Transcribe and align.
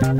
Live 0.00 0.12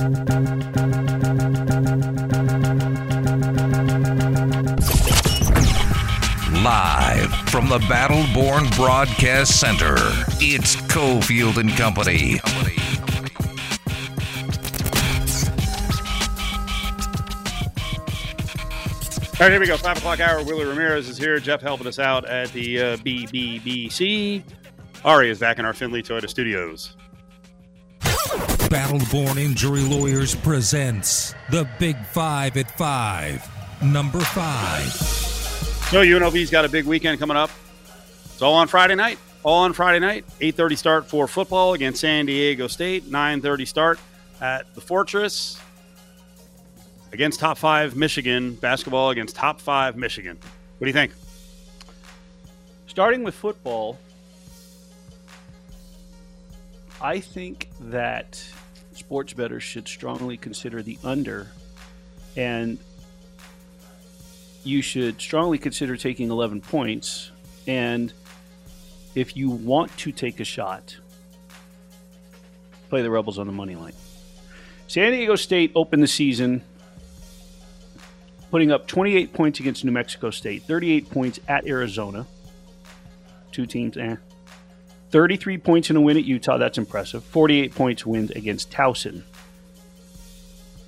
from 7.49 7.69
the 7.69 7.79
Battleborn 7.87 8.75
Broadcast 8.75 9.61
Center, 9.61 9.95
it's 10.41 10.75
Cofield 10.91 11.59
and 11.59 11.71
Company. 11.77 12.41
All 19.30 19.45
right, 19.45 19.52
here 19.52 19.60
we 19.60 19.66
go. 19.68 19.76
Five 19.76 19.98
o'clock 19.98 20.18
hour. 20.18 20.42
Willie 20.42 20.64
Ramirez 20.64 21.08
is 21.08 21.16
here. 21.16 21.38
Jeff 21.38 21.60
helping 21.60 21.86
us 21.86 22.00
out 22.00 22.29
at 22.29 22.48
the 22.48 22.80
uh, 22.80 22.96
BBBC. 22.96 24.42
Ari 25.04 25.30
is 25.30 25.38
back 25.38 25.60
in 25.60 25.64
our 25.64 25.72
Findlay 25.72 26.02
Toyota 26.02 26.29
studios. 26.29 26.96
Battleborn 28.68 29.38
Injury 29.38 29.80
Lawyers 29.80 30.34
presents 30.34 31.34
the 31.50 31.66
Big 31.78 31.96
Five 32.09 32.54
at 32.59 32.70
Five. 32.76 33.48
Number 33.82 34.20
five. 34.20 34.92
So 34.92 36.02
UNLV's 36.02 36.50
got 36.50 36.66
a 36.66 36.68
big 36.68 36.84
weekend 36.84 37.18
coming 37.18 37.38
up. 37.38 37.50
It's 38.26 38.42
all 38.42 38.52
on 38.52 38.68
Friday 38.68 38.95
night. 38.95 39.18
All 39.42 39.60
on 39.60 39.73
Friday 39.73 40.00
night. 40.00 40.26
8.30 40.40 40.76
start 40.76 41.06
for 41.06 41.26
football 41.26 41.73
against 41.73 42.02
San 42.02 42.26
Diego 42.26 42.66
State. 42.66 43.04
9.30 43.04 43.66
start 43.66 43.98
at 44.42 44.74
the 44.74 44.82
Fortress 44.82 45.59
against 47.10 47.40
top 47.40 47.56
five 47.56 47.96
Michigan. 47.96 48.52
Basketball 48.54 49.09
against 49.09 49.34
top 49.34 49.62
five 49.62 49.96
Michigan. 49.96 50.37
What 50.76 50.84
do 50.84 50.88
you 50.88 50.92
think? 50.92 51.12
Starting 52.87 53.23
with 53.24 53.34
football, 53.34 53.98
I 57.00 57.20
think 57.20 57.70
that 57.80 58.45
sports 59.08 59.32
bettors 59.32 59.62
should 59.62 59.88
strongly 59.88 60.36
consider 60.36 60.82
the 60.82 60.98
under, 61.02 61.46
and 62.36 62.76
you 64.65 64.83
should 64.83 65.19
strongly 65.19 65.56
consider 65.56 65.97
taking 65.97 66.31
11 66.31 66.61
points. 66.61 67.31
And 67.67 68.12
if 69.15 69.34
you 69.34 69.48
want 69.48 69.97
to 69.97 70.12
take 70.12 70.41
a 70.41 70.45
shot, 70.45 70.95
play 72.91 73.00
the 73.00 73.11
Rebels 73.11 73.39
on 73.39 73.47
the 73.47 73.53
money 73.53 73.77
line. 73.77 73.95
San 74.89 75.12
Diego 75.12 75.37
State 75.37 75.72
opened 75.75 76.03
the 76.03 76.06
season 76.06 76.62
putting 78.50 78.70
up 78.70 78.87
28 78.87 79.33
points 79.33 79.59
against 79.59 79.87
New 79.87 79.93
Mexico 79.93 80.28
State, 80.28 80.65
38 80.65 81.09
points 81.09 81.41
at 81.48 81.67
Arizona. 81.67 82.27
Two 83.53 83.65
teams, 83.65 83.97
eh. 83.97 84.17
33 85.11 85.59
points 85.59 85.91
in 85.91 85.97
a 85.97 86.01
win 86.01 86.17
at 86.17 86.25
Utah, 86.25 86.59
that's 86.59 86.78
impressive. 86.78 87.25
48 87.25 87.75
points 87.75 88.06
win 88.06 88.31
against 88.37 88.70
Towson. 88.70 89.23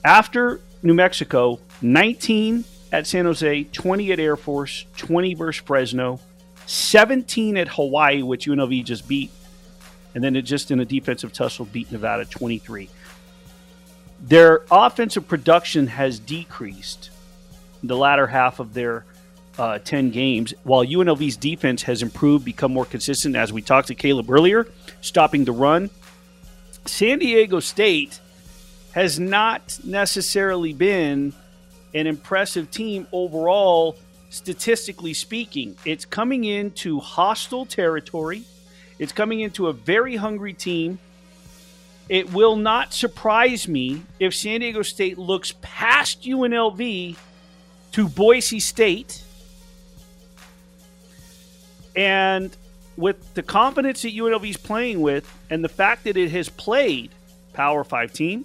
After 0.05 0.61
New 0.83 0.95
Mexico, 0.95 1.61
19 1.83 2.65
at 2.93 3.07
San 3.07 3.25
Jose, 3.25 3.65
20 3.65 4.13
at 4.13 4.19
Air 4.19 4.37
Force, 4.37 4.87
20 4.97 5.35
versus 5.35 5.63
Fresno, 5.65 6.21
17 6.67 7.57
at 7.57 7.69
Hawaii, 7.69 8.23
which 8.23 8.47
UNLV 8.47 8.85
just 8.85 9.09
beat, 9.09 9.31
and 10.15 10.23
then 10.23 10.37
it 10.37 10.43
just 10.43 10.71
in 10.71 10.81
a 10.81 10.85
defensive 10.85 11.33
tussle 11.33 11.65
beat 11.67 11.91
Nevada 11.93 12.25
23. 12.25 12.89
Their 14.21 14.63
offensive 14.71 15.27
production 15.27 15.87
has 15.87 16.19
decreased 16.19 17.11
the 17.83 17.97
latter 17.97 18.27
half 18.27 18.61
of 18.61 18.75
their 18.75 19.05
uh, 19.61 19.79
10 19.79 20.09
games, 20.09 20.55
while 20.65 20.83
UNLV's 20.83 21.37
defense 21.37 21.83
has 21.83 22.03
improved, 22.03 22.47
become 22.47 22.73
more 22.73 22.87
consistent, 22.87 23.37
as 23.37 23.53
we 23.53 23.61
talked 23.61 23.89
to 23.89 23.95
Caleb 23.95 24.31
earlier, 24.31 24.67
stopping 25.03 25.45
the 25.45 25.53
run. 25.53 25.91
San 26.87 27.19
Diego 27.19 27.61
State 27.61 28.21
has 28.93 29.21
not 29.21 29.79
necessarily 29.85 30.73
been 30.73 31.35
an 31.93 32.07
impressive 32.07 32.71
team 32.71 33.07
overall, 33.13 33.99
statistically 34.31 35.13
speaking. 35.13 35.77
It's 35.85 36.07
coming 36.07 36.45
into 36.45 36.99
hostile 36.99 37.67
territory, 37.67 38.45
it's 38.99 39.13
coming 39.13 39.41
into 39.41 39.69
a 39.69 39.75
very 39.75 40.17
hungry 40.17 40.55
team. 40.55 40.99
It 42.09 42.33
will 42.33 42.57
not 42.57 42.95
surprise 42.95 43.69
me 43.69 44.03
if 44.19 44.35
San 44.35 44.61
Diego 44.61 44.81
State 44.83 45.19
looks 45.19 45.55
past 45.61 46.23
UNLV 46.23 47.17
to 47.93 48.09
Boise 48.09 48.59
State. 48.59 49.23
And 51.97 52.57
with 52.97 53.35
the 53.35 53.43
confidence 53.43 54.03
that 54.03 54.15
UNLV 54.15 54.49
is 54.49 54.57
playing 54.57 55.01
with, 55.01 55.31
and 55.49 55.65
the 55.65 55.69
fact 55.69 56.05
that 56.05 56.17
it 56.17 56.31
has 56.31 56.49
played 56.49 57.11
Power 57.53 57.85
Five 57.85 58.13
team, 58.13 58.45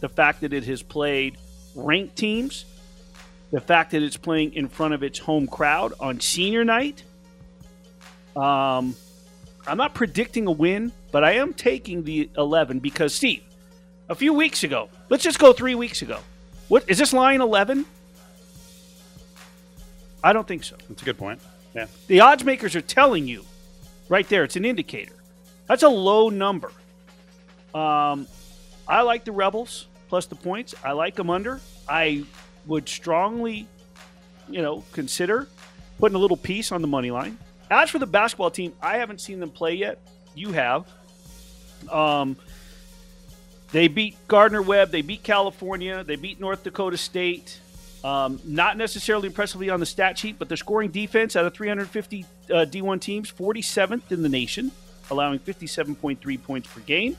the 0.00 0.08
fact 0.08 0.40
that 0.40 0.52
it 0.52 0.64
has 0.64 0.82
played 0.82 1.38
ranked 1.74 2.16
teams, 2.16 2.64
the 3.52 3.60
fact 3.60 3.92
that 3.92 4.02
it's 4.02 4.16
playing 4.16 4.54
in 4.54 4.68
front 4.68 4.94
of 4.94 5.02
its 5.02 5.18
home 5.18 5.46
crowd 5.46 5.92
on 6.00 6.20
senior 6.20 6.64
night. 6.64 7.02
Um, 8.34 8.96
I'm 9.66 9.76
not 9.76 9.94
predicting 9.94 10.46
a 10.46 10.50
win, 10.50 10.90
but 11.12 11.22
I 11.22 11.32
am 11.32 11.52
taking 11.52 12.04
the 12.04 12.30
11 12.36 12.80
because 12.80 13.14
Steve, 13.14 13.42
a 14.08 14.14
few 14.14 14.32
weeks 14.32 14.64
ago, 14.64 14.88
let's 15.10 15.22
just 15.22 15.38
go 15.38 15.52
three 15.52 15.74
weeks 15.74 16.02
ago. 16.02 16.18
What 16.68 16.84
is 16.88 16.98
this 16.98 17.12
line 17.12 17.40
11? 17.40 17.84
I 20.24 20.32
don't 20.32 20.48
think 20.48 20.64
so. 20.64 20.76
That's 20.88 21.02
a 21.02 21.04
good 21.04 21.18
point. 21.18 21.40
Yeah. 21.74 21.86
The 22.06 22.20
odds 22.20 22.44
makers 22.44 22.76
are 22.76 22.82
telling 22.82 23.26
you 23.26 23.44
right 24.08 24.28
there. 24.28 24.44
It's 24.44 24.56
an 24.56 24.64
indicator. 24.64 25.14
That's 25.66 25.82
a 25.82 25.88
low 25.88 26.28
number. 26.28 26.72
Um, 27.74 28.26
I 28.86 29.02
like 29.02 29.24
the 29.24 29.32
Rebels 29.32 29.86
plus 30.08 30.26
the 30.26 30.34
points. 30.34 30.74
I 30.84 30.92
like 30.92 31.14
them 31.14 31.30
under. 31.30 31.60
I 31.88 32.24
would 32.66 32.88
strongly, 32.88 33.66
you 34.48 34.60
know, 34.60 34.84
consider 34.92 35.48
putting 35.98 36.16
a 36.16 36.18
little 36.18 36.36
piece 36.36 36.72
on 36.72 36.82
the 36.82 36.88
money 36.88 37.10
line. 37.10 37.38
As 37.70 37.88
for 37.88 37.98
the 37.98 38.06
basketball 38.06 38.50
team, 38.50 38.74
I 38.82 38.98
haven't 38.98 39.20
seen 39.20 39.40
them 39.40 39.50
play 39.50 39.74
yet. 39.74 39.98
You 40.34 40.52
have. 40.52 40.86
Um, 41.90 42.36
they 43.70 43.88
beat 43.88 44.16
Gardner 44.28 44.60
Webb. 44.60 44.90
They 44.90 45.00
beat 45.00 45.22
California. 45.22 46.04
They 46.04 46.16
beat 46.16 46.38
North 46.38 46.62
Dakota 46.62 46.98
State. 46.98 47.58
Um, 48.04 48.40
not 48.44 48.76
necessarily 48.76 49.28
impressively 49.28 49.70
on 49.70 49.78
the 49.78 49.86
stat 49.86 50.18
sheet, 50.18 50.36
but 50.38 50.48
their 50.48 50.56
scoring 50.56 50.90
defense 50.90 51.36
out 51.36 51.46
of 51.46 51.54
350 51.54 52.24
uh, 52.50 52.54
D1 52.68 53.00
teams, 53.00 53.30
47th 53.30 54.10
in 54.10 54.22
the 54.22 54.28
nation, 54.28 54.72
allowing 55.10 55.38
57.3 55.38 56.42
points 56.42 56.68
per 56.68 56.80
game. 56.80 57.16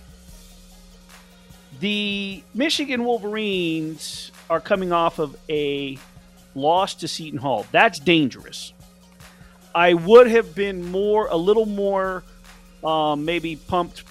The 1.80 2.44
Michigan 2.54 3.06
Wolverines 3.06 4.32
are 4.50 4.60
coming 4.60 4.92
off 4.92 5.20
of 5.20 5.38
a 5.50 5.98
loss 6.54 6.96
to 6.96 7.08
Seton 7.08 7.40
Hall. 7.40 7.66
That's 7.72 8.00
dangerous. 8.00 8.74
I 9.74 9.94
would 9.94 10.28
have 10.28 10.54
been 10.54 10.92
more, 10.92 11.28
a 11.28 11.38
little 11.38 11.66
more, 11.66 12.24
um, 12.84 13.26
maybe 13.26 13.56
pumped 13.56 14.04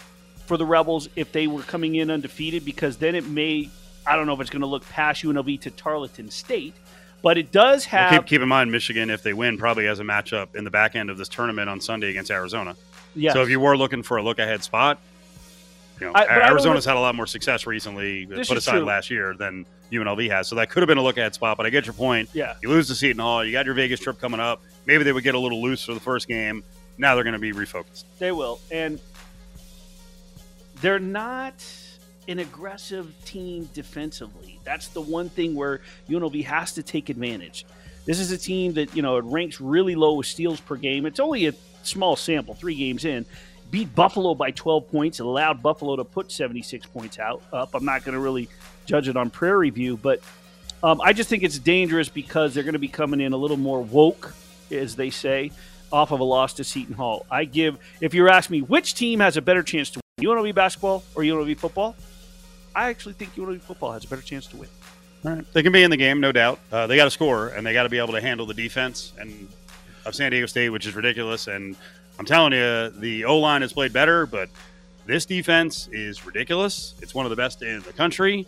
for 0.47 0.57
the 0.57 0.67
Rebels 0.67 1.09
if 1.15 1.31
they 1.31 1.47
were 1.47 1.63
coming 1.63 1.95
in 1.95 2.11
undefeated, 2.11 2.65
because 2.65 2.97
then 2.97 3.15
it 3.15 3.29
may 3.29 3.71
I 4.07 4.17
don't 4.17 4.27
know 4.27 4.35
if 4.35 4.41
it's 4.41 4.51
going 4.51 4.61
to 4.63 4.67
look 4.67 4.89
past 4.89 5.23
UNLV 5.23 5.61
to 5.63 5.71
Tarleton 5.71 6.31
State, 6.31 6.75
but 7.23 7.39
it 7.39 7.53
does 7.53 7.85
have. 7.87 8.11
Well, 8.11 8.21
keep, 8.21 8.29
keep 8.29 8.41
in 8.43 8.49
mind, 8.49 8.73
Michigan, 8.73 9.11
if 9.11 9.23
they 9.23 9.33
win, 9.33 9.57
probably 9.59 9.87
has 9.87 10.01
a 10.01 10.05
matchup 10.05 10.55
in 10.57 10.65
the 10.65 10.71
back 10.71 10.97
end 10.97 11.11
of 11.11 11.19
this 11.19 11.29
tournament 11.29 11.69
on 11.69 11.81
Sunday 11.81 12.11
against 12.11 12.31
Arizona. 12.31 12.77
Yes. 13.15 13.35
So 13.35 13.43
if 13.43 13.49
you 13.49 13.61
were 13.61 13.77
looking 13.77 14.03
for 14.03 14.17
a 14.17 14.23
look 14.23 14.39
ahead 14.39 14.65
spot, 14.65 14.99
you 16.01 16.07
know, 16.07 16.13
I- 16.15 16.25
but 16.25 16.31
I 16.31 16.39
don't 16.41 16.51
Arizona's 16.53 16.85
had 16.85 16.97
a 16.97 17.01
lot 17.01 17.15
more 17.15 17.27
success 17.27 17.67
recently, 17.67 18.27
uh, 18.27 18.37
This 18.37 18.49
put 18.49 18.57
aside 18.57 18.79
true. 18.79 18.85
last 18.85 19.11
year, 19.11 19.35
than 19.39 19.67
UNLV 19.93 20.31
has. 20.31 20.49
So 20.49 20.57
that 20.57 20.71
could 20.71 20.83
have 20.83 20.89
been 20.89 20.99
a 20.99 21.03
look 21.03 21.17
ahead 21.19 21.35
spot. 21.35 21.57
But 21.59 21.67
I 21.67 21.71
get 21.71 21.85
your 21.87 21.93
point. 21.93 22.31
Yeah. 22.33 22.55
You 22.63 22.71
lose 22.71 22.89
to 22.89 22.95
Seton 22.95 23.21
Hall. 23.21 23.45
You 23.45 23.53
got 23.53 23.67
your 23.67 23.75
Vegas 23.75 24.01
trip 24.01 24.19
coming 24.19 24.41
up. 24.41 24.63
Maybe 24.87 25.05
they 25.05 25.13
would 25.13 25.23
get 25.23 25.35
a 25.35 25.39
little 25.39 25.63
loose 25.63 25.85
for 25.85 25.95
the 25.95 26.01
first 26.01 26.27
game. 26.27 26.65
Now 26.99 27.15
they're 27.15 27.23
going 27.25 27.35
to 27.35 27.39
be 27.39 27.53
refocused. 27.53 28.05
They 28.19 28.33
will. 28.33 28.59
And 28.71 28.99
they're 30.81 30.99
not 30.99 31.65
an 32.29 32.39
aggressive 32.39 33.13
team 33.25 33.69
defensively. 33.75 34.61
That's 34.65 34.89
the 34.89 35.01
one 35.01 35.29
thing 35.29 35.55
where 35.55 35.81
UNLV 36.09 36.45
has 36.45 36.73
to 36.75 36.83
take 36.83 37.09
advantage. 37.09 37.67
This 38.05 38.19
is 38.19 38.33
a 38.33 38.39
team 38.39 38.75
that, 38.75 38.95
you 38.97 39.03
know, 39.03 39.17
it 39.17 39.25
ranks 39.25 39.61
really 39.61 39.95
low 39.95 40.15
with 40.15 40.27
steals 40.27 40.61
per 40.61 40.77
game. 40.77 41.07
It's 41.07 41.21
only 41.21 41.47
a 41.47 41.55
small 41.83 42.17
sample, 42.17 42.55
three 42.55 42.75
games 42.75 43.05
in. 43.05 43.25
Beat 43.71 43.95
Buffalo 43.95 44.35
by 44.35 44.51
12 44.51 44.91
points. 44.91 45.21
Allowed 45.21 45.63
Buffalo 45.63 45.97
to 45.97 46.05
put 46.05 46.31
76 46.31 46.87
points 46.87 47.19
out 47.19 47.43
up. 47.53 47.75
I'm 47.75 47.85
not 47.85 48.05
going 48.05 48.15
to 48.15 48.21
really 48.21 48.49
judge 48.87 49.09
it 49.09 49.17
on 49.17 49.31
Prairie 49.31 49.71
View, 49.71 49.97
but 49.97 50.21
um, 50.83 51.01
I 51.01 51.13
just 51.13 51.31
think 51.31 51.43
it's 51.43 51.59
dangerous 51.59 52.09
because 52.09 52.55
they're 52.55 52.65
going 52.65 52.73
to 52.75 52.81
be 52.81 52.89
coming 52.89 53.21
in 53.21 53.33
a 53.33 53.37
little 53.37 53.57
more 53.57 53.81
woke, 53.81 54.35
as 54.71 54.97
they 54.97 55.11
say, 55.11 55.53
off 55.93 56.11
of 56.11 56.21
a 56.21 56.25
loss 56.25 56.55
to 56.55 56.65
Seton 56.65 56.95
Hall. 56.95 57.25
I 57.31 57.45
give, 57.45 57.79
if 58.01 58.15
you're 58.15 58.29
asking 58.29 58.61
me 58.61 58.63
which 58.63 58.95
team 58.95 59.21
has 59.21 59.37
a 59.37 59.43
better 59.43 59.63
chance 59.63 59.91
to 59.91 60.01
win, 60.19 60.27
UNLV 60.27 60.55
basketball 60.55 61.05
or 61.15 61.23
UNLV 61.23 61.57
football, 61.57 61.95
I 62.75 62.89
actually 62.89 63.15
think 63.15 63.35
UNLV 63.35 63.61
football 63.61 63.93
has 63.93 64.05
a 64.05 64.09
better 64.09 64.23
chance 64.23 64.47
to 64.49 64.57
win. 64.57 64.69
All 65.25 65.33
right. 65.33 65.53
They 65.53 65.63
can 65.63 65.73
be 65.73 65.83
in 65.83 65.91
the 65.91 65.97
game, 65.97 66.21
no 66.21 66.33
doubt. 66.33 66.59
Uh, 66.71 66.87
they 66.87 66.97
got 66.97 67.05
to 67.05 67.11
score, 67.11 67.49
and 67.49 67.67
they 67.67 67.73
got 67.73 67.85
to 67.85 67.89
be 67.89 67.99
able 67.99 68.13
to 68.15 68.21
handle 68.21 68.47
the 68.47 68.55
defense 68.55 69.13
and 69.19 69.49
of 70.05 70.15
San 70.15 70.33
Diego 70.33 70.47
State, 70.47 70.71
which 70.71 70.87
is 70.87 70.97
ridiculous. 70.97 71.47
And 71.47 71.77
I'm 72.19 72.25
telling 72.25 72.53
you, 72.53 72.91
the 72.91 73.25
O 73.25 73.39
line 73.39 73.63
has 73.63 73.73
played 73.73 73.93
better, 73.93 74.27
but 74.27 74.49
This 75.05 75.27
defense 75.27 75.89
is 75.91 76.25
ridiculous. 76.25 76.95
It's 77.03 77.13
one 77.15 77.27
of 77.27 77.31
the 77.31 77.37
best 77.37 77.63
in 77.63 77.81
the 77.83 77.93
country. 77.93 78.47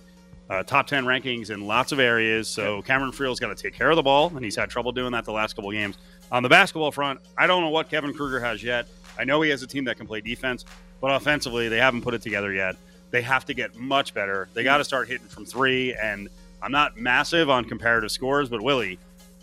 Uh, 0.49 0.63
top 0.63 0.87
10 0.87 1.05
rankings 1.05 1.51
in 1.51 1.67
lots 1.67 1.91
of 1.91 1.99
areas. 1.99 2.47
So 2.49 2.81
Cameron 2.83 3.11
Friel's 3.13 3.41
got 3.41 3.49
to 3.49 3.61
take 3.61 3.75
care 3.75 3.91
of 3.91 3.97
the 3.97 4.03
ball, 4.03 4.31
and 4.37 4.45
he's 4.45 4.55
had 4.55 4.71
trouble 4.71 4.93
doing 4.93 5.11
that 5.13 5.25
the 5.25 5.33
last 5.33 5.57
couple 5.57 5.73
games. 5.73 5.97
On 6.31 6.43
the 6.43 6.49
basketball 6.49 6.93
front, 6.93 7.21
I 7.37 7.47
don't 7.49 7.63
know 7.63 7.71
what 7.71 7.89
Kevin 7.91 8.13
Kruger 8.15 8.39
has 8.41 8.63
yet. 8.63 8.87
I 9.19 9.25
know 9.25 9.43
he 9.43 9.51
has 9.51 9.63
a 9.63 9.67
team 9.67 9.85
that 9.85 9.97
can 9.97 10.07
play 10.07 10.21
defense, 10.21 10.65
but 11.01 11.09
offensively, 11.15 11.69
they 11.69 11.79
haven't 11.79 12.03
put 12.03 12.15
it 12.15 12.23
together 12.23 12.53
yet. 12.53 12.77
They 13.15 13.23
have 13.23 13.45
to 13.45 13.55
get 13.55 13.77
much 13.77 14.13
better. 14.13 14.49
They 14.55 14.65
got 14.65 14.79
to 14.79 14.85
start 14.85 15.07
hitting 15.07 15.29
from 15.29 15.47
three. 15.47 15.95
And 15.95 16.29
I'm 16.61 16.73
not 16.73 16.97
massive 16.97 17.49
on 17.49 17.65
comparative 17.65 18.11
scores, 18.11 18.49
but 18.49 18.61
Willie, 18.61 18.99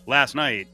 last 0.05 0.35
night, 0.35 0.67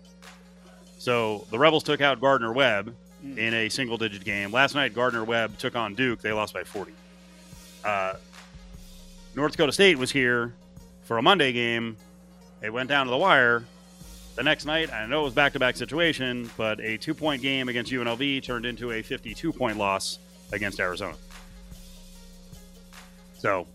so 0.97 1.45
the 1.51 1.59
Rebels 1.59 1.83
took 1.83 2.01
out 2.01 2.19
Gardner 2.19 2.51
Webb 2.51 2.95
in 3.23 3.53
a 3.53 3.69
single 3.69 3.97
digit 3.99 4.25
game. 4.25 4.51
Last 4.51 4.73
night, 4.73 4.95
Gardner 4.95 5.23
Webb 5.23 5.59
took 5.59 5.75
on 5.75 5.93
Duke. 5.93 6.21
They 6.21 6.31
lost 6.31 6.55
by 6.55 6.63
40. 6.63 6.91
Uh, 7.85 8.13
North 9.35 9.51
Dakota 9.51 9.73
State 9.73 9.99
was 9.99 10.09
here 10.11 10.55
for 11.03 11.19
a 11.19 11.21
Monday 11.21 11.51
game. 11.51 11.97
It 12.63 12.73
went 12.73 12.89
down 12.89 13.05
to 13.05 13.11
the 13.11 13.17
wire. 13.17 13.63
The 14.33 14.41
next 14.41 14.65
night, 14.65 14.91
I 14.91 15.05
know 15.05 15.21
it 15.21 15.25
was 15.25 15.33
back 15.35 15.53
to 15.53 15.59
back 15.59 15.75
situation, 15.77 16.49
but 16.57 16.79
a 16.79 16.97
two 16.97 17.13
point 17.13 17.43
game 17.43 17.69
against 17.69 17.91
UNLV 17.91 18.41
turned 18.41 18.65
into 18.65 18.91
a 18.91 19.03
52 19.03 19.53
point 19.53 19.77
loss 19.77 20.17
against 20.51 20.79
Arizona. 20.79 21.13
So, 23.37 23.67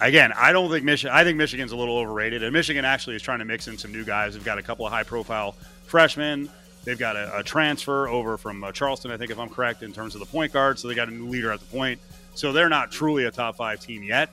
again, 0.00 0.32
I 0.36 0.52
don't 0.52 0.70
think 0.70 0.84
Michigan. 0.84 1.14
I 1.16 1.24
think 1.24 1.36
Michigan's 1.38 1.72
a 1.72 1.76
little 1.76 1.98
overrated, 1.98 2.42
and 2.42 2.52
Michigan 2.52 2.84
actually 2.84 3.16
is 3.16 3.22
trying 3.22 3.38
to 3.40 3.44
mix 3.44 3.68
in 3.68 3.78
some 3.78 3.92
new 3.92 4.04
guys. 4.04 4.34
They've 4.34 4.44
got 4.44 4.58
a 4.58 4.62
couple 4.62 4.86
of 4.86 4.92
high 4.92 5.02
profile 5.02 5.54
freshmen. 5.86 6.50
They've 6.84 6.98
got 6.98 7.16
a, 7.16 7.38
a 7.38 7.42
transfer 7.42 8.08
over 8.08 8.36
from 8.36 8.62
uh, 8.62 8.70
Charleston, 8.72 9.10
I 9.10 9.16
think, 9.16 9.30
if 9.30 9.38
I'm 9.38 9.48
correct, 9.48 9.82
in 9.82 9.92
terms 9.92 10.14
of 10.14 10.20
the 10.20 10.26
point 10.26 10.52
guard. 10.52 10.78
So 10.78 10.86
they 10.86 10.94
got 10.94 11.08
a 11.08 11.10
new 11.10 11.26
leader 11.26 11.50
at 11.50 11.60
the 11.60 11.66
point. 11.66 12.00
So 12.34 12.52
they're 12.52 12.68
not 12.68 12.92
truly 12.92 13.24
a 13.24 13.30
top 13.30 13.56
five 13.56 13.80
team 13.80 14.02
yet. 14.02 14.30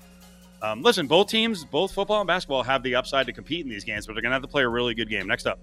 Um, 0.61 0.81
listen, 0.81 1.07
both 1.07 1.27
teams, 1.29 1.65
both 1.65 1.91
football 1.93 2.21
and 2.21 2.27
basketball, 2.27 2.63
have 2.63 2.83
the 2.83 2.95
upside 2.95 3.25
to 3.25 3.33
compete 3.33 3.65
in 3.65 3.69
these 3.69 3.83
games, 3.83 4.05
but 4.05 4.13
they're 4.13 4.21
going 4.21 4.29
to 4.31 4.35
have 4.35 4.43
to 4.43 4.47
play 4.47 4.63
a 4.63 4.69
really 4.69 4.93
good 4.93 5.09
game. 5.09 5.27
Next 5.27 5.45
up, 5.47 5.59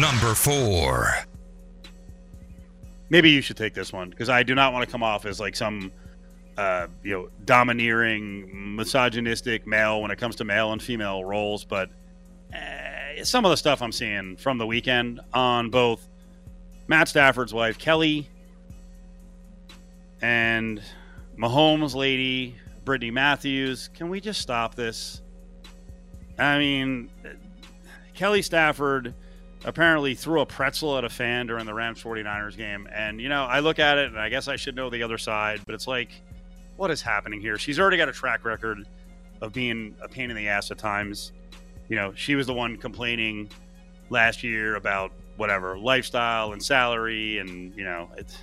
Number 0.00 0.34
four. 0.34 1.12
maybe 3.10 3.30
you 3.30 3.42
should 3.42 3.56
take 3.56 3.74
this 3.74 3.92
one 3.92 4.08
because 4.08 4.28
I 4.28 4.42
do 4.42 4.54
not 4.54 4.72
want 4.72 4.84
to 4.88 4.90
come 4.90 5.02
off 5.02 5.26
as 5.26 5.38
like 5.38 5.54
some, 5.54 5.92
uh, 6.60 6.88
you 7.02 7.12
know, 7.12 7.30
domineering, 7.46 8.76
misogynistic 8.76 9.66
male 9.66 10.02
when 10.02 10.10
it 10.10 10.18
comes 10.18 10.36
to 10.36 10.44
male 10.44 10.72
and 10.72 10.82
female 10.82 11.24
roles. 11.24 11.64
But 11.64 11.88
uh, 12.54 13.24
some 13.24 13.46
of 13.46 13.50
the 13.50 13.56
stuff 13.56 13.80
I'm 13.80 13.92
seeing 13.92 14.36
from 14.36 14.58
the 14.58 14.66
weekend 14.66 15.20
on 15.32 15.70
both 15.70 16.06
Matt 16.86 17.08
Stafford's 17.08 17.54
wife 17.54 17.78
Kelly 17.78 18.28
and 20.20 20.82
Mahomes' 21.38 21.94
lady 21.94 22.56
Brittany 22.84 23.10
Matthews. 23.10 23.88
Can 23.94 24.10
we 24.10 24.20
just 24.20 24.42
stop 24.42 24.74
this? 24.74 25.22
I 26.38 26.58
mean, 26.58 27.08
Kelly 28.12 28.42
Stafford 28.42 29.14
apparently 29.64 30.14
threw 30.14 30.42
a 30.42 30.46
pretzel 30.46 30.98
at 30.98 31.04
a 31.04 31.08
fan 31.08 31.46
during 31.46 31.64
the 31.64 31.72
Rams 31.72 32.02
49ers 32.02 32.54
game. 32.54 32.86
And, 32.92 33.18
you 33.18 33.30
know, 33.30 33.44
I 33.44 33.60
look 33.60 33.78
at 33.78 33.96
it 33.96 34.08
and 34.08 34.18
I 34.18 34.28
guess 34.28 34.46
I 34.46 34.56
should 34.56 34.76
know 34.76 34.90
the 34.90 35.02
other 35.02 35.16
side, 35.16 35.62
but 35.64 35.74
it's 35.74 35.86
like, 35.86 36.10
what 36.80 36.90
is 36.90 37.02
happening 37.02 37.42
here? 37.42 37.58
She's 37.58 37.78
already 37.78 37.98
got 37.98 38.08
a 38.08 38.12
track 38.12 38.42
record 38.42 38.88
of 39.42 39.52
being 39.52 39.94
a 40.00 40.08
pain 40.08 40.30
in 40.30 40.36
the 40.36 40.48
ass 40.48 40.70
at 40.70 40.78
times. 40.78 41.32
You 41.90 41.96
know, 41.96 42.14
she 42.14 42.36
was 42.36 42.46
the 42.46 42.54
one 42.54 42.78
complaining 42.78 43.50
last 44.08 44.42
year 44.42 44.76
about 44.76 45.12
whatever 45.36 45.76
lifestyle 45.76 46.54
and 46.54 46.62
salary, 46.62 47.36
and, 47.36 47.76
you 47.76 47.84
know, 47.84 48.08
it's. 48.16 48.38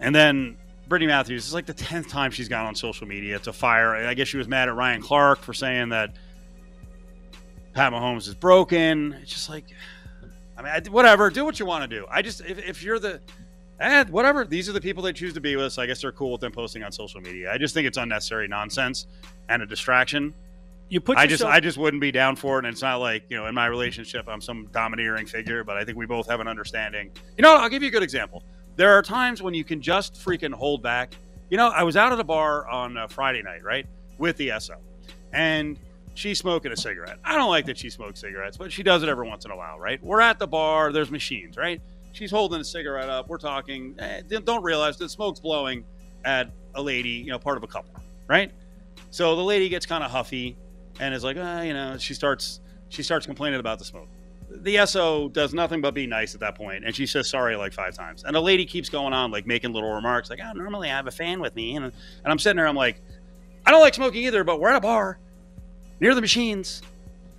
And 0.00 0.12
then 0.12 0.56
Brittany 0.88 1.06
Matthews 1.06 1.46
is 1.46 1.54
like 1.54 1.66
the 1.66 1.74
10th 1.74 2.08
time 2.08 2.32
she's 2.32 2.48
gone 2.48 2.66
on 2.66 2.74
social 2.74 3.06
media 3.06 3.38
to 3.38 3.52
fire. 3.52 3.94
I 3.94 4.14
guess 4.14 4.26
she 4.26 4.36
was 4.36 4.48
mad 4.48 4.68
at 4.68 4.74
Ryan 4.74 5.00
Clark 5.00 5.42
for 5.42 5.54
saying 5.54 5.90
that 5.90 6.16
Pat 7.72 7.92
Mahomes 7.92 8.26
is 8.26 8.34
broken. 8.34 9.12
It's 9.22 9.30
just 9.30 9.48
like, 9.48 9.66
I 10.58 10.62
mean, 10.62 10.72
I, 10.72 10.90
whatever. 10.90 11.30
Do 11.30 11.44
what 11.44 11.60
you 11.60 11.66
want 11.66 11.88
to 11.88 11.96
do. 12.00 12.04
I 12.10 12.20
just, 12.20 12.40
if, 12.40 12.58
if 12.58 12.82
you're 12.82 12.98
the, 12.98 13.20
eh, 13.80 14.04
whatever. 14.04 14.44
These 14.44 14.68
are 14.68 14.72
the 14.72 14.80
people 14.80 15.02
they 15.02 15.12
choose 15.12 15.34
to 15.34 15.40
be 15.40 15.56
with. 15.56 15.72
So 15.72 15.82
I 15.82 15.86
guess 15.86 16.00
they're 16.00 16.12
cool 16.12 16.32
with 16.32 16.40
them 16.40 16.52
posting 16.52 16.82
on 16.82 16.92
social 16.92 17.20
media. 17.20 17.52
I 17.52 17.58
just 17.58 17.74
think 17.74 17.86
it's 17.86 17.98
unnecessary 17.98 18.48
nonsense 18.48 19.06
and 19.48 19.62
a 19.62 19.66
distraction. 19.66 20.34
You 20.88 21.00
put 21.00 21.16
I 21.16 21.26
just, 21.26 21.42
I 21.42 21.60
just 21.60 21.78
wouldn't 21.78 22.00
be 22.00 22.12
down 22.12 22.36
for 22.36 22.58
it. 22.58 22.64
And 22.66 22.72
it's 22.72 22.82
not 22.82 22.96
like 22.96 23.24
you 23.28 23.36
know, 23.36 23.46
in 23.46 23.54
my 23.54 23.66
relationship, 23.66 24.28
I'm 24.28 24.40
some 24.40 24.66
domineering 24.72 25.26
figure, 25.26 25.64
but 25.64 25.76
I 25.76 25.84
think 25.84 25.96
we 25.96 26.06
both 26.06 26.28
have 26.28 26.40
an 26.40 26.48
understanding. 26.48 27.10
You 27.36 27.42
know, 27.42 27.56
I'll 27.56 27.68
give 27.68 27.82
you 27.82 27.88
a 27.88 27.92
good 27.92 28.02
example. 28.02 28.42
There 28.76 28.92
are 28.92 29.02
times 29.02 29.42
when 29.42 29.54
you 29.54 29.64
can 29.64 29.80
just 29.80 30.14
freaking 30.14 30.52
hold 30.52 30.82
back. 30.82 31.14
You 31.50 31.56
know, 31.56 31.68
I 31.68 31.82
was 31.84 31.96
out 31.96 32.12
at 32.12 32.20
a 32.20 32.24
bar 32.24 32.68
on 32.68 32.96
uh, 32.96 33.06
Friday 33.06 33.42
night, 33.42 33.62
right, 33.62 33.86
with 34.18 34.36
the 34.36 34.52
SO, 34.58 34.76
and 35.32 35.78
she's 36.14 36.38
smoking 36.38 36.72
a 36.72 36.76
cigarette. 36.76 37.18
I 37.24 37.36
don't 37.36 37.50
like 37.50 37.66
that 37.66 37.78
she 37.78 37.90
smokes 37.90 38.20
cigarettes, 38.20 38.56
but 38.56 38.72
she 38.72 38.82
does 38.82 39.02
it 39.02 39.08
every 39.08 39.28
once 39.28 39.44
in 39.44 39.50
a 39.50 39.56
while, 39.56 39.78
right? 39.78 40.02
We're 40.02 40.20
at 40.20 40.38
the 40.38 40.46
bar, 40.46 40.92
there's 40.92 41.10
machines, 41.10 41.56
right? 41.56 41.80
She's 42.14 42.30
holding 42.30 42.60
a 42.60 42.64
cigarette 42.64 43.10
up. 43.10 43.28
We're 43.28 43.38
talking. 43.38 43.94
Eh, 43.98 44.22
don't 44.44 44.62
realize 44.62 44.96
that 44.98 45.10
smoke's 45.10 45.40
blowing 45.40 45.84
at 46.24 46.50
a 46.74 46.80
lady, 46.80 47.10
you 47.10 47.26
know, 47.30 47.38
part 47.38 47.56
of 47.56 47.62
a 47.62 47.66
couple, 47.66 47.94
right? 48.28 48.50
So 49.10 49.36
the 49.36 49.42
lady 49.42 49.68
gets 49.68 49.84
kind 49.84 50.02
of 50.02 50.10
huffy 50.10 50.56
and 51.00 51.12
is 51.12 51.24
like, 51.24 51.36
ah, 51.38 51.62
you 51.62 51.74
know, 51.74 51.98
she 51.98 52.14
starts 52.14 52.60
she 52.88 53.02
starts 53.02 53.26
complaining 53.26 53.60
about 53.60 53.78
the 53.78 53.84
smoke. 53.84 54.08
The 54.48 54.86
SO 54.86 55.28
does 55.28 55.52
nothing 55.52 55.80
but 55.80 55.92
be 55.92 56.06
nice 56.06 56.34
at 56.34 56.40
that 56.40 56.54
point, 56.54 56.84
and 56.84 56.94
she 56.94 57.06
says 57.06 57.28
sorry 57.28 57.56
like 57.56 57.72
five 57.72 57.94
times. 57.94 58.22
And 58.24 58.34
the 58.34 58.40
lady 58.40 58.64
keeps 58.64 58.88
going 58.88 59.12
on, 59.12 59.30
like 59.32 59.46
making 59.46 59.72
little 59.72 59.92
remarks, 59.92 60.30
like, 60.30 60.40
"Oh, 60.42 60.52
normally 60.52 60.88
I 60.88 60.96
have 60.96 61.08
a 61.08 61.10
fan 61.12 61.40
with 61.40 61.56
me," 61.56 61.74
and 61.76 61.84
and 61.84 61.92
I'm 62.24 62.38
sitting 62.38 62.56
there, 62.56 62.68
I'm 62.68 62.76
like, 62.76 63.00
I 63.66 63.70
don't 63.70 63.80
like 63.80 63.94
smoking 63.94 64.22
either, 64.22 64.44
but 64.44 64.60
we're 64.60 64.70
at 64.70 64.76
a 64.76 64.80
bar 64.80 65.18
near 65.98 66.14
the 66.14 66.20
machines. 66.20 66.82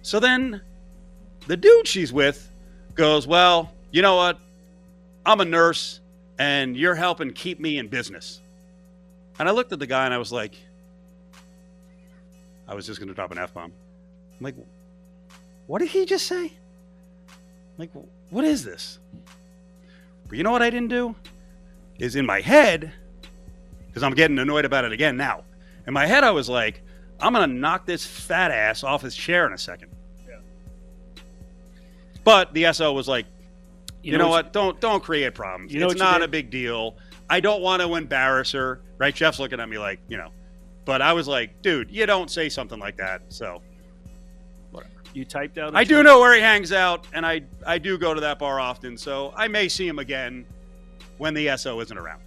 So 0.01 0.19
then 0.19 0.61
the 1.47 1.55
dude 1.55 1.87
she's 1.87 2.11
with 2.11 2.51
goes, 2.95 3.27
Well, 3.27 3.71
you 3.91 4.01
know 4.01 4.15
what? 4.15 4.39
I'm 5.25 5.41
a 5.41 5.45
nurse 5.45 6.01
and 6.37 6.75
you're 6.77 6.95
helping 6.95 7.31
keep 7.31 7.59
me 7.59 7.77
in 7.77 7.87
business. 7.87 8.41
And 9.39 9.49
I 9.49 9.51
looked 9.51 9.71
at 9.71 9.79
the 9.79 9.87
guy 9.87 10.05
and 10.05 10.13
I 10.13 10.17
was 10.17 10.31
like, 10.31 10.55
I 12.67 12.75
was 12.75 12.85
just 12.85 12.99
going 12.99 13.09
to 13.09 13.15
drop 13.15 13.31
an 13.31 13.37
F 13.37 13.53
bomb. 13.53 13.71
I'm 14.39 14.43
like, 14.43 14.55
What 15.67 15.79
did 15.79 15.89
he 15.89 16.05
just 16.05 16.27
say? 16.27 16.45
I'm 16.45 17.79
like, 17.79 17.89
what 18.29 18.45
is 18.45 18.63
this? 18.63 18.99
But 20.27 20.37
you 20.37 20.43
know 20.43 20.51
what 20.51 20.61
I 20.61 20.69
didn't 20.69 20.89
do? 20.89 21.15
Is 21.99 22.15
in 22.15 22.25
my 22.25 22.41
head, 22.41 22.91
because 23.87 24.03
I'm 24.03 24.13
getting 24.13 24.39
annoyed 24.39 24.65
about 24.65 24.85
it 24.85 24.91
again 24.91 25.17
now. 25.17 25.43
In 25.87 25.93
my 25.93 26.05
head, 26.05 26.23
I 26.23 26.31
was 26.31 26.49
like, 26.49 26.81
I'm 27.19 27.33
going 27.33 27.49
to 27.49 27.55
knock 27.55 27.85
this 27.85 28.05
fat 28.05 28.51
ass 28.51 28.83
off 28.83 29.01
his 29.01 29.15
chair 29.15 29.45
in 29.45 29.53
a 29.53 29.57
second. 29.57 29.91
Yeah. 30.27 30.39
But 32.23 32.53
the 32.53 32.71
SO 32.73 32.91
was 32.93 33.07
like, 33.07 33.25
you, 34.11 34.17
know, 34.17 34.29
what? 34.29 34.53
Don't 34.53 34.79
don't 34.79 35.03
create 35.03 35.33
problems. 35.33 35.73
You 35.73 35.79
know 35.79 35.87
it's 35.89 35.99
not 35.99 36.21
a 36.21 36.27
big 36.27 36.49
deal. 36.49 36.95
I 37.29 37.39
don't 37.39 37.61
want 37.61 37.81
to 37.81 37.95
embarrass 37.95 38.51
her, 38.51 38.81
right? 38.97 39.13
Jeff's 39.15 39.39
looking 39.39 39.59
at 39.59 39.67
me 39.67 39.77
like, 39.77 39.99
you 40.07 40.17
know. 40.17 40.29
But 40.85 41.01
I 41.01 41.13
was 41.13 41.27
like, 41.27 41.61
dude, 41.63 41.89
you 41.89 42.05
don't 42.05 42.29
say 42.29 42.47
something 42.49 42.77
like 42.79 42.97
that. 42.97 43.21
So 43.29 43.61
whatever. 44.71 44.91
You 45.13 45.25
typed 45.25 45.57
out. 45.57 45.73
a 45.73 45.77
I 45.77 45.83
do 45.83 46.03
know 46.03 46.19
where 46.19 46.35
he 46.35 46.41
hangs 46.41 46.71
out, 46.71 47.07
and 47.13 47.25
I 47.25 47.41
I 47.65 47.77
do 47.77 47.97
go 47.97 48.13
to 48.13 48.21
that 48.21 48.39
bar 48.39 48.59
often. 48.59 48.97
So 48.97 49.33
I 49.35 49.47
may 49.47 49.67
see 49.67 49.87
him 49.87 49.99
again 49.99 50.45
when 51.17 51.33
the 51.33 51.55
SO 51.57 51.79
isn't 51.79 51.97
around. 51.97 52.21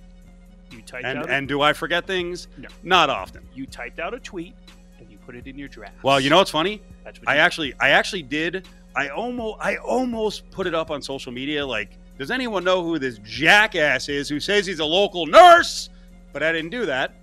You 0.70 0.82
typed 0.82 1.04
And 1.04 1.18
out. 1.20 1.28
a- 1.28 1.32
and 1.32 1.48
do 1.48 1.60
I 1.62 1.72
forget 1.72 2.06
things? 2.06 2.48
No. 2.58 2.68
Not 2.82 3.08
often. 3.10 3.46
you 3.54 3.66
typed 3.66 3.98
out 4.00 4.12
a 4.14 4.18
tweet 4.20 4.54
and 4.98 5.10
you 5.10 5.16
put 5.18 5.34
it 5.34 5.46
in 5.46 5.56
your 5.58 5.68
draft. 5.68 5.94
Well, 6.02 6.18
you 6.20 6.28
know 6.30 6.36
what's 6.38 6.50
funny? 6.50 6.82
That's 7.04 7.18
what 7.20 7.28
I 7.28 7.36
actually 7.36 7.74
I 7.80 7.90
actually 7.90 8.22
did. 8.22 8.66
I 8.98 9.10
almost 9.10 9.58
I 9.60 9.76
almost 9.76 10.50
put 10.50 10.66
it 10.66 10.74
up 10.74 10.90
on 10.90 11.00
social 11.00 11.30
media. 11.30 11.64
Like, 11.64 11.96
does 12.18 12.32
anyone 12.32 12.64
know 12.64 12.82
who 12.82 12.98
this 12.98 13.20
jackass 13.22 14.08
is 14.08 14.28
who 14.28 14.40
says 14.40 14.66
he's 14.66 14.80
a 14.80 14.84
local 14.84 15.24
nurse? 15.24 15.88
But 16.32 16.42
I 16.42 16.50
didn't 16.50 16.70
do 16.70 16.84
that 16.86 17.14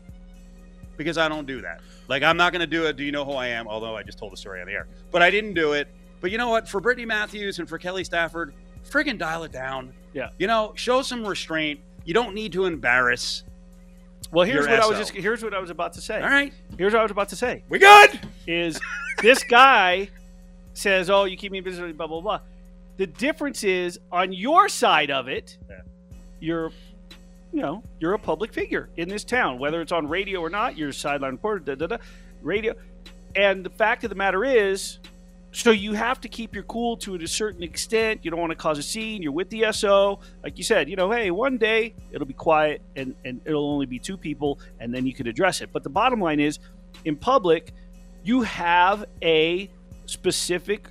because 0.95 1.17
I 1.17 1.27
don't 1.27 1.45
do 1.45 1.59
that. 1.61 1.81
Like, 2.07 2.23
I'm 2.23 2.37
not 2.37 2.53
going 2.53 2.61
to 2.61 2.67
do 2.67 2.85
it. 2.85 2.95
Do 2.95 3.03
you 3.03 3.11
know 3.11 3.25
who 3.25 3.33
I 3.33 3.47
am? 3.47 3.67
Although 3.67 3.97
I 3.97 4.03
just 4.03 4.17
told 4.17 4.31
the 4.31 4.37
story 4.37 4.61
on 4.61 4.67
the 4.67 4.73
air, 4.73 4.87
but 5.11 5.21
I 5.21 5.29
didn't 5.29 5.53
do 5.53 5.73
it. 5.73 5.89
But 6.21 6.31
you 6.31 6.37
know 6.37 6.47
what? 6.47 6.69
For 6.69 6.79
Brittany 6.79 7.05
Matthews 7.05 7.59
and 7.59 7.67
for 7.67 7.77
Kelly 7.77 8.05
Stafford, 8.05 8.53
friggin' 8.89 9.17
dial 9.17 9.43
it 9.43 9.51
down. 9.51 9.93
Yeah. 10.13 10.29
You 10.39 10.47
know, 10.47 10.71
show 10.75 11.01
some 11.01 11.27
restraint. 11.27 11.81
You 12.05 12.13
don't 12.13 12.33
need 12.33 12.53
to 12.53 12.65
embarrass. 12.65 13.43
Well, 14.31 14.45
here's 14.45 14.65
what 14.65 14.79
I 14.79 14.87
was 14.87 14.97
just. 14.97 15.11
Here's 15.11 15.43
what 15.43 15.53
I 15.53 15.59
was 15.59 15.71
about 15.71 15.91
to 15.93 16.01
say. 16.01 16.21
All 16.21 16.29
right, 16.29 16.53
Here's 16.77 16.93
what 16.93 16.99
I 16.99 17.03
was 17.03 17.11
about 17.11 17.29
to 17.29 17.35
say. 17.35 17.63
we 17.67 17.79
good. 17.79 18.19
Is 18.47 18.79
this 19.21 19.43
guy 19.43 20.09
says, 20.75 21.09
"Oh, 21.09 21.23
you 21.25 21.35
keep 21.37 21.51
me 21.51 21.61
busy," 21.61 21.91
blah 21.91 22.07
blah 22.07 22.21
blah. 22.21 22.39
The 22.97 23.07
difference 23.07 23.63
is 23.63 23.99
on 24.11 24.31
your 24.31 24.69
side 24.69 25.11
of 25.11 25.27
it. 25.27 25.57
Yeah. 25.69 25.81
You're, 26.39 26.71
you 27.51 27.61
know, 27.61 27.83
you're 27.99 28.13
a 28.13 28.19
public 28.19 28.53
figure 28.53 28.89
in 28.97 29.09
this 29.09 29.23
town, 29.23 29.57
whether 29.59 29.81
it's 29.81 29.91
on 29.91 30.07
radio 30.07 30.39
or 30.41 30.49
not. 30.49 30.77
You're 30.77 30.89
a 30.89 30.93
sideline 30.93 31.31
reporter, 31.31 31.59
da 31.59 31.75
da 31.75 31.87
da, 31.87 32.03
radio. 32.41 32.73
And 33.35 33.65
the 33.65 33.69
fact 33.69 34.03
of 34.05 34.09
the 34.09 34.15
matter 34.15 34.45
is, 34.45 34.99
So 35.55 35.71
you 35.71 35.93
have 35.93 36.19
to 36.19 36.27
keep 36.27 36.53
your 36.53 36.65
cool 36.65 36.97
to 36.97 37.15
a 37.15 37.27
certain 37.27 37.63
extent. 37.63 38.19
You 38.23 38.29
don't 38.29 38.41
want 38.41 38.51
to 38.51 38.57
cause 38.57 38.77
a 38.77 38.83
scene. 38.83 39.21
You're 39.21 39.31
with 39.31 39.49
the 39.49 39.71
SO. 39.71 40.19
Like 40.43 40.57
you 40.57 40.65
said, 40.65 40.89
you 40.89 40.97
know, 40.97 41.09
hey, 41.09 41.31
one 41.31 41.57
day 41.57 41.93
it'll 42.11 42.27
be 42.27 42.33
quiet 42.33 42.81
and, 42.97 43.15
and 43.23 43.39
it'll 43.45 43.71
only 43.71 43.85
be 43.85 43.97
two 43.97 44.17
people 44.17 44.59
and 44.81 44.93
then 44.93 45.07
you 45.07 45.13
could 45.13 45.27
address 45.27 45.61
it. 45.61 45.69
But 45.71 45.83
the 45.83 45.89
bottom 45.89 46.19
line 46.19 46.41
is 46.41 46.59
in 47.05 47.15
public, 47.15 47.71
you 48.21 48.41
have 48.41 49.05
a 49.21 49.69
specific 50.05 50.87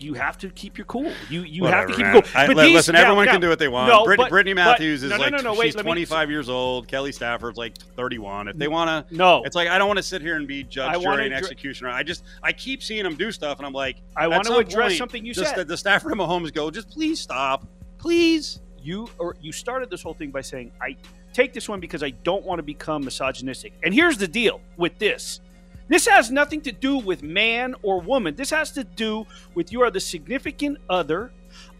you 0.00 0.14
have 0.14 0.38
to 0.38 0.48
keep 0.50 0.78
your 0.78 0.84
cool. 0.84 1.12
You 1.28 1.42
you 1.42 1.62
Whatever, 1.64 1.80
have 1.80 1.88
to 1.88 1.94
keep 1.96 2.04
man. 2.04 2.14
your 2.14 2.22
cool. 2.22 2.30
I- 2.36 2.46
But 2.46 2.56
these- 2.62 2.72
listen, 2.72 2.92
now- 2.92 3.00
everyone 3.02 3.26
now- 3.26 3.32
can 3.32 3.40
do 3.40 3.48
what 3.48 3.58
they 3.58 3.66
want. 3.66 3.88
No, 3.88 4.04
Brit- 4.04 4.16
but- 4.18 4.28
Brittany 4.30 4.52
but- 4.54 4.64
Matthews 4.64 5.02
no, 5.02 5.06
is 5.06 5.10
no, 5.10 5.18
like 5.18 5.32
no, 5.32 5.38
no, 5.38 5.50
she's 5.54 5.58
wait, 5.58 5.74
let 5.74 5.84
me- 5.84 5.88
25 5.88 6.30
years 6.30 6.48
old. 6.48 6.86
Kelly 6.86 7.10
Stafford's 7.10 7.58
like 7.58 7.76
31. 7.96 8.46
If 8.46 8.56
they 8.56 8.68
want 8.68 9.08
to, 9.08 9.12
No, 9.16 9.42
it's 9.42 9.56
like 9.56 9.66
I 9.68 9.76
don't 9.76 9.88
want 9.88 9.96
to 9.96 10.02
sit 10.04 10.22
here 10.22 10.36
and 10.36 10.46
be 10.46 10.62
judge, 10.62 10.94
I 10.94 11.00
jury, 11.00 11.22
and 11.24 11.30
dr- 11.32 11.42
executioner. 11.42 11.90
I 11.90 12.04
just 12.04 12.22
I 12.44 12.52
keep 12.52 12.80
seeing 12.80 13.02
them 13.02 13.16
do 13.16 13.32
stuff, 13.32 13.58
and 13.58 13.66
I'm 13.66 13.72
like, 13.72 13.96
I 14.16 14.28
want 14.28 14.44
to 14.46 14.58
address 14.58 14.90
point, 14.90 14.98
something 14.98 15.26
you 15.26 15.34
just 15.34 15.50
said. 15.50 15.58
The, 15.58 15.64
the 15.64 15.76
Stafford 15.76 16.12
and 16.12 16.20
Mahomes 16.20 16.54
go, 16.54 16.70
just 16.70 16.88
please 16.90 17.18
stop, 17.20 17.66
please. 17.98 18.60
you 18.80 19.10
or 19.18 19.34
you 19.40 19.50
started 19.50 19.90
this 19.90 20.00
whole 20.02 20.14
thing 20.14 20.30
by 20.30 20.42
saying 20.42 20.70
I 20.80 20.94
take 21.32 21.52
this 21.52 21.68
one 21.68 21.80
because 21.80 22.04
I 22.04 22.10
don't 22.10 22.44
want 22.44 22.60
to 22.60 22.62
become 22.62 23.04
misogynistic. 23.04 23.72
And 23.82 23.92
here's 23.92 24.16
the 24.16 24.28
deal 24.28 24.60
with 24.76 24.96
this. 25.00 25.40
This 25.88 26.06
has 26.06 26.30
nothing 26.30 26.60
to 26.62 26.72
do 26.72 26.98
with 26.98 27.22
man 27.22 27.74
or 27.82 28.00
woman. 28.00 28.34
This 28.34 28.50
has 28.50 28.72
to 28.72 28.84
do 28.84 29.26
with 29.54 29.72
you 29.72 29.82
are 29.82 29.90
the 29.90 30.00
significant 30.00 30.78
other 30.88 31.32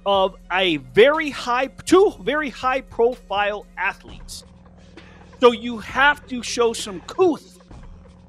of 0.06 0.36
a 0.50 0.78
very 0.78 1.30
high 1.30 1.66
two 1.66 2.14
very 2.20 2.50
high 2.50 2.80
profile 2.80 3.66
athletes. 3.76 4.44
So 5.40 5.52
you 5.52 5.78
have 5.78 6.26
to 6.28 6.42
show 6.42 6.72
some 6.72 7.00
couth 7.02 7.58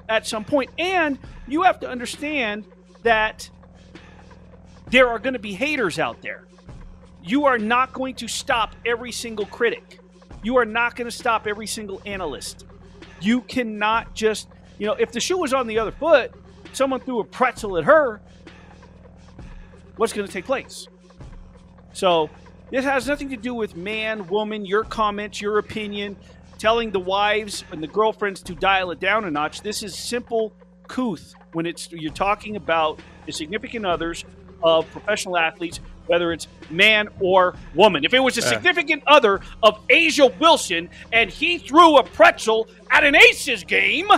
at 0.09 0.27
some 0.27 0.43
point 0.43 0.69
and 0.77 1.17
you 1.47 1.63
have 1.63 1.79
to 1.79 1.89
understand 1.89 2.65
that 3.03 3.49
there 4.87 5.07
are 5.07 5.19
going 5.19 5.33
to 5.33 5.39
be 5.39 5.53
haters 5.53 5.97
out 5.97 6.21
there 6.21 6.45
you 7.23 7.45
are 7.45 7.57
not 7.57 7.93
going 7.93 8.15
to 8.15 8.27
stop 8.27 8.75
every 8.85 9.11
single 9.11 9.45
critic. 9.45 9.99
You 10.43 10.57
are 10.57 10.65
not 10.65 10.95
going 10.95 11.05
to 11.05 11.15
stop 11.15 11.47
every 11.47 11.67
single 11.67 12.01
analyst. 12.05 12.65
You 13.21 13.41
cannot 13.41 14.15
just, 14.15 14.47
you 14.79 14.87
know, 14.87 14.93
if 14.93 15.11
the 15.11 15.19
shoe 15.19 15.37
was 15.37 15.53
on 15.53 15.67
the 15.67 15.77
other 15.77 15.91
foot, 15.91 16.31
someone 16.73 16.99
threw 17.01 17.19
a 17.19 17.23
pretzel 17.23 17.77
at 17.77 17.83
her, 17.83 18.21
what's 19.97 20.13
going 20.13 20.25
to 20.25 20.33
take 20.33 20.45
place? 20.45 20.87
So, 21.93 22.29
this 22.71 22.85
has 22.85 23.07
nothing 23.07 23.29
to 23.29 23.37
do 23.37 23.53
with 23.53 23.75
man, 23.75 24.27
woman, 24.27 24.65
your 24.65 24.83
comments, 24.83 25.41
your 25.41 25.57
opinion, 25.57 26.15
telling 26.59 26.91
the 26.91 26.99
wives 26.99 27.63
and 27.71 27.81
the 27.81 27.87
girlfriends 27.87 28.41
to 28.43 28.55
dial 28.55 28.91
it 28.91 28.99
down 28.99 29.25
a 29.25 29.31
notch. 29.31 29.61
This 29.61 29.81
is 29.81 29.97
simple 29.97 30.53
couth 30.87 31.33
when 31.53 31.65
it's 31.65 31.91
you're 31.91 32.13
talking 32.13 32.55
about 32.55 32.99
the 33.25 33.31
significant 33.31 33.85
others 33.85 34.23
of 34.61 34.89
professional 34.91 35.37
athletes, 35.37 35.79
whether 36.05 36.31
it's 36.31 36.47
man 36.69 37.09
or 37.19 37.55
woman. 37.73 38.03
If 38.03 38.13
it 38.13 38.19
was 38.19 38.37
a 38.37 38.41
significant 38.41 39.03
other 39.07 39.41
of 39.63 39.79
A'ja 39.89 40.37
Wilson 40.39 40.89
and 41.11 41.29
he 41.29 41.57
threw 41.57 41.97
a 41.97 42.03
pretzel 42.03 42.67
at 42.91 43.03
an 43.03 43.15
Aces 43.15 43.63
game, 43.63 44.09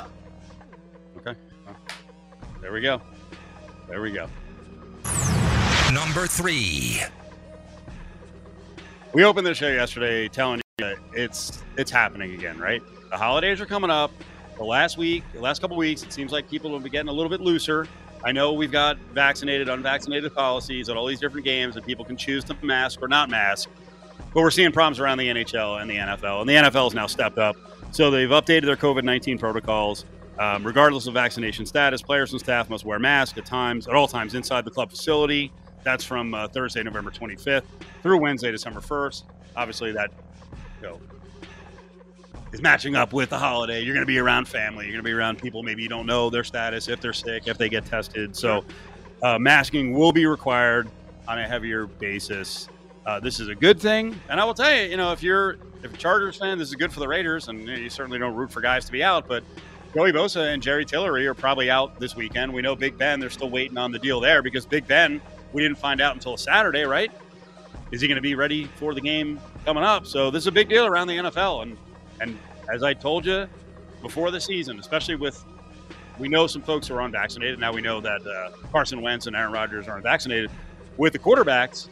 there 2.62 2.72
we 2.72 2.82
go, 2.82 3.02
there 3.88 4.02
we 4.02 4.12
go. 4.12 4.28
Number 5.94 6.28
three. 6.28 7.02
We 9.14 9.26
opened 9.26 9.46
the 9.46 9.54
show 9.54 9.68
yesterday 9.68 10.30
telling 10.30 10.62
you 10.78 10.86
that 10.86 10.98
it's 11.14 11.62
it's 11.78 11.92
happening 11.92 12.34
again, 12.34 12.58
right? 12.60 12.82
The 13.10 13.18
holidays 13.18 13.60
are 13.60 13.66
coming 13.66 13.90
up. 13.90 14.12
The 14.58 14.64
last 14.64 14.98
week, 14.98 15.24
the 15.34 15.42
last 15.42 15.60
couple 15.60 15.76
weeks, 15.76 16.04
it 16.04 16.14
seems 16.14 16.32
like 16.32 16.50
people 16.50 16.72
will 16.72 16.80
be 16.80 16.90
getting 16.90 17.10
a 17.10 17.12
little 17.12 17.30
bit 17.30 17.42
looser. 17.42 17.88
I 18.24 18.32
know 18.32 18.54
we've 18.54 18.72
got 18.72 18.98
vaccinated, 19.14 19.68
unvaccinated 19.68 20.34
policies 20.34 20.88
at 20.88 20.96
all 20.96 21.08
these 21.08 21.20
different 21.20 21.44
games, 21.44 21.76
and 21.76 21.86
people 21.86 22.06
can 22.06 22.16
choose 22.16 22.44
to 22.46 22.56
mask 22.62 23.02
or 23.02 23.08
not 23.08 23.30
mask. 23.30 23.70
But 24.34 24.42
we're 24.42 24.52
seeing 24.52 24.72
problems 24.72 25.00
around 25.00 25.18
the 25.18 25.28
NHL 25.28 25.82
and 25.82 25.90
the 25.90 25.96
NFL, 25.96 26.42
and 26.42 26.50
the 26.50 26.54
NFL 26.54 26.86
has 26.86 26.94
now 26.94 27.08
stepped 27.08 27.38
up. 27.38 27.58
So 27.92 28.12
they've 28.12 28.30
updated 28.30 28.66
their 28.66 28.78
COVID 28.78 29.04
nineteen 29.04 29.38
protocols. 29.38 30.06
Um, 30.40 30.66
regardless 30.66 31.08
of 31.08 31.14
vaccination 31.14 31.66
status, 31.66 32.02
players 32.02 32.32
and 32.32 32.40
staff 32.40 32.70
must 32.70 32.86
wear 32.86 33.00
masks 33.00 33.38
at 33.38 33.46
times 33.46 33.88
at 33.88 33.94
all 33.96 34.08
times 34.08 34.34
inside 34.34 34.66
the 34.66 34.72
club 34.72 34.90
facility. 34.90 35.52
That's 35.84 36.04
from 36.04 36.34
uh, 36.34 36.48
Thursday, 36.48 36.84
November 36.84 37.12
25th 37.12 37.64
through 38.02 38.18
Wednesday, 38.18 38.52
December 38.52 38.80
1st. 38.80 39.24
Obviously, 39.56 39.92
that 39.92 40.12
you 40.82 40.88
know, 40.88 41.00
is 42.54 42.62
matching 42.62 42.96
up 42.96 43.14
with 43.14 43.30
the 43.30 43.38
holiday. 43.38 43.82
You're 43.82 43.94
going 43.94 44.06
to 44.06 44.12
be 44.12 44.20
around 44.20 44.48
family. 44.48 44.86
You're 44.86 44.94
going 44.94 45.04
to 45.04 45.10
be 45.10 45.14
around 45.14 45.40
people 45.40 45.64
maybe 45.64 45.84
you 45.84 45.90
don't 45.90 46.06
know 46.06 46.30
their 46.30 46.44
status, 46.44 46.88
if 46.88 47.02
they're 47.02 47.14
sick, 47.14 47.48
if 47.48 47.58
they 47.58 47.70
get 47.70 47.86
tested. 47.86 48.36
So, 48.36 48.64
uh, 49.24 49.38
masking 49.38 49.94
will 49.94 50.12
be 50.12 50.26
required 50.26 50.90
on 51.28 51.40
a 51.40 51.48
heavier 51.48 51.86
basis. 51.88 52.68
Uh, 53.06 53.20
this 53.20 53.40
is 53.40 53.48
a 53.48 53.56
good 53.56 53.80
thing, 53.80 54.20
and 54.30 54.40
I 54.40 54.46
will 54.46 54.54
tell 54.54 54.74
you, 54.74 54.84
you 54.84 54.98
know, 54.98 55.12
if 55.12 55.24
you're 55.24 55.58
if 55.84 55.94
a 55.94 55.98
Chargers 55.98 56.38
fan, 56.38 56.60
this 56.60 56.70
is 56.70 56.76
good 56.76 56.94
for 56.94 57.00
the 57.00 57.08
Raiders, 57.08 57.48
and 57.48 57.68
you, 57.68 57.74
you 57.74 57.90
certainly 57.90 58.20
don't 58.20 58.36
root 58.36 58.52
for 58.52 58.62
guys 58.62 58.86
to 58.86 58.92
be 58.92 59.04
out, 59.04 59.28
but. 59.28 59.44
Joey 59.94 60.14
Bosa 60.14 60.54
and 60.54 60.64
Jerry 60.64 60.86
Tillery 60.86 61.28
are 61.28 61.34
probably 61.34 61.70
out 61.70 62.00
this 62.00 62.16
weekend. 62.16 62.54
We 62.54 62.62
know 62.62 62.76
Big 62.78 62.98
Ben; 62.98 63.20
they're 63.20 63.30
still 63.30 63.50
waiting 63.50 63.78
on 63.78 63.92
the 63.92 64.00
deal 64.00 64.22
there 64.22 64.42
because 64.42 64.66
Big 64.66 64.88
Ben, 64.88 65.20
we 65.52 65.62
didn't 65.62 65.78
find 65.78 66.00
out 66.00 66.14
until 66.14 66.38
Saturday, 66.38 66.84
right? 66.84 67.12
Is 67.92 68.00
he 68.00 68.08
going 68.08 68.16
to 68.16 68.22
be 68.22 68.36
ready 68.36 68.66
for 68.78 68.94
the 68.94 69.02
game 69.02 69.38
coming 69.66 69.84
up? 69.84 70.08
So 70.08 70.32
this 70.32 70.44
is 70.44 70.48
a 70.48 70.52
big 70.52 70.70
deal 70.70 70.86
around 70.86 71.08
the 71.08 71.18
NFL, 71.18 71.64
and 71.64 71.78
and 72.22 72.40
as 72.74 72.84
I 72.84 72.94
told 72.94 73.26
you 73.26 73.48
before 74.02 74.32
the 74.32 74.40
season, 74.40 74.80
especially 74.80 75.16
with 75.16 75.44
we 76.20 76.30
know 76.30 76.48
some 76.48 76.62
folks 76.62 76.90
are 76.90 77.02
unvaccinated. 77.02 77.60
Now 77.60 77.74
we 77.74 77.82
know 77.82 78.00
that 78.00 78.26
uh, 78.26 78.52
Carson 78.72 79.02
Wentz 79.02 79.28
and 79.28 79.36
Aaron 79.36 79.52
Rodgers 79.52 79.90
aren't 79.90 80.04
vaccinated. 80.04 80.52
With 80.96 81.12
the 81.12 81.20
quarterbacks, 81.20 81.90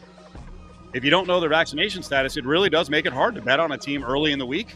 if 0.94 1.04
you 1.04 1.10
don't 1.10 1.26
know 1.26 1.38
their 1.38 1.50
vaccination 1.50 2.02
status, 2.02 2.38
it 2.38 2.46
really 2.46 2.70
does 2.70 2.88
make 2.88 3.04
it 3.04 3.12
hard 3.12 3.34
to 3.34 3.42
bet 3.42 3.60
on 3.60 3.72
a 3.72 3.78
team 3.78 4.02
early 4.04 4.32
in 4.32 4.38
the 4.38 4.46
week 4.46 4.74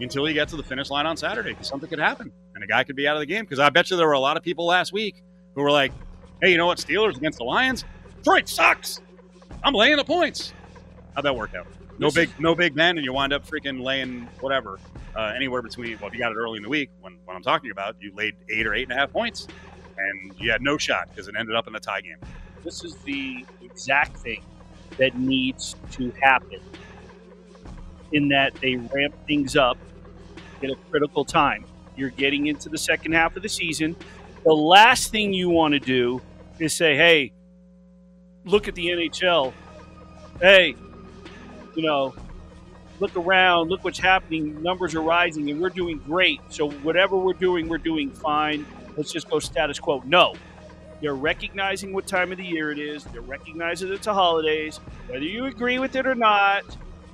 until 0.00 0.28
you 0.28 0.34
get 0.34 0.48
to 0.48 0.56
the 0.56 0.62
finish 0.62 0.90
line 0.90 1.06
on 1.06 1.16
Saturday 1.16 1.50
because 1.50 1.68
something 1.68 1.88
could 1.88 1.98
happen 1.98 2.32
and 2.54 2.64
a 2.64 2.66
guy 2.66 2.84
could 2.84 2.96
be 2.96 3.06
out 3.06 3.16
of 3.16 3.20
the 3.20 3.26
game. 3.26 3.44
Because 3.44 3.58
I 3.58 3.70
bet 3.70 3.90
you 3.90 3.96
there 3.96 4.06
were 4.06 4.12
a 4.12 4.20
lot 4.20 4.36
of 4.36 4.42
people 4.42 4.66
last 4.66 4.92
week 4.92 5.22
who 5.54 5.62
were 5.62 5.70
like, 5.70 5.92
"Hey, 6.42 6.50
you 6.50 6.56
know 6.56 6.66
what? 6.66 6.78
Steelers 6.78 7.16
against 7.16 7.38
the 7.38 7.44
Lions, 7.44 7.84
Detroit 8.16 8.48
sucks. 8.48 9.00
I'm 9.62 9.74
laying 9.74 9.96
the 9.96 10.04
points." 10.04 10.52
How'd 11.14 11.24
that 11.24 11.36
work 11.36 11.54
out? 11.54 11.66
No 11.98 12.10
big, 12.10 12.28
no 12.40 12.56
big 12.56 12.74
Ben, 12.74 12.98
and 12.98 13.04
you 13.04 13.12
wind 13.12 13.32
up 13.32 13.46
freaking 13.46 13.80
laying 13.80 14.22
whatever, 14.40 14.80
uh, 15.14 15.32
anywhere 15.36 15.62
between. 15.62 15.96
Well, 15.98 16.08
if 16.08 16.14
you 16.14 16.18
got 16.18 16.32
it 16.32 16.36
early 16.36 16.56
in 16.56 16.64
the 16.64 16.68
week, 16.68 16.90
when 17.00 17.16
when 17.24 17.36
I'm 17.36 17.42
talking 17.42 17.70
about, 17.70 17.94
you 18.00 18.12
laid 18.14 18.34
eight 18.50 18.66
or 18.66 18.74
eight 18.74 18.84
and 18.84 18.92
a 18.92 18.96
half 18.96 19.12
points, 19.12 19.46
and 19.96 20.34
you 20.38 20.50
had 20.50 20.60
no 20.60 20.76
shot 20.76 21.08
because 21.10 21.28
it 21.28 21.36
ended 21.38 21.54
up 21.54 21.68
in 21.68 21.74
a 21.76 21.80
tie 21.80 22.00
game. 22.00 22.18
this 22.64 22.82
is 22.82 22.96
the 23.04 23.44
exact 23.62 24.16
thing 24.16 24.42
that 24.96 25.16
needs 25.16 25.76
to 25.92 26.10
happen 26.20 26.60
in 28.14 28.28
that 28.28 28.54
they 28.54 28.76
ramp 28.76 29.14
things 29.26 29.56
up 29.56 29.76
at 30.62 30.70
a 30.70 30.76
critical 30.90 31.24
time. 31.24 31.64
You're 31.96 32.10
getting 32.10 32.46
into 32.46 32.68
the 32.68 32.78
second 32.78 33.12
half 33.12 33.36
of 33.36 33.42
the 33.42 33.48
season. 33.48 33.96
The 34.44 34.52
last 34.54 35.10
thing 35.10 35.32
you 35.32 35.50
want 35.50 35.74
to 35.74 35.80
do 35.80 36.22
is 36.58 36.72
say, 36.72 36.96
hey, 36.96 37.32
look 38.44 38.68
at 38.68 38.74
the 38.74 38.86
NHL. 38.86 39.52
Hey, 40.40 40.74
you 41.74 41.82
know, 41.82 42.14
look 43.00 43.16
around, 43.16 43.68
look 43.68 43.84
what's 43.84 43.98
happening. 43.98 44.62
Numbers 44.62 44.94
are 44.94 45.02
rising 45.02 45.50
and 45.50 45.60
we're 45.60 45.68
doing 45.70 45.98
great. 45.98 46.40
So, 46.50 46.70
whatever 46.70 47.16
we're 47.16 47.32
doing, 47.34 47.68
we're 47.68 47.78
doing 47.78 48.10
fine. 48.10 48.66
Let's 48.96 49.12
just 49.12 49.28
go 49.28 49.38
status 49.38 49.78
quo. 49.78 50.02
No, 50.04 50.34
they're 51.00 51.14
recognizing 51.14 51.92
what 51.92 52.06
time 52.06 52.32
of 52.32 52.38
the 52.38 52.44
year 52.44 52.70
it 52.70 52.78
is. 52.78 53.04
They're 53.04 53.20
recognizing 53.20 53.92
it's 53.92 54.06
a 54.06 54.14
holidays. 54.14 54.78
Whether 55.08 55.24
you 55.24 55.46
agree 55.46 55.78
with 55.78 55.96
it 55.96 56.06
or 56.06 56.14
not, 56.14 56.64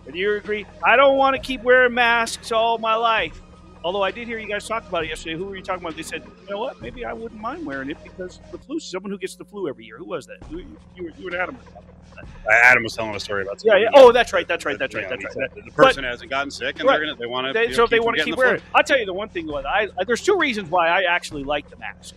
whether 0.04 0.16
you 0.16 0.34
agree, 0.34 0.66
I 0.84 0.96
don't 0.96 1.16
want 1.16 1.36
to 1.36 1.42
keep 1.42 1.62
wearing 1.62 1.94
masks 1.94 2.52
all 2.52 2.78
my 2.78 2.94
life. 2.94 3.40
Although 3.82 4.02
I 4.02 4.10
did 4.10 4.28
hear 4.28 4.38
you 4.38 4.46
guys 4.48 4.68
talk 4.68 4.86
about 4.86 5.04
it 5.04 5.08
yesterday. 5.08 5.36
Who 5.36 5.46
were 5.46 5.56
you 5.56 5.62
talking 5.62 5.82
about? 5.82 5.96
They 5.96 6.02
said, 6.02 6.22
you 6.44 6.50
know 6.50 6.58
what? 6.58 6.82
Maybe 6.82 7.04
I 7.04 7.14
wouldn't 7.14 7.40
mind 7.40 7.64
wearing 7.64 7.90
it 7.90 7.96
because 8.04 8.38
the 8.52 8.58
flu. 8.58 8.78
Someone 8.78 9.10
who 9.10 9.16
gets 9.18 9.36
the 9.36 9.44
flu 9.44 9.68
every 9.68 9.86
year. 9.86 9.96
Who 9.96 10.04
was 10.04 10.26
that? 10.26 10.36
You, 10.50 10.58
you, 10.94 11.12
you, 11.18 11.26
and 11.28 11.36
Adam. 11.36 11.56
were 11.56 11.62
talking 11.62 11.88
about 11.88 12.26
that. 12.44 12.52
Uh, 12.52 12.54
Adam 12.62 12.82
was 12.82 12.94
telling 12.94 13.14
a 13.14 13.20
story 13.20 13.42
about. 13.42 13.62
Yeah, 13.64 13.76
yeah. 13.76 13.88
Oh, 13.94 14.12
that's 14.12 14.34
right. 14.34 14.46
That's 14.46 14.66
right. 14.66 14.78
That's 14.78 14.94
right. 14.94 15.08
That's 15.08 15.24
right. 15.34 15.64
The 15.64 15.70
person 15.70 16.04
hasn't 16.04 16.28
gotten 16.28 16.50
sick, 16.50 16.78
and 16.78 16.86
Right. 16.86 16.98
they're 16.98 17.06
gonna 17.06 17.16
they 17.18 17.26
want 17.26 17.54
to. 17.54 17.72
So 17.74 17.84
if 17.84 17.90
they 17.90 18.00
want 18.00 18.18
to 18.18 18.24
keep 18.24 18.34
the 18.34 18.38
wearing 18.38 18.56
it, 18.56 18.60
flu. 18.60 18.70
I'll 18.74 18.84
tell 18.84 18.98
you 18.98 19.06
the 19.06 19.14
one 19.14 19.30
thing. 19.30 19.50
I, 19.50 19.88
I 19.98 20.04
there's 20.04 20.22
two 20.22 20.36
reasons 20.36 20.68
why 20.68 20.88
I 20.88 21.04
actually 21.04 21.44
like 21.44 21.70
the 21.70 21.76
mask. 21.76 22.14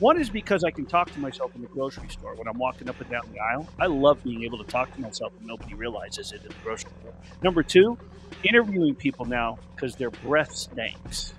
One 0.00 0.20
is 0.20 0.28
because 0.28 0.64
I 0.64 0.70
can 0.70 0.86
talk 0.86 1.12
to 1.12 1.20
myself 1.20 1.54
in 1.54 1.62
the 1.62 1.68
grocery 1.68 2.08
store 2.08 2.34
when 2.34 2.48
I'm 2.48 2.58
walking 2.58 2.88
up 2.88 3.00
and 3.00 3.08
down 3.08 3.22
the 3.32 3.38
aisle. 3.38 3.68
I 3.78 3.86
love 3.86 4.22
being 4.24 4.42
able 4.42 4.58
to 4.58 4.64
talk 4.64 4.92
to 4.94 5.00
myself 5.00 5.32
and 5.38 5.46
nobody 5.46 5.74
realizes 5.74 6.32
it 6.32 6.42
in 6.42 6.48
the 6.48 6.54
grocery 6.64 6.90
store. 7.00 7.14
Number 7.42 7.62
two, 7.62 7.96
interviewing 8.42 8.96
people 8.96 9.24
now 9.24 9.58
because 9.74 9.94
their 9.94 10.10
breath 10.10 10.52
stinks. 10.54 11.34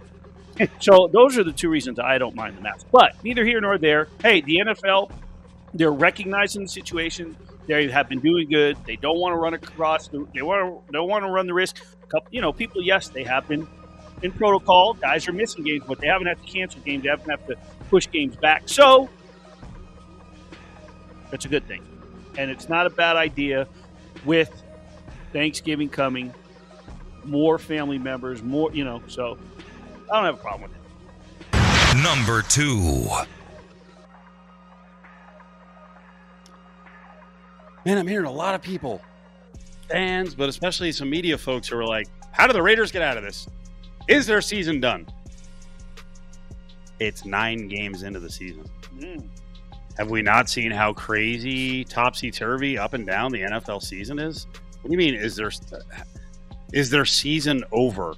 so 0.80 1.10
those 1.12 1.38
are 1.38 1.44
the 1.44 1.52
two 1.52 1.70
reasons 1.70 2.00
I 2.00 2.18
don't 2.18 2.36
mind 2.36 2.58
the 2.58 2.62
mask. 2.62 2.88
But 2.92 3.22
neither 3.24 3.44
here 3.44 3.60
nor 3.60 3.78
there. 3.78 4.08
Hey, 4.22 4.40
the 4.40 4.58
NFL, 4.58 5.12
they're 5.74 5.92
recognizing 5.92 6.64
the 6.64 6.70
situation. 6.70 7.36
They 7.68 7.90
have 7.90 8.08
been 8.08 8.22
doing 8.22 8.50
good. 8.50 8.78
They 8.86 8.96
don't 8.96 9.20
want 9.20 9.34
to 9.34 9.38
run 9.38 9.54
across. 9.54 10.08
The, 10.08 10.26
they 10.34 10.42
want 10.42 10.86
to 10.88 10.94
don't 10.94 11.10
want 11.10 11.26
to 11.26 11.30
run 11.30 11.48
the 11.48 11.54
risk. 11.54 11.84
Couple, 12.08 12.30
you 12.32 12.40
know, 12.40 12.54
people. 12.54 12.82
Yes, 12.82 13.10
they 13.10 13.24
have 13.24 13.48
been 13.48 13.68
in 14.22 14.32
protocol. 14.32 14.94
Guys 14.94 15.28
are 15.28 15.34
missing 15.34 15.64
games, 15.64 15.84
but 15.88 16.00
they 16.00 16.08
haven't 16.08 16.28
had 16.28 16.42
to 16.42 16.52
cancel 16.52 16.80
games. 16.82 17.04
They 17.04 17.10
haven't 17.10 17.30
had 17.30 17.48
to 17.48 17.56
push 17.90 18.10
games 18.12 18.36
back. 18.36 18.64
So 18.66 19.10
that's 21.32 21.46
a 21.46 21.50
good 21.50 21.68
thing. 21.68 21.86
And 22.38 22.52
it's 22.52 22.70
not 22.70 22.86
a 22.86 22.90
bad 22.90 23.16
idea 23.16 23.68
with 24.26 24.64
Thanksgiving 25.34 25.90
coming, 25.90 26.34
more 27.24 27.58
family 27.58 27.98
members, 27.98 28.42
more, 28.44 28.72
you 28.74 28.84
know, 28.84 29.02
so 29.08 29.38
I 30.12 30.16
don't 30.16 30.26
have 30.26 30.36
a 30.36 30.38
problem 30.38 30.70
with 30.70 30.72
it. 30.72 32.04
Number 32.04 32.42
two. 32.42 33.08
Man, 37.86 37.98
I'm 37.98 38.08
hearing 38.08 38.26
a 38.26 38.32
lot 38.32 38.56
of 38.56 38.62
people, 38.62 39.00
fans, 39.90 40.34
but 40.34 40.50
especially 40.50 40.92
some 40.92 41.10
media 41.10 41.38
folks 41.38 41.68
who 41.68 41.78
are 41.78 41.86
like, 41.86 42.08
how 42.32 42.48
do 42.48 42.54
the 42.54 42.62
Raiders 42.62 42.92
get 42.92 43.02
out 43.02 43.16
of 43.16 43.24
this? 43.24 43.48
Is 44.08 44.26
their 44.26 44.42
season 44.42 44.80
done? 44.80 45.08
It's 47.00 47.26
nine 47.26 47.68
games 47.68 48.04
into 48.04 48.20
the 48.20 48.30
season. 48.30 48.70
Mm. 48.98 49.28
Have 49.98 50.10
we 50.10 50.22
not 50.22 50.50
seen 50.50 50.72
how 50.72 50.94
crazy 50.94 51.84
topsy 51.86 52.32
turvy 52.32 52.78
up 52.78 52.94
and 52.94 53.06
down 53.06 53.32
the 53.32 53.42
NFL 53.42 53.82
season 53.82 54.20
is? 54.20 54.48
What 54.82 54.90
do 54.90 54.92
you 54.92 54.98
mean? 54.98 55.16
Is 55.16 55.36
there 55.36 55.52
is 56.74 56.90
their 56.90 57.06
season 57.06 57.64
over? 57.72 58.14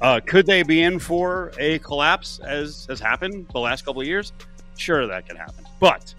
Uh, 0.00 0.20
could 0.26 0.46
they 0.46 0.64
be 0.64 0.82
in 0.82 0.98
for 0.98 1.52
a 1.58 1.78
collapse 1.78 2.40
as 2.40 2.86
has 2.88 2.98
happened 2.98 3.46
the 3.52 3.60
last 3.60 3.84
couple 3.84 4.02
of 4.02 4.08
years? 4.08 4.32
Sure, 4.76 5.06
that 5.06 5.28
can 5.28 5.36
happen. 5.36 5.64
But 5.78 6.12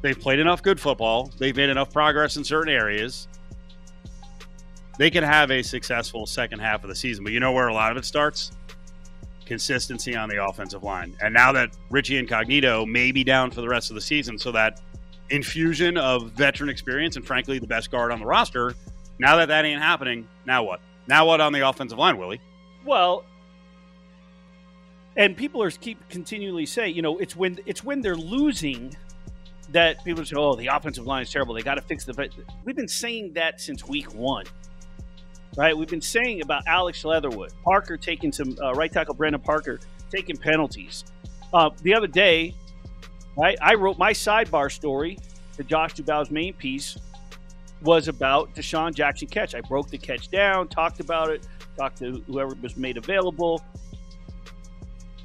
they've 0.00 0.18
played 0.18 0.38
enough 0.38 0.62
good 0.62 0.80
football. 0.80 1.30
They've 1.38 1.56
made 1.56 1.68
enough 1.68 1.92
progress 1.92 2.36
in 2.38 2.44
certain 2.44 2.72
areas. 2.72 3.28
They 4.98 5.10
can 5.10 5.22
have 5.22 5.50
a 5.50 5.62
successful 5.62 6.26
second 6.26 6.60
half 6.60 6.82
of 6.82 6.88
the 6.88 6.94
season. 6.94 7.24
But 7.24 7.34
you 7.34 7.40
know 7.40 7.52
where 7.52 7.68
a 7.68 7.74
lot 7.74 7.92
of 7.92 7.98
it 7.98 8.06
starts? 8.06 8.52
Consistency 9.48 10.14
on 10.14 10.28
the 10.28 10.44
offensive 10.44 10.82
line. 10.82 11.16
And 11.22 11.32
now 11.32 11.52
that 11.52 11.70
Richie 11.90 12.18
Incognito 12.18 12.84
may 12.84 13.10
be 13.12 13.24
down 13.24 13.50
for 13.50 13.62
the 13.62 13.68
rest 13.68 13.90
of 13.90 13.94
the 13.94 14.00
season, 14.00 14.38
so 14.38 14.52
that 14.52 14.80
infusion 15.30 15.96
of 15.96 16.30
veteran 16.32 16.68
experience 16.68 17.16
and 17.16 17.26
frankly 17.26 17.58
the 17.58 17.66
best 17.66 17.90
guard 17.90 18.12
on 18.12 18.20
the 18.20 18.26
roster, 18.26 18.74
now 19.18 19.36
that 19.36 19.48
that 19.48 19.64
ain't 19.64 19.80
happening, 19.80 20.28
now 20.46 20.62
what? 20.62 20.80
Now 21.06 21.26
what 21.26 21.40
on 21.40 21.54
the 21.54 21.66
offensive 21.66 21.98
line, 21.98 22.18
Willie? 22.18 22.40
Well, 22.84 23.24
and 25.16 25.34
people 25.34 25.62
are 25.62 25.70
keep 25.70 26.06
continually 26.10 26.66
say, 26.66 26.90
you 26.90 27.00
know, 27.00 27.16
it's 27.16 27.34
when 27.34 27.58
it's 27.64 27.82
when 27.82 28.02
they're 28.02 28.16
losing 28.16 28.94
that 29.72 30.04
people 30.04 30.24
say, 30.26 30.36
"Oh, 30.36 30.56
the 30.56 30.66
offensive 30.66 31.06
line 31.06 31.22
is 31.22 31.32
terrible. 31.32 31.54
They 31.54 31.62
got 31.62 31.76
to 31.76 31.82
fix 31.82 32.04
the." 32.04 32.30
We've 32.64 32.76
been 32.76 32.86
saying 32.86 33.32
that 33.32 33.62
since 33.62 33.86
week 33.88 34.14
one, 34.14 34.44
right? 35.58 35.76
We've 35.76 35.88
been 35.88 36.00
saying 36.00 36.40
about 36.40 36.62
Alex 36.68 37.04
Leatherwood, 37.04 37.52
Parker 37.64 37.96
taking 37.96 38.30
some 38.30 38.56
uh, 38.62 38.72
right 38.74 38.90
tackle 38.90 39.14
Brandon 39.14 39.40
Parker 39.40 39.80
taking 40.08 40.36
penalties. 40.36 41.04
Uh, 41.52 41.70
the 41.82 41.92
other 41.94 42.06
day, 42.06 42.54
right, 43.36 43.58
I 43.60 43.74
wrote 43.74 43.98
my 43.98 44.12
sidebar 44.12 44.70
story 44.70 45.18
to 45.56 45.64
Josh 45.64 45.94
Dubow's 45.94 46.30
main 46.30 46.54
piece 46.54 46.96
was 47.82 48.06
about 48.06 48.54
DeSean 48.54 48.94
Jackson 48.94 49.26
catch. 49.26 49.56
I 49.56 49.60
broke 49.62 49.90
the 49.90 49.98
catch 49.98 50.30
down, 50.30 50.68
talked 50.68 51.00
about 51.00 51.30
it, 51.30 51.46
talked 51.76 51.98
to 51.98 52.22
whoever 52.28 52.54
was 52.62 52.76
made 52.76 52.96
available. 52.96 53.60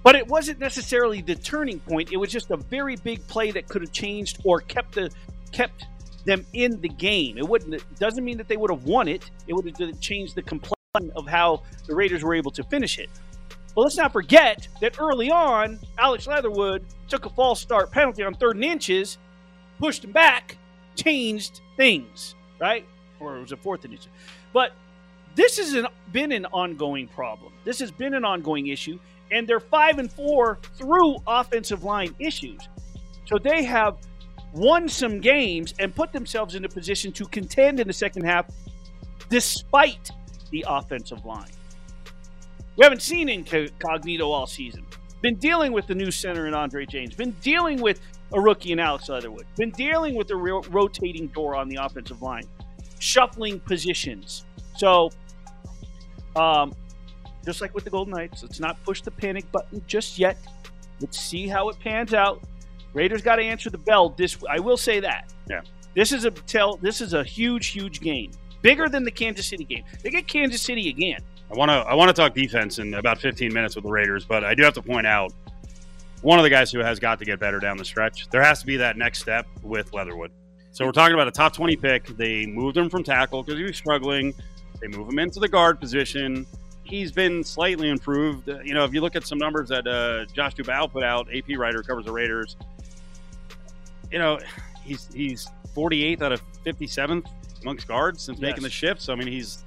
But 0.01 0.15
it 0.15 0.27
wasn't 0.27 0.59
necessarily 0.59 1.21
the 1.21 1.35
turning 1.35 1.79
point. 1.79 2.11
It 2.11 2.17
was 2.17 2.31
just 2.31 2.49
a 2.49 2.57
very 2.57 2.95
big 2.95 3.25
play 3.27 3.51
that 3.51 3.67
could 3.67 3.83
have 3.83 3.91
changed 3.91 4.39
or 4.43 4.61
kept 4.61 4.95
the 4.95 5.11
kept 5.51 5.85
them 6.25 6.45
in 6.53 6.79
the 6.81 6.89
game. 6.89 7.37
It 7.37 7.47
wouldn't 7.47 7.73
it 7.73 7.83
doesn't 7.99 8.23
mean 8.23 8.37
that 8.37 8.47
they 8.47 8.57
would 8.57 8.71
have 8.71 8.85
won 8.85 9.07
it. 9.07 9.29
It 9.47 9.53
would 9.53 9.65
have 9.65 9.99
changed 9.99 10.35
the 10.35 10.41
complexion 10.41 11.11
of 11.15 11.27
how 11.27 11.63
the 11.87 11.95
Raiders 11.95 12.23
were 12.23 12.35
able 12.35 12.51
to 12.51 12.63
finish 12.63 12.99
it. 12.99 13.09
But 13.75 13.81
let's 13.81 13.97
not 13.97 14.13
forget 14.13 14.67
that 14.81 14.99
early 14.99 15.31
on, 15.31 15.79
Alex 15.97 16.27
Leatherwood 16.27 16.85
took 17.07 17.25
a 17.25 17.29
false 17.29 17.59
start 17.59 17.91
penalty 17.91 18.23
on 18.23 18.35
third 18.35 18.55
and 18.55 18.63
inches, 18.63 19.17
pushed 19.79 20.03
him 20.03 20.11
back, 20.11 20.57
changed 20.95 21.61
things, 21.75 22.35
right? 22.59 22.85
Or 23.19 23.37
it 23.37 23.41
was 23.41 23.51
a 23.51 23.57
fourth 23.57 23.83
and 23.83 23.93
inches. 23.93 24.09
But 24.53 24.73
this 25.35 25.57
has 25.57 25.85
been 26.11 26.31
an 26.31 26.45
ongoing 26.47 27.07
problem. 27.07 27.53
This 27.63 27.79
has 27.79 27.91
been 27.91 28.13
an 28.13 28.23
ongoing 28.23 28.67
issue, 28.67 28.99
and 29.31 29.47
they're 29.47 29.59
five 29.59 29.97
and 29.97 30.11
four 30.11 30.59
through 30.77 31.17
offensive 31.25 31.83
line 31.83 32.13
issues. 32.19 32.61
So 33.25 33.39
they 33.39 33.63
have 33.63 33.97
won 34.53 34.87
some 34.87 35.19
games 35.19 35.73
and 35.79 35.93
put 35.93 36.13
themselves 36.13 36.55
in 36.55 36.63
a 36.63 36.69
position 36.69 37.11
to 37.13 37.25
contend 37.25 37.79
in 37.79 37.87
the 37.87 37.93
second 37.93 38.23
half 38.23 38.45
despite 39.29 40.11
the 40.51 40.63
offensive 40.67 41.25
line. 41.25 41.49
We 42.75 42.83
haven't 42.83 43.01
seen 43.01 43.29
Incognito 43.29 44.29
all 44.29 44.47
season. 44.47 44.85
Been 45.21 45.35
dealing 45.35 45.71
with 45.71 45.87
the 45.87 45.95
new 45.95 46.11
center 46.11 46.47
in 46.47 46.53
Andre 46.53 46.85
James. 46.85 47.15
Been 47.15 47.31
dealing 47.41 47.81
with 47.81 47.99
a 48.33 48.39
rookie 48.39 48.71
in 48.71 48.79
Alex 48.79 49.09
Leatherwood. 49.09 49.45
Been 49.55 49.71
dealing 49.71 50.15
with 50.15 50.27
the 50.27 50.35
ro- 50.35 50.63
rotating 50.69 51.27
door 51.27 51.55
on 51.55 51.69
the 51.69 51.77
offensive 51.77 52.21
line. 52.21 52.43
Shuffling 52.99 53.59
positions. 53.59 54.45
So, 54.77 55.11
um, 56.35 56.73
just 57.45 57.61
like 57.61 57.73
with 57.73 57.83
the 57.83 57.89
Golden 57.89 58.13
Knights, 58.13 58.43
let's 58.43 58.59
not 58.59 58.83
push 58.83 59.01
the 59.01 59.11
panic 59.11 59.49
button 59.51 59.83
just 59.87 60.17
yet. 60.17 60.37
Let's 60.99 61.19
see 61.19 61.47
how 61.47 61.69
it 61.69 61.79
pans 61.79 62.13
out. 62.13 62.41
Raiders 62.93 63.21
got 63.21 63.38
to 63.38 63.43
answer 63.43 63.69
the 63.69 63.77
bell. 63.77 64.10
This 64.10 64.38
I 64.49 64.60
will 64.60 64.77
say 64.77 64.99
that. 64.99 65.34
Yeah. 65.49 65.62
This 65.95 66.12
is 66.12 66.25
a 66.25 66.32
tell. 66.32 66.77
This 66.77 67.01
is 67.01 67.13
a 67.13 67.23
huge, 67.23 67.67
huge 67.67 68.01
game, 68.01 68.32
bigger 68.62 68.89
than 68.89 69.03
the 69.03 69.12
Kansas 69.12 69.47
City 69.47 69.63
game. 69.63 69.84
They 70.01 70.10
get 70.10 70.27
Kansas 70.27 70.62
City 70.62 70.89
again. 70.89 71.19
I 71.51 71.56
want 71.56 71.69
to 71.69 71.75
I 71.75 71.93
want 71.93 72.10
to 72.10 72.13
talk 72.13 72.34
defense 72.34 72.79
in 72.79 72.93
about 72.95 73.19
15 73.19 73.53
minutes 73.53 73.75
with 73.75 73.84
the 73.86 73.91
Raiders, 73.91 74.25
but 74.25 74.43
I 74.43 74.56
do 74.56 74.63
have 74.63 74.73
to 74.75 74.82
point 74.82 75.06
out 75.06 75.34
one 76.21 76.39
of 76.39 76.43
the 76.43 76.49
guys 76.49 76.71
who 76.71 76.79
has 76.79 76.99
got 76.99 77.19
to 77.19 77.25
get 77.25 77.39
better 77.39 77.60
down 77.60 77.77
the 77.77 77.86
stretch. 77.86 78.29
There 78.29 78.41
has 78.41 78.62
to 78.62 78.65
be 78.65 78.77
that 78.77 78.97
next 78.97 79.19
step 79.19 79.45
with 79.62 79.93
Leatherwood. 79.93 80.32
So 80.71 80.86
we're 80.86 80.91
talking 80.91 81.13
about 81.13 81.27
a 81.27 81.32
top 81.32 81.53
20 81.53 81.75
pick. 81.75 82.08
They 82.17 82.47
moved 82.47 82.77
him 82.77 82.89
from 82.89 83.03
tackle 83.03 83.43
because 83.43 83.60
he 83.60 83.65
was 83.65 83.77
struggling. 83.77 84.34
They 84.82 84.88
move 84.88 85.08
him 85.08 85.19
into 85.19 85.39
the 85.39 85.47
guard 85.47 85.79
position. 85.79 86.47
He's 86.84 87.12
been 87.12 87.43
slightly 87.43 87.89
improved. 87.89 88.47
You 88.47 88.73
know, 88.73 88.84
if 88.84 88.93
you 88.93 89.01
look 89.01 89.15
at 89.15 89.27
some 89.27 89.38
numbers 89.38 89.69
that 89.69 89.86
uh, 89.86 90.25
Josh 90.34 90.56
Dubow 90.56 90.91
put 90.91 91.03
out, 91.03 91.27
AP 91.34 91.58
writer 91.58 91.84
covers 91.84 92.06
the 92.06 92.12
Raiders. 92.12 92.58
You 94.13 94.19
know, 94.19 94.39
he's 94.84 95.10
he's 95.13 95.47
48th 95.76 96.21
out 96.21 96.32
of 96.32 96.41
57th 96.65 97.26
amongst 97.63 97.88
guards 97.88 98.21
since 98.23 98.38
Yes. 98.39 98.49
making 98.49 98.63
the 98.63 98.69
shift. 98.69 99.02
So 99.02 99.12
I 99.12 99.15
mean, 99.15 99.28
he's 99.28 99.65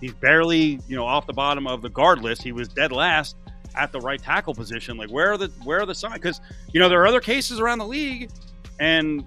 he's 0.00 0.12
barely 0.12 0.78
you 0.86 0.94
know 0.96 1.06
off 1.06 1.26
the 1.26 1.32
bottom 1.32 1.66
of 1.66 1.82
the 1.82 1.88
guard 1.88 2.20
list. 2.22 2.42
He 2.42 2.52
was 2.52 2.68
dead 2.68 2.92
last 2.92 3.36
at 3.74 3.92
the 3.92 4.00
right 4.00 4.22
tackle 4.22 4.54
position. 4.54 4.96
Like 4.96 5.10
where 5.10 5.32
are 5.32 5.38
the 5.38 5.48
where 5.64 5.80
are 5.80 5.86
the 5.86 5.94
signs? 5.94 6.14
Because 6.14 6.40
you 6.72 6.80
know 6.80 6.88
there 6.88 7.00
are 7.02 7.06
other 7.06 7.20
cases 7.20 7.58
around 7.60 7.78
the 7.78 7.86
league, 7.86 8.30
and 8.78 9.24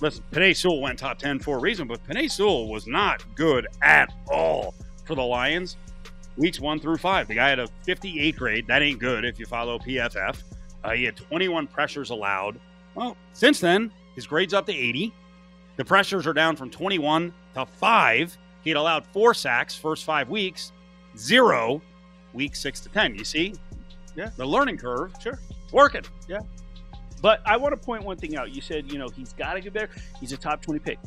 listen, 0.00 0.22
Penei 0.30 0.56
Sewell 0.56 0.80
went 0.80 0.98
top 0.98 1.18
ten 1.18 1.38
for 1.40 1.58
a 1.58 1.60
reason, 1.60 1.88
but 1.88 2.02
Penei 2.06 2.30
Sewell 2.30 2.68
was 2.68 2.86
not 2.86 3.24
good 3.34 3.66
at 3.82 4.12
all 4.30 4.74
for 5.04 5.14
the 5.16 5.22
Lions. 5.22 5.76
Weeks 6.36 6.60
one 6.60 6.78
through 6.80 6.96
five, 6.98 7.28
the 7.28 7.34
guy 7.34 7.50
had 7.50 7.58
a 7.58 7.66
58 7.84 8.36
grade. 8.36 8.66
That 8.66 8.80
ain't 8.80 8.98
good 8.98 9.24
if 9.24 9.38
you 9.38 9.44
follow 9.44 9.78
PFF. 9.78 10.42
Uh, 10.82 10.90
he 10.92 11.04
had 11.04 11.14
21 11.16 11.66
pressures 11.66 12.08
allowed. 12.08 12.58
Well, 12.94 13.16
since 13.32 13.60
then, 13.60 13.90
his 14.14 14.26
grade's 14.26 14.54
up 14.54 14.66
to 14.66 14.72
80. 14.72 15.12
The 15.76 15.84
pressures 15.84 16.26
are 16.26 16.32
down 16.32 16.56
from 16.56 16.70
21 16.70 17.32
to 17.54 17.66
five. 17.66 18.36
He 18.62 18.70
had 18.70 18.76
allowed 18.76 19.06
four 19.06 19.34
sacks 19.34 19.74
first 19.74 20.04
five 20.04 20.28
weeks, 20.28 20.72
zero 21.16 21.80
week 22.32 22.54
six 22.54 22.80
to 22.80 22.88
10. 22.90 23.14
You 23.16 23.24
see? 23.24 23.54
Yeah. 24.16 24.30
The 24.36 24.46
learning 24.46 24.76
curve, 24.78 25.12
Sure. 25.22 25.38
Working. 25.72 26.02
Yeah. 26.28 26.40
But 27.22 27.40
I 27.46 27.56
want 27.56 27.72
to 27.72 27.82
point 27.82 28.04
one 28.04 28.16
thing 28.16 28.36
out. 28.36 28.50
You 28.54 28.60
said, 28.60 28.92
you 28.92 28.98
know, 28.98 29.08
he's 29.08 29.32
got 29.32 29.54
to 29.54 29.60
get 29.60 29.72
better. 29.72 29.90
He's 30.20 30.32
a 30.32 30.36
top 30.36 30.60
20 30.60 30.80
pick. 30.80 30.98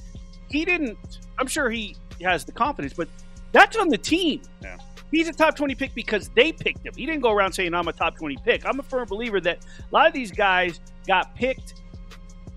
He 0.49 0.65
didn't, 0.65 0.97
I'm 1.37 1.47
sure 1.47 1.69
he 1.69 1.95
has 2.21 2.45
the 2.45 2.51
confidence, 2.51 2.93
but 2.93 3.07
that's 3.51 3.75
on 3.77 3.89
the 3.89 3.97
team. 3.97 4.41
Yeah. 4.61 4.77
He's 5.11 5.27
a 5.27 5.33
top 5.33 5.55
20 5.55 5.75
pick 5.75 5.93
because 5.93 6.29
they 6.29 6.51
picked 6.51 6.85
him. 6.85 6.93
He 6.95 7.05
didn't 7.05 7.21
go 7.21 7.31
around 7.31 7.53
saying, 7.53 7.73
I'm 7.73 7.87
a 7.87 7.93
top 7.93 8.17
20 8.17 8.37
pick. 8.43 8.65
I'm 8.65 8.79
a 8.79 8.83
firm 8.83 9.07
believer 9.07 9.39
that 9.41 9.65
a 9.79 9.95
lot 9.95 10.07
of 10.07 10.13
these 10.13 10.31
guys 10.31 10.79
got 11.07 11.35
picked. 11.35 11.81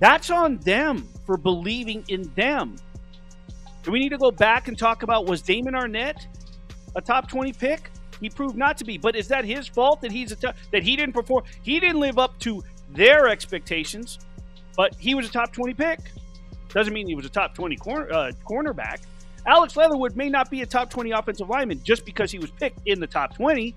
That's 0.01 0.31
on 0.31 0.59
them 0.59 1.09
for 1.27 1.37
believing 1.37 2.05
in 2.09 2.33
them. 2.35 2.77
Do 3.83 3.93
we 3.93 3.99
need 3.99 4.11
to 4.11 4.19
go 4.19 4.31
back 4.31 4.69
and 4.69 4.79
talk 4.79 5.03
about 5.03 5.27
was 5.27 5.43
Damon 5.43 5.75
Arnette 5.75 6.27
a 6.97 7.01
top 7.01 7.29
20 7.29 7.53
pick? 7.53 7.91
He 8.21 8.29
proved 8.29 8.57
not 8.57 8.77
to 8.79 8.85
be. 8.85 8.99
But 8.99 9.17
is 9.17 9.29
that 9.29 9.45
his 9.45 9.69
fault 9.69 10.01
that 10.01 10.11
he's 10.11 10.33
a 10.33 10.37
top, 10.37 10.57
that 10.73 10.83
he 10.83 10.97
didn't 10.97 11.15
perform? 11.15 11.45
He 11.63 11.79
didn't 11.81 12.01
live 12.01 12.19
up 12.19 12.39
to 12.41 12.63
their 12.91 13.29
expectations, 13.29 14.19
but 14.77 14.95
he 14.97 15.15
was 15.15 15.29
a 15.29 15.31
top 15.31 15.53
20 15.53 15.75
pick. 15.75 16.01
Doesn't 16.71 16.93
mean 16.93 17.07
he 17.07 17.15
was 17.15 17.25
a 17.25 17.31
top 17.31 17.55
20 17.55 17.77
corner, 17.77 18.13
uh, 18.13 18.33
cornerback. 18.47 19.01
Alex 19.49 19.77
Leatherwood 19.77 20.15
may 20.15 20.29
not 20.29 20.51
be 20.51 20.61
a 20.61 20.67
top 20.67 20.91
20 20.91 21.11
offensive 21.13 21.49
lineman 21.49 21.83
just 21.83 22.05
because 22.05 22.31
he 22.31 22.39
was 22.39 22.51
picked 22.51 22.81
in 22.87 23.01
the 23.01 23.07
top 23.07 23.35
20. 23.35 23.75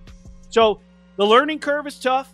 So 0.50 0.82
the 1.16 1.26
learning 1.26 1.60
curve 1.60 1.88
is 1.88 1.98
tough. 1.98 2.34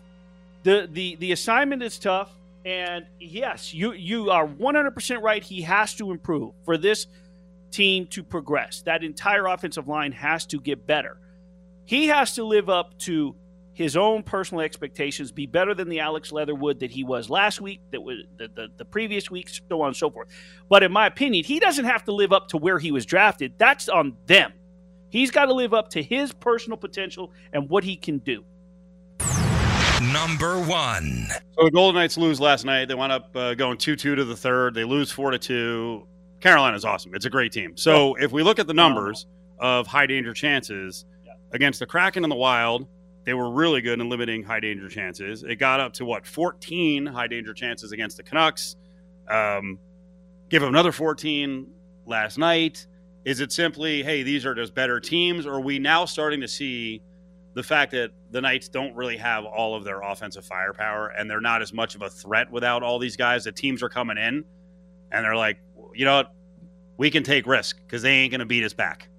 The 0.63 0.89
the 0.91 1.15
the 1.17 1.31
assignment 1.31 1.83
is 1.83 1.99
tough. 1.99 2.31
And 2.65 3.05
yes, 3.19 3.73
you 3.75 3.93
you 3.93 4.31
are 4.31 4.47
100% 4.47 5.21
right. 5.21 5.43
He 5.43 5.61
has 5.61 5.93
to 5.95 6.11
improve 6.11 6.53
for 6.65 6.77
this 6.77 7.05
team 7.69 8.07
to 8.07 8.23
progress. 8.23 8.81
That 8.81 9.03
entire 9.03 9.45
offensive 9.45 9.87
line 9.87 10.13
has 10.13 10.45
to 10.47 10.59
get 10.59 10.87
better. 10.87 11.17
He 11.85 12.07
has 12.07 12.33
to 12.35 12.43
live 12.43 12.69
up 12.69 12.97
to 12.99 13.35
his 13.77 13.95
own 13.95 14.23
personal 14.23 14.61
expectations, 14.61 15.31
be 15.31 15.45
better 15.45 15.75
than 15.75 15.87
the 15.87 15.99
Alex 15.99 16.31
Leatherwood 16.31 16.79
that 16.79 16.89
he 16.89 17.03
was 17.03 17.29
last 17.29 17.61
week, 17.61 17.79
that 17.91 18.01
was 18.01 18.17
the, 18.37 18.47
the, 18.47 18.69
the 18.75 18.85
previous 18.85 19.29
week, 19.29 19.47
so 19.69 19.81
on 19.81 19.89
and 19.89 19.95
so 19.95 20.09
forth. 20.09 20.29
But 20.67 20.81
in 20.81 20.91
my 20.91 21.05
opinion, 21.05 21.45
he 21.45 21.59
doesn't 21.59 21.85
have 21.85 22.03
to 22.05 22.11
live 22.11 22.33
up 22.33 22.47
to 22.47 22.57
where 22.57 22.79
he 22.79 22.91
was 22.91 23.05
drafted. 23.05 23.53
That's 23.59 23.87
on 23.87 24.17
them. 24.25 24.51
He's 25.09 25.29
got 25.29 25.45
to 25.45 25.53
live 25.53 25.75
up 25.75 25.89
to 25.91 26.01
his 26.01 26.33
personal 26.33 26.75
potential 26.75 27.31
and 27.53 27.69
what 27.69 27.83
he 27.83 27.95
can 27.97 28.17
do. 28.17 28.43
Number 30.01 30.59
one. 30.59 31.27
So 31.55 31.65
the 31.65 31.71
Golden 31.71 31.99
Knights 32.01 32.17
lose 32.17 32.39
last 32.39 32.65
night. 32.65 32.87
They 32.87 32.95
wound 32.95 33.11
up 33.11 33.29
uh, 33.35 33.53
going 33.53 33.77
2 33.77 33.95
2 33.95 34.15
to 34.15 34.25
the 34.25 34.35
third. 34.35 34.73
They 34.73 34.85
lose 34.85 35.11
4 35.11 35.29
to 35.31 35.37
2. 35.37 36.07
Carolina's 36.39 36.83
awesome. 36.83 37.13
It's 37.13 37.25
a 37.25 37.29
great 37.29 37.51
team. 37.51 37.77
So 37.77 38.15
if 38.15 38.31
we 38.31 38.41
look 38.41 38.57
at 38.57 38.65
the 38.65 38.73
numbers 38.73 39.27
of 39.59 39.85
high 39.85 40.07
danger 40.07 40.33
chances 40.33 41.05
Yeah. 41.25 41.33
against 41.51 41.79
the 41.79 41.85
Kraken 41.85 42.23
and 42.23 42.31
the 42.31 42.35
Wild, 42.37 42.87
they 43.27 43.33
were 43.33 43.51
really 43.51 43.81
good 43.81 43.99
in 43.99 44.07
limiting 44.07 44.41
high 44.41 44.61
danger 44.61 44.87
chances. 44.87 45.43
It 45.43 45.57
got 45.57 45.81
up 45.81 45.91
to 45.95 46.05
what, 46.05 46.25
14 46.25 47.05
high 47.05 47.27
danger 47.27 47.53
chances 47.53 47.91
against 47.91 48.15
the 48.15 48.23
Canucks. 48.23 48.77
Um, 49.29 49.79
give 50.47 50.61
them 50.61 50.69
another 50.69 50.93
14 50.93 51.67
last 52.05 52.37
night. 52.37 52.87
Is 53.25 53.41
it 53.41 53.51
simply, 53.51 54.01
hey, 54.01 54.23
these 54.23 54.45
are 54.45 54.55
just 54.55 54.73
better 54.73 55.01
teams? 55.01 55.45
Or 55.45 55.55
are 55.55 55.59
we 55.59 55.77
now 55.77 56.05
starting 56.05 56.39
to 56.39 56.47
see 56.47 57.01
the 57.53 57.63
fact 57.63 57.91
that 57.91 58.11
the 58.31 58.39
Knights 58.39 58.69
don't 58.69 58.95
really 58.95 59.17
have 59.17 59.43
all 59.43 59.75
of 59.75 59.83
their 59.83 59.99
offensive 59.99 60.45
firepower 60.45 61.09
and 61.09 61.29
they're 61.29 61.41
not 61.41 61.61
as 61.61 61.73
much 61.73 61.95
of 61.95 62.03
a 62.03 62.09
threat 62.09 62.49
without 62.49 62.81
all 62.81 62.97
these 62.97 63.17
guys? 63.17 63.43
The 63.43 63.51
teams 63.51 63.83
are 63.83 63.89
coming 63.89 64.17
in 64.17 64.45
and 65.11 65.25
they're 65.25 65.35
like, 65.35 65.57
you 65.93 66.05
know 66.05 66.15
what? 66.15 66.33
We 66.95 67.11
can 67.11 67.23
take 67.23 67.45
risk 67.45 67.77
because 67.85 68.01
they 68.03 68.13
ain't 68.13 68.31
going 68.31 68.39
to 68.39 68.45
beat 68.45 68.63
us 68.63 68.71
back. 68.73 69.09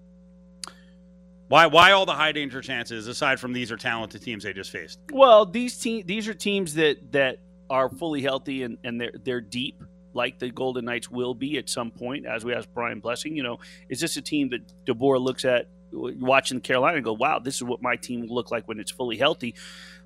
Why? 1.49 1.67
Why 1.67 1.93
all 1.93 2.07
the 2.07 2.15
high 2.15 2.33
danger 2.33 2.61
chances 2.61 3.07
aside 3.07 3.41
from 3.41 3.53
these 3.53 3.73
are 3.73 3.77
talented 3.77 4.23
teams 4.23 4.45
they 4.45 4.53
just 4.53 4.71
faced? 4.71 5.01
Well, 5.13 5.47
these 5.47 5.79
te- 5.79 6.03
these 6.03 6.29
are 6.29 6.35
teams 6.35 6.75
that 6.75 7.13
that 7.13 7.39
are 7.71 7.89
fully 7.89 8.23
healthy 8.23 8.63
and, 8.63 8.79
and 8.85 9.01
they're 9.01 9.15
they're 9.25 9.41
deep, 9.41 9.83
like 10.13 10.39
the 10.39 10.51
Golden 10.51 10.85
Knights 10.85 11.11
will 11.11 11.35
be 11.35 11.57
at 11.59 11.69
some 11.69 11.91
point. 11.91 12.27
As 12.27 12.45
we 12.45 12.55
asked 12.55 12.73
Brian 12.75 13.01
Blessing, 13.01 13.35
you 13.37 13.43
know, 13.43 13.59
is 13.89 14.01
this 14.01 14.17
a 14.17 14.23
team 14.23 14.51
that 14.51 14.61
DeBoer 14.85 15.21
looks 15.21 15.45
at 15.45 15.69
watching 15.93 16.61
Carolina 16.61 16.97
and 16.97 17.05
go, 17.05 17.15
"Wow, 17.15 17.39
this 17.39 17.57
is 17.57 17.65
what 17.65 17.81
my 17.83 17.97
team 17.97 18.23
will 18.23 18.35
look 18.35 18.51
like 18.51 18.69
when 18.69 18.79
it's 18.79 18.91
fully 18.91 19.17
healthy." 19.17 19.55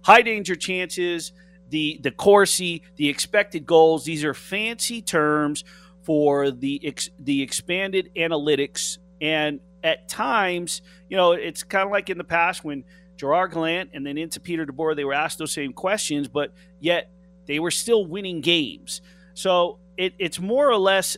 High 0.02 0.22
danger 0.22 0.54
chances, 0.54 1.32
the 1.70 1.98
the 2.02 2.12
Corsi, 2.12 2.82
the 2.96 3.08
expected 3.08 3.66
goals. 3.66 4.04
These 4.04 4.22
are 4.24 4.34
fancy 4.34 5.02
terms 5.02 5.64
for 6.02 6.50
the 6.52 6.80
ex, 6.84 7.08
the 7.18 7.42
expanded 7.42 8.10
analytics 8.16 8.98
and 9.22 9.60
at 9.84 10.08
times, 10.08 10.82
you 11.08 11.16
know, 11.16 11.32
it's 11.32 11.62
kind 11.62 11.86
of 11.86 11.92
like 11.92 12.10
in 12.10 12.18
the 12.18 12.24
past 12.24 12.64
when 12.64 12.84
Gerard 13.16 13.52
Gallant 13.52 13.90
and 13.94 14.04
then 14.04 14.18
into 14.18 14.40
Peter 14.40 14.66
DeBoer, 14.66 14.96
they 14.96 15.04
were 15.04 15.14
asked 15.14 15.38
those 15.38 15.52
same 15.52 15.72
questions, 15.72 16.26
but 16.26 16.52
yet 16.80 17.10
they 17.46 17.60
were 17.60 17.70
still 17.70 18.04
winning 18.04 18.40
games. 18.40 19.00
So 19.34 19.78
it, 19.96 20.14
it's 20.18 20.40
more 20.40 20.68
or 20.68 20.76
less 20.76 21.16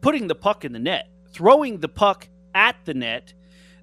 putting 0.00 0.28
the 0.28 0.34
puck 0.36 0.64
in 0.64 0.72
the 0.72 0.78
net, 0.78 1.08
throwing 1.32 1.78
the 1.78 1.88
puck 1.88 2.28
at 2.54 2.76
the 2.84 2.94
net. 2.94 3.34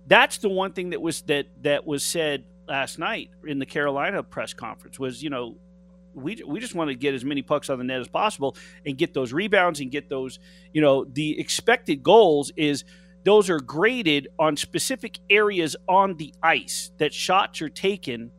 That's 0.08 0.38
the 0.38 0.50
one 0.50 0.72
thing 0.72 0.92
that 0.92 1.02
was 1.02 1.22
that 1.24 1.48
that 1.64 1.86
was 1.86 2.06
said 2.06 2.46
last 2.68 3.00
night 3.00 3.32
in 3.46 3.60
the 3.60 3.66
Carolina 3.66 4.24
press 4.24 4.54
conference 4.54 4.98
was, 4.98 5.22
you 5.22 5.30
know, 5.30 5.58
we, 6.16 6.42
we 6.48 6.60
just 6.60 6.74
want 6.76 6.90
to 6.90 6.96
get 6.96 7.14
as 7.14 7.24
many 7.26 7.42
pucks 7.42 7.70
on 7.70 7.78
the 7.78 7.84
net 7.84 8.00
as 8.00 8.08
possible 8.08 8.56
and 8.86 8.98
get 8.98 9.14
those 9.14 9.34
rebounds 9.34 9.80
and 9.80 9.92
get 9.92 10.10
those, 10.10 10.40
you 10.74 10.82
know, 10.82 11.06
the 11.06 11.40
expected 11.40 12.02
goals 12.02 12.52
is 12.56 12.84
those 13.24 13.50
are 13.50 13.60
graded 13.60 14.28
on 14.40 14.56
specific 14.56 15.20
areas 15.30 15.76
on 15.90 16.16
the 16.18 16.34
ice 16.42 16.92
that 16.98 17.14
shots 17.14 17.62
are 17.62 17.70
taken 17.70 18.32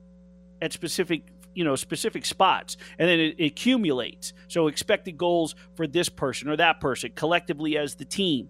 at 0.62 0.73
specific 0.73 1.25
you 1.55 1.65
know 1.65 1.75
specific 1.75 2.25
spots 2.25 2.77
and 2.99 3.09
then 3.09 3.19
it, 3.19 3.41
accumulates. 3.41 4.33
So 4.47 4.69
expected 4.69 5.17
goals 5.17 5.55
for 5.75 5.87
this 5.87 6.09
person 6.09 6.49
or 6.49 6.57
that 6.57 6.81
person 6.81 7.12
collectively 7.15 7.77
as 7.77 7.97
the 7.97 8.05
team. 8.05 8.49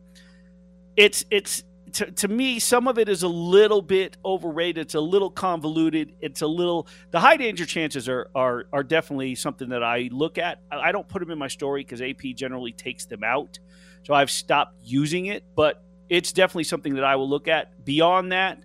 It's 0.97 1.25
it's 1.31 1.65
to, 1.93 2.11
to 2.11 2.29
me 2.29 2.59
some 2.59 2.89
of 2.89 2.99
it 2.99 3.09
is 3.09 3.23
a 3.23 3.29
little 3.29 3.83
bit 3.83 4.17
overrated. 4.25 4.87
It's 4.87 4.95
a 4.95 5.01
little 5.01 5.31
convoluted. 5.31 6.15
It's 6.21 6.43
a 6.43 6.47
little 6.47 6.89
the 7.11 7.21
high 7.21 7.37
danger 7.37 7.67
chances 7.67 8.09
are 8.09 8.29
are, 8.35 8.67
are 8.73 8.83
definitely 8.83 9.35
something 9.35 9.69
that 9.71 9.83
i 9.83 10.09
look 10.13 10.39
at. 10.39 10.61
I 10.71 10.93
don't 10.93 11.09
put 11.09 11.21
them 11.21 11.31
in 11.31 11.39
my 11.39 11.49
story 11.49 11.83
because 11.83 12.03
ap 12.03 12.23
generally 12.35 12.73
takes 12.73 13.07
them 13.07 13.25
out. 13.25 13.59
So 14.05 14.15
i've 14.15 14.31
stopped 14.31 14.77
using 14.83 15.27
it 15.27 15.45
but 15.55 15.83
it's 16.09 16.33
definitely 16.33 16.65
something 16.65 16.95
that 16.95 17.05
I 17.05 17.17
will 17.17 17.29
look 17.29 17.49
at. 17.49 17.85
Beyond 17.85 18.33
that, 18.33 18.63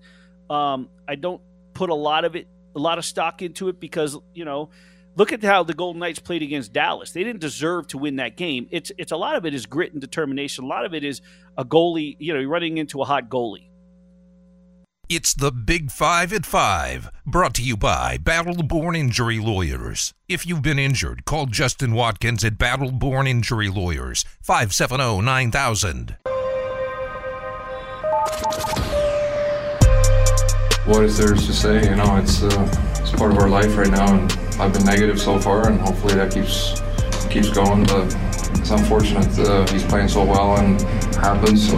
um, 0.50 0.90
I 1.08 1.16
don't 1.16 1.42
put 1.74 1.90
a 1.90 1.96
lot 1.96 2.26
of 2.26 2.36
it, 2.36 2.48
a 2.76 2.80
lot 2.80 2.98
of 2.98 3.06
stock 3.06 3.42
into 3.42 3.68
it 3.70 3.80
because 3.80 4.18
you 4.34 4.46
know, 4.46 4.70
look 5.16 5.34
at 5.34 5.44
how 5.44 5.64
the 5.64 5.74
Golden 5.74 6.00
Knights 6.00 6.20
played 6.20 6.42
against 6.42 6.74
Dallas. 6.74 7.12
They 7.12 7.24
didn't 7.24 7.42
deserve 7.42 7.88
to 7.88 7.98
win 7.98 8.18
that 8.18 8.38
game. 8.38 8.68
It's 8.72 8.92
it's 8.98 9.12
a 9.12 9.18
lot 9.18 9.36
of 9.36 9.46
it 9.46 9.54
is 9.54 9.66
grit 9.66 9.92
and 9.92 10.02
determination. 10.02 10.64
A 10.64 10.68
lot 10.68 10.86
of 10.86 10.94
it 10.94 11.04
is 11.04 11.22
a 11.58 11.66
goalie, 11.66 12.16
you 12.20 12.34
know, 12.34 12.40
you're 12.40 12.50
running 12.50 12.78
into 12.78 13.02
a 13.02 13.06
hot 13.06 13.30
goalie. 13.30 13.68
It's 15.10 15.34
the 15.34 15.52
Big 15.52 15.92
Five 15.92 16.32
at 16.32 16.46
Five, 16.46 17.12
brought 17.26 17.54
to 17.56 17.62
you 17.62 17.76
by 17.76 18.18
Battle 18.18 18.64
Born 18.64 18.96
Injury 18.96 19.40
Lawyers. 19.40 20.14
If 20.30 20.46
you've 20.46 20.62
been 20.62 20.80
injured, 20.80 21.26
call 21.26 21.48
Justin 21.48 21.94
Watkins 21.94 22.46
at 22.46 22.58
Battle 22.58 22.92
Born 22.92 23.28
Injury 23.28 23.68
Lawyers, 23.68 24.24
570 24.42 25.22
9000. 25.22 26.16
what 30.86 31.04
is 31.06 31.18
there 31.18 31.34
to 31.34 31.54
say? 31.54 31.90
You 31.90 31.96
know, 31.96 32.18
it's 32.18 32.44
uh, 32.44 32.91
it's 33.12 33.20
part 33.20 33.32
of 33.32 33.40
our 33.40 33.50
life 33.50 33.76
right 33.76 33.90
now, 33.90 34.14
and 34.14 34.32
I've 34.58 34.72
been 34.72 34.86
negative 34.86 35.20
so 35.20 35.38
far, 35.38 35.68
and 35.68 35.80
hopefully 35.82 36.16
that 36.16 36.34
keeps 36.34 36.82
keeps 37.30 37.50
going. 37.50 37.84
But 37.84 38.16
it's 38.58 38.72
unfortunate 38.72 39.38
uh, 39.38 39.68
he's 39.68 39.84
playing 39.84 40.08
so 40.08 40.24
well 40.24 40.58
and 40.58 40.82
happens, 41.16 41.70
so 41.70 41.78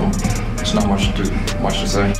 it's 0.61 0.75
not 0.75 0.87
much 0.87 1.11
to 1.15 1.59
much 1.59 1.79
to 1.79 1.87
say. 1.87 2.13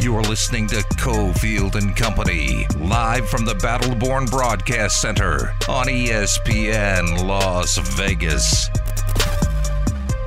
You're 0.00 0.22
listening 0.22 0.68
to 0.68 0.76
Cofield 0.94 1.74
and 1.74 1.96
Company, 1.96 2.66
live 2.78 3.28
from 3.28 3.44
the 3.44 3.54
Battleborn 3.54 4.30
Broadcast 4.30 5.00
Center 5.00 5.52
on 5.68 5.86
ESPN 5.86 7.26
Las 7.26 7.78
Vegas. 7.96 8.68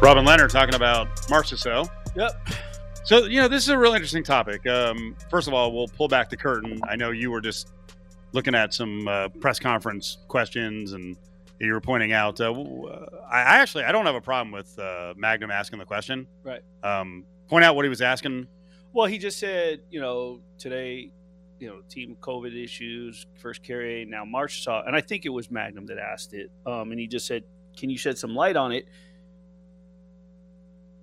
Robin 0.02 0.26
Lehner 0.26 0.50
talking 0.50 0.76
about 0.76 1.08
Marchessault. 1.28 1.90
Yep. 2.18 2.50
So, 3.06 3.26
you 3.26 3.40
know, 3.40 3.48
this 3.48 3.64
is 3.64 3.70
a 3.70 3.78
real 3.78 3.94
interesting 3.94 4.24
topic. 4.24 4.68
Um, 4.68 5.16
first 5.30 5.48
of 5.48 5.54
all, 5.54 5.74
we'll 5.74 5.88
pull 5.88 6.10
back 6.10 6.30
the 6.30 6.38
curtain. 6.38 6.82
I 6.90 6.98
know 6.98 7.12
you 7.12 7.32
were 7.32 7.42
just 7.42 7.70
looking 8.34 8.56
at 8.56 8.74
some 8.74 9.08
uh, 9.08 9.30
press 9.30 9.60
conference 9.60 10.18
questions 10.28 10.94
and 10.94 11.16
you 11.60 11.72
were 11.72 11.80
pointing 11.82 12.12
out. 12.12 12.42
Uh, 12.42 12.52
I 13.32 13.38
I 13.42 13.58
actually 13.60 13.86
I 13.86 13.92
don't 13.92 14.06
have 14.06 14.16
a 14.16 14.22
problem 14.22 14.52
with 14.52 14.78
uh, 14.78 15.14
Magnum 15.16 15.52
asking 15.52 15.80
the 15.80 15.86
question. 15.86 16.28
Right. 16.44 16.62
Um, 16.84 17.26
point 17.48 17.64
out 17.64 17.76
what 17.76 17.86
he 17.86 17.90
was 17.90 18.02
asking. 18.02 18.48
Well, 18.92 19.08
he 19.08 19.18
just 19.18 19.40
said, 19.40 19.82
you 19.90 20.00
know, 20.02 20.40
today, 20.60 21.12
you 21.60 21.68
know, 21.68 21.82
team 21.90 22.16
COVID 22.22 22.54
issues, 22.62 23.26
first 23.42 23.64
carry, 23.64 24.06
now 24.06 24.24
Marchessault, 24.26 24.86
and 24.88 24.96
I 24.96 25.02
think 25.02 25.26
it 25.26 25.30
was 25.30 25.50
Magnum 25.50 25.86
that 25.88 25.98
asked 25.98 26.34
it. 26.34 26.52
Um, 26.66 26.92
and 26.92 27.00
he 27.00 27.08
just 27.08 27.26
said, 27.26 27.44
"Can 27.78 27.90
you 27.90 27.98
shed 27.98 28.18
some 28.18 28.36
light 28.36 28.56
on 28.58 28.72
it?" 28.72 28.86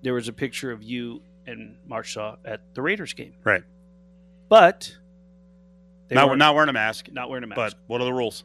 There 0.03 0.15
was 0.15 0.29
a 0.29 0.33
picture 0.33 0.71
of 0.73 0.83
you 0.83 1.23
and 1.47 1.77
Marchessault 1.89 2.39
at 2.45 2.61
the 2.75 2.83
Raiders 2.83 3.13
game, 3.13 3.35
Right. 3.45 3.63
but 4.49 4.97
they 6.11 6.17
Not, 6.17 6.29
weren't- 6.29 6.55
wearing 6.55 6.69
a 6.69 6.73
mask. 6.75 7.09
not 7.11 7.31
wearing 7.31 7.45
a 7.45 7.47
mask. 7.47 7.57
But 7.59 7.75
what 7.87 8.01
are 8.03 8.05
the 8.05 8.13
rules? 8.13 8.45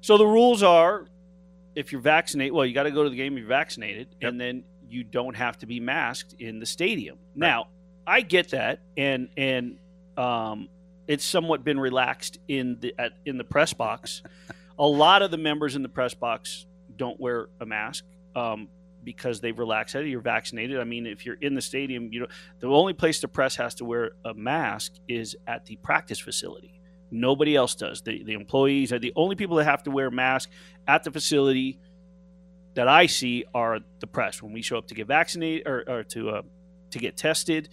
So 0.00 0.16
the 0.16 0.26
rules 0.26 0.62
are 0.62 1.06
if 1.74 1.92
you're 1.92 2.00
vaccinated, 2.00 2.52
well, 2.54 2.64
you 2.64 2.72
got 2.72 2.84
to 2.84 2.90
go 2.90 3.04
to 3.04 3.10
the 3.10 3.16
game 3.16 3.34
if 3.34 3.40
you're 3.40 3.48
vaccinated, 3.48 4.08
Yep. 4.20 4.30
and 4.30 4.40
then 4.40 4.64
you 4.88 5.04
don't 5.04 5.36
have 5.36 5.58
to 5.58 5.66
be 5.66 5.78
masked 5.78 6.34
in 6.38 6.58
the 6.58 6.66
stadium. 6.66 7.18
Now, 7.34 7.68
I 8.06 8.22
get 8.22 8.48
that, 8.50 8.80
and 8.96 9.28
and 9.36 9.78
um, 10.16 10.68
it's 11.06 11.24
somewhat 11.24 11.62
been 11.64 11.78
relaxed 11.78 12.38
in 12.48 12.78
the 12.80 12.94
at, 12.98 13.12
in 13.26 13.36
the 13.38 13.44
press 13.44 13.72
box. 13.72 14.22
a 14.78 14.86
lot 14.86 15.22
of 15.22 15.30
the 15.30 15.36
members 15.36 15.76
in 15.76 15.82
the 15.82 15.88
press 15.88 16.14
box 16.14 16.66
don't 16.96 17.20
wear 17.20 17.48
a 17.60 17.66
mask. 17.66 18.04
Um, 18.34 18.68
because 19.02 19.40
they've 19.40 19.58
relaxed 19.58 19.94
it, 19.94 20.06
you're 20.06 20.20
vaccinated. 20.20 20.78
I 20.78 20.84
mean, 20.84 21.06
if 21.06 21.24
you're 21.24 21.38
in 21.40 21.54
the 21.54 21.62
stadium, 21.62 22.12
you 22.12 22.20
know 22.20 22.26
the 22.58 22.68
only 22.68 22.92
place 22.92 23.18
the 23.20 23.28
press 23.28 23.56
has 23.56 23.74
to 23.76 23.84
wear 23.86 24.10
a 24.26 24.34
mask 24.34 24.92
is 25.08 25.34
at 25.46 25.64
the 25.64 25.76
practice 25.76 26.18
facility. 26.18 26.79
Nobody 27.10 27.56
else 27.56 27.74
does. 27.74 28.02
The, 28.02 28.22
the 28.22 28.34
employees 28.34 28.92
are 28.92 28.98
the 28.98 29.12
only 29.16 29.36
people 29.36 29.56
that 29.56 29.64
have 29.64 29.82
to 29.84 29.90
wear 29.90 30.06
a 30.06 30.12
mask 30.12 30.50
at 30.86 31.04
the 31.04 31.10
facility 31.10 31.78
that 32.74 32.86
I 32.86 33.06
see 33.06 33.44
are 33.52 33.80
the 33.98 34.06
press. 34.06 34.42
When 34.42 34.52
we 34.52 34.62
show 34.62 34.78
up 34.78 34.86
to 34.88 34.94
get 34.94 35.06
vaccinated 35.08 35.66
or, 35.66 35.84
or 35.88 36.04
to 36.04 36.30
uh, 36.30 36.42
to 36.90 36.98
get 36.98 37.16
tested, 37.16 37.68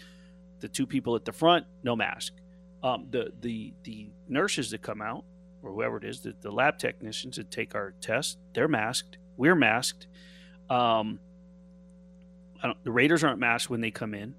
the 0.59 0.67
two 0.67 0.87
people 0.87 1.15
at 1.15 1.25
the 1.25 1.31
front, 1.31 1.65
no 1.83 1.95
mask. 1.95 2.33
Um, 2.83 3.07
the 3.09 3.31
the 3.41 3.73
the 3.83 4.09
nurses 4.27 4.71
that 4.71 4.81
come 4.81 5.01
out 5.01 5.23
or 5.63 5.71
whoever 5.71 5.97
it 5.97 6.03
is, 6.03 6.21
the, 6.21 6.33
the 6.41 6.51
lab 6.51 6.77
technicians 6.77 7.37
that 7.37 7.49
take 7.51 7.75
our 7.75 7.93
test, 8.01 8.37
they're 8.53 8.67
masked. 8.67 9.17
We're 9.37 9.55
masked. 9.55 10.07
Um, 10.69 11.19
I 12.61 12.67
don't, 12.67 12.83
the 12.83 12.91
Raiders 12.91 13.23
aren't 13.23 13.39
masked 13.39 13.69
when 13.69 13.81
they 13.81 13.91
come 13.91 14.13
in. 14.13 14.35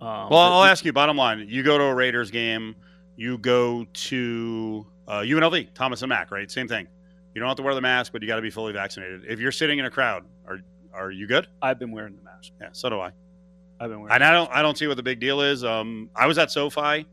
Um, 0.00 0.28
Well, 0.30 0.38
I'll 0.38 0.64
ask 0.64 0.84
you. 0.84 0.92
Bottom 0.92 1.16
line, 1.16 1.46
you 1.48 1.62
go 1.62 1.78
to 1.78 1.84
a 1.84 1.94
Raiders 1.94 2.30
game, 2.30 2.74
you 3.16 3.38
go 3.38 3.86
to 3.92 4.86
uh, 5.08 5.20
UNLV, 5.20 5.74
Thomas 5.74 6.02
and 6.02 6.08
Mack, 6.08 6.30
right? 6.30 6.50
Same 6.50 6.68
thing. 6.68 6.86
You 7.34 7.40
don't 7.40 7.48
have 7.48 7.56
to 7.56 7.62
wear 7.62 7.74
the 7.74 7.80
mask, 7.80 8.12
but 8.12 8.22
you 8.22 8.28
got 8.28 8.36
to 8.36 8.42
be 8.42 8.50
fully 8.50 8.72
vaccinated. 8.72 9.22
If 9.26 9.40
you're 9.40 9.52
sitting 9.52 9.78
in 9.78 9.84
a 9.84 9.90
crowd, 9.90 10.24
are 10.46 10.58
are 10.92 11.10
you 11.10 11.26
good? 11.26 11.46
I've 11.62 11.78
been 11.78 11.90
wearing 11.90 12.16
the 12.16 12.22
mask. 12.22 12.52
Yeah, 12.60 12.68
so 12.72 12.90
do 12.90 13.00
I. 13.00 13.12
I've 13.80 13.90
been 13.90 14.00
wearing. 14.00 14.14
And 14.14 14.24
I 14.24 14.32
don't 14.32 14.50
I 14.50 14.62
don't 14.62 14.76
see 14.76 14.86
what 14.86 14.96
the 14.96 15.02
big 15.02 15.20
deal 15.20 15.40
is. 15.40 15.64
Um, 15.64 16.10
I 16.14 16.26
was 16.26 16.38
at 16.38 16.50
SoFi 16.50 17.06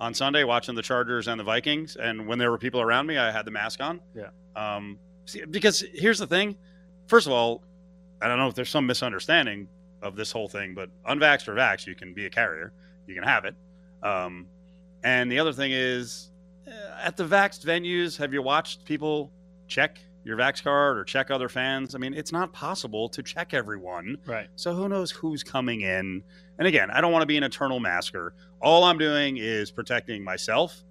on 0.00 0.14
Sunday 0.14 0.44
watching 0.44 0.74
the 0.74 0.82
Chargers 0.82 1.28
and 1.28 1.38
the 1.38 1.44
Vikings, 1.44 1.96
and 1.96 2.26
when 2.26 2.38
there 2.38 2.50
were 2.50 2.58
people 2.58 2.80
around 2.80 3.06
me, 3.06 3.18
I 3.18 3.30
had 3.30 3.44
the 3.44 3.50
mask 3.50 3.80
on. 3.82 4.00
Yeah. 4.14 4.28
Um, 4.54 4.98
see, 5.26 5.44
because 5.44 5.84
here's 5.92 6.18
the 6.18 6.26
thing. 6.26 6.56
First 7.06 7.26
of 7.26 7.32
all, 7.32 7.62
I 8.20 8.28
don't 8.28 8.38
know 8.38 8.48
if 8.48 8.54
there's 8.54 8.70
some 8.70 8.86
misunderstanding 8.86 9.68
of 10.02 10.16
this 10.16 10.32
whole 10.32 10.48
thing, 10.48 10.74
but 10.74 10.90
unvaxxed 11.08 11.48
or 11.48 11.54
vaxxed, 11.54 11.86
you 11.86 11.94
can 11.94 12.14
be 12.14 12.26
a 12.26 12.30
carrier. 12.30 12.72
You 13.06 13.14
can 13.14 13.24
have 13.24 13.44
it. 13.44 13.54
Um, 14.02 14.46
and 15.06 15.30
the 15.30 15.38
other 15.38 15.52
thing 15.52 15.70
is, 15.70 16.30
uh, 16.66 16.70
at 17.00 17.16
the 17.16 17.22
vaxxed 17.24 17.64
venues, 17.64 18.16
have 18.16 18.34
you 18.34 18.42
watched 18.42 18.84
people 18.84 19.30
check 19.68 20.00
your 20.24 20.36
vax 20.36 20.60
card 20.60 20.98
or 20.98 21.04
check 21.04 21.30
other 21.30 21.48
fans? 21.48 21.94
I 21.94 21.98
mean, 21.98 22.12
it's 22.12 22.32
not 22.32 22.52
possible 22.52 23.08
to 23.10 23.22
check 23.22 23.54
everyone. 23.54 24.18
right. 24.26 24.48
So 24.56 24.74
who 24.74 24.88
knows 24.88 25.12
who's 25.12 25.44
coming 25.44 25.82
in? 25.82 26.24
And 26.58 26.66
again, 26.66 26.90
I 26.90 27.00
don't 27.00 27.12
want 27.12 27.22
to 27.22 27.26
be 27.26 27.36
an 27.36 27.44
eternal 27.44 27.78
masker. 27.78 28.34
All 28.60 28.82
I'm 28.82 28.98
doing 28.98 29.36
is 29.36 29.70
protecting 29.70 30.24
myself, 30.24 30.82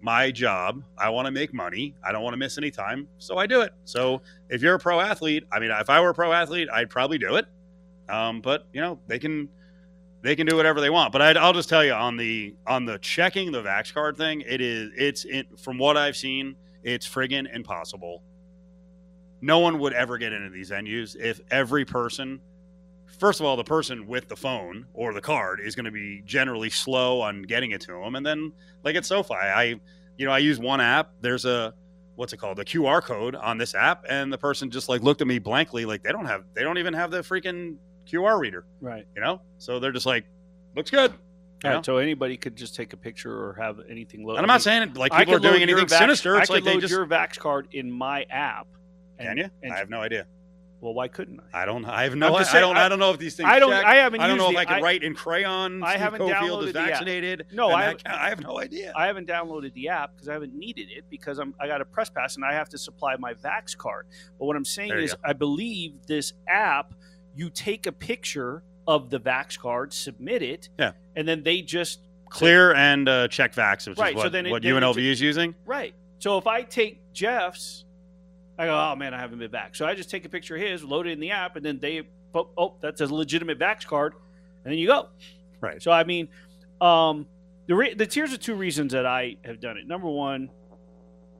my 0.00 0.30
job. 0.30 0.84
I 0.96 1.10
want 1.10 1.26
to 1.26 1.32
make 1.32 1.52
money. 1.52 1.96
I 2.04 2.12
don't 2.12 2.22
want 2.22 2.34
to 2.34 2.38
miss 2.38 2.58
any 2.58 2.70
time, 2.70 3.08
so 3.18 3.38
I 3.38 3.48
do 3.48 3.62
it. 3.62 3.72
So 3.84 4.22
if 4.50 4.62
you're 4.62 4.76
a 4.76 4.78
pro 4.78 5.00
athlete, 5.00 5.42
I 5.50 5.58
mean, 5.58 5.72
if 5.72 5.90
I 5.90 6.00
were 6.00 6.10
a 6.10 6.14
pro 6.14 6.32
athlete, 6.32 6.68
I'd 6.72 6.90
probably 6.90 7.18
do 7.18 7.34
it. 7.34 7.46
Um, 8.08 8.40
but 8.40 8.68
you 8.72 8.80
know, 8.80 9.00
they 9.08 9.18
can 9.18 9.48
they 10.22 10.36
can 10.36 10.46
do 10.46 10.56
whatever 10.56 10.80
they 10.80 10.90
want. 10.90 11.12
But 11.12 11.22
I'd, 11.22 11.36
I'll 11.36 11.52
just 11.52 11.68
tell 11.68 11.84
you 11.84 11.92
on 11.92 12.16
the 12.16 12.54
on 12.66 12.84
the 12.84 12.98
checking 12.98 13.52
the 13.52 13.62
vax 13.62 13.92
card 13.92 14.16
thing, 14.16 14.42
it 14.46 14.60
is 14.60 14.90
it's 14.96 15.24
it, 15.24 15.46
from 15.58 15.78
what 15.78 15.96
I've 15.96 16.16
seen, 16.16 16.56
it's 16.82 17.06
friggin' 17.06 17.54
impossible. 17.54 18.22
No 19.40 19.58
one 19.58 19.78
would 19.80 19.92
ever 19.92 20.18
get 20.18 20.32
into 20.32 20.50
these 20.50 20.70
venues 20.70 21.16
if 21.16 21.40
every 21.50 21.84
person 21.84 22.40
first 23.18 23.38
of 23.38 23.46
all, 23.46 23.56
the 23.56 23.64
person 23.64 24.08
with 24.08 24.28
the 24.28 24.34
phone 24.34 24.86
or 24.94 25.12
the 25.12 25.20
card 25.20 25.60
is 25.60 25.76
going 25.76 25.84
to 25.84 25.92
be 25.92 26.22
generally 26.24 26.68
slow 26.70 27.20
on 27.20 27.42
getting 27.42 27.70
it 27.70 27.80
to 27.80 27.92
them. 27.92 28.16
And 28.16 28.26
then, 28.26 28.52
like 28.82 28.96
at 28.96 29.04
SoFi, 29.04 29.34
I, 29.34 29.80
you 30.16 30.26
know, 30.26 30.32
I 30.32 30.38
use 30.38 30.58
one 30.58 30.80
app. 30.80 31.12
There's 31.20 31.44
a 31.44 31.72
what's 32.16 32.32
it 32.32 32.38
called, 32.38 32.58
the 32.58 32.64
QR 32.64 33.00
code 33.00 33.34
on 33.34 33.58
this 33.58 33.74
app, 33.74 34.04
and 34.08 34.32
the 34.32 34.38
person 34.38 34.70
just 34.70 34.88
like 34.88 35.02
looked 35.02 35.20
at 35.20 35.26
me 35.26 35.38
blankly, 35.38 35.84
like 35.84 36.02
they 36.02 36.12
don't 36.12 36.26
have, 36.26 36.44
they 36.54 36.62
don't 36.62 36.78
even 36.78 36.94
have 36.94 37.10
the 37.10 37.18
freaking 37.18 37.76
QR 38.10 38.38
reader, 38.38 38.64
Right. 38.80 39.06
you 39.14 39.22
know. 39.22 39.40
So 39.58 39.78
they're 39.80 39.92
just 39.92 40.06
like, 40.06 40.24
looks 40.76 40.90
good. 40.90 41.12
Know? 41.64 41.76
Right. 41.76 41.84
So 41.84 41.98
anybody 41.98 42.36
could 42.36 42.56
just 42.56 42.74
take 42.74 42.92
a 42.92 42.96
picture 42.96 43.32
or 43.32 43.52
have 43.54 43.78
anything 43.88 44.24
loaded. 44.24 44.38
and 44.38 44.44
I'm 44.44 44.48
not 44.54 44.62
saying 44.62 44.94
like 44.94 45.12
people 45.12 45.34
are 45.36 45.38
doing 45.38 45.62
anything 45.62 45.86
vax- 45.86 45.98
sinister. 45.98 46.36
It's 46.38 46.50
I 46.50 46.54
like 46.54 46.62
could 46.64 46.70
they 46.70 46.74
load 46.74 46.80
just 46.80 46.90
your 46.92 47.06
Vax 47.06 47.38
card 47.38 47.68
in 47.72 47.90
my 47.90 48.24
app. 48.30 48.66
can 49.20 49.36
you? 49.38 49.48
and- 49.62 49.72
I 49.72 49.78
have 49.78 49.88
no 49.90 50.00
idea. 50.00 50.26
Well, 50.80 50.94
why 50.94 51.06
couldn't 51.06 51.38
I? 51.54 51.62
I 51.62 51.64
don't. 51.64 51.84
I 51.84 52.02
have 52.02 52.16
no. 52.16 52.34
I, 52.34 52.38
just 52.40 52.50
I 52.50 52.54
saying, 52.54 52.62
don't. 52.62 52.76
I- 52.76 52.86
I, 52.86 52.88
don't 52.88 52.98
know 52.98 53.12
if 53.12 53.18
these 53.20 53.36
things. 53.36 53.48
I 53.48 53.60
don't. 53.60 53.70
check. 53.70 53.84
I 53.84 53.94
haven't. 53.94 54.20
I 54.20 54.26
don't 54.26 54.36
know 54.36 54.48
if 54.48 54.54
the- 54.54 54.58
I 54.58 54.64
could 54.64 54.82
write 54.82 55.04
in 55.04 55.14
crayon. 55.14 55.80
I 55.84 55.90
Steve 55.90 56.00
haven't 56.00 56.20
Cofield 56.22 56.32
downloaded 56.34 56.66
is 56.66 56.72
the 56.72 56.80
app. 57.40 57.52
No, 57.52 57.68
and 57.68 57.76
I 57.76 57.82
haven't- 57.84 58.06
I 58.08 58.28
have 58.30 58.40
no 58.40 58.58
idea. 58.58 58.92
I 58.96 59.06
haven't 59.06 59.28
downloaded 59.28 59.72
the 59.74 59.86
app 59.90 60.12
because 60.16 60.28
I 60.28 60.32
haven't 60.32 60.56
needed 60.56 60.88
it 60.90 61.04
because 61.08 61.38
I'm 61.38 61.54
I 61.60 61.68
got 61.68 61.80
a 61.80 61.84
press 61.84 62.10
pass 62.10 62.34
and 62.34 62.44
I 62.44 62.54
have 62.54 62.68
to 62.70 62.78
supply 62.78 63.14
my 63.14 63.32
Vax 63.34 63.76
card. 63.76 64.08
But 64.40 64.46
what 64.46 64.56
I'm 64.56 64.64
saying 64.64 64.88
There 64.88 64.98
is. 64.98 65.14
I 65.22 65.34
believe 65.34 66.04
this 66.08 66.32
app, 66.48 66.94
you 67.34 67.50
take 67.50 67.86
a 67.86 67.92
picture 67.92 68.62
of 68.86 69.10
the 69.10 69.18
Vax 69.20 69.58
card, 69.58 69.92
submit 69.92 70.42
it, 70.42 70.68
Yeah. 70.78 70.92
and 71.16 71.26
then 71.26 71.42
they 71.42 71.62
just 71.62 72.00
Clear 72.30 72.72
and 72.74 73.06
uh, 73.10 73.28
check 73.28 73.54
Vax, 73.54 73.86
which 73.86 73.98
Right, 73.98 74.14
is 74.14 74.20
so 74.20 74.24
what, 74.24 74.32
then 74.32 74.46
it- 74.46 74.50
what 74.50 74.62
then 74.62 74.72
UNLV 74.72 74.96
is 74.98 75.20
using. 75.20 75.54
right. 75.66 75.94
So 76.18 76.38
if 76.38 76.46
I 76.46 76.62
take 76.62 77.00
Jeff's, 77.12 77.84
I 78.58 78.66
go, 78.66 78.74
oh 78.74 78.96
man, 78.96 79.12
I 79.12 79.18
haven't 79.18 79.38
been 79.38 79.50
back. 79.50 79.74
So 79.74 79.84
I 79.86 79.94
just 79.94 80.08
take 80.08 80.24
a 80.24 80.28
picture 80.30 80.54
of 80.56 80.62
his, 80.62 80.82
load 80.84 81.06
it 81.06 81.10
in 81.10 81.20
the 81.20 81.30
app, 81.32 81.56
and 81.56 81.64
then 81.64 81.78
they, 81.78 82.02
oh, 82.34 82.48
oh 82.56 82.74
that's 82.80 83.00
a 83.02 83.06
legitimate 83.12 83.58
Vax 83.58 83.86
card, 83.86 84.14
and 84.64 84.72
then 84.72 84.78
you 84.78 84.86
go. 84.86 85.08
Right. 85.60 85.82
So 85.82 85.90
I 85.90 86.04
mean, 86.04 86.28
um, 86.80 87.26
the 87.66 87.74
re- 87.74 87.94
the 87.94 88.08
here's 88.10 88.30
the 88.30 88.38
two 88.38 88.54
reasons 88.54 88.92
that 88.92 89.04
I 89.04 89.36
have 89.44 89.60
done 89.60 89.76
it. 89.76 89.86
Number 89.86 90.08
one, 90.08 90.48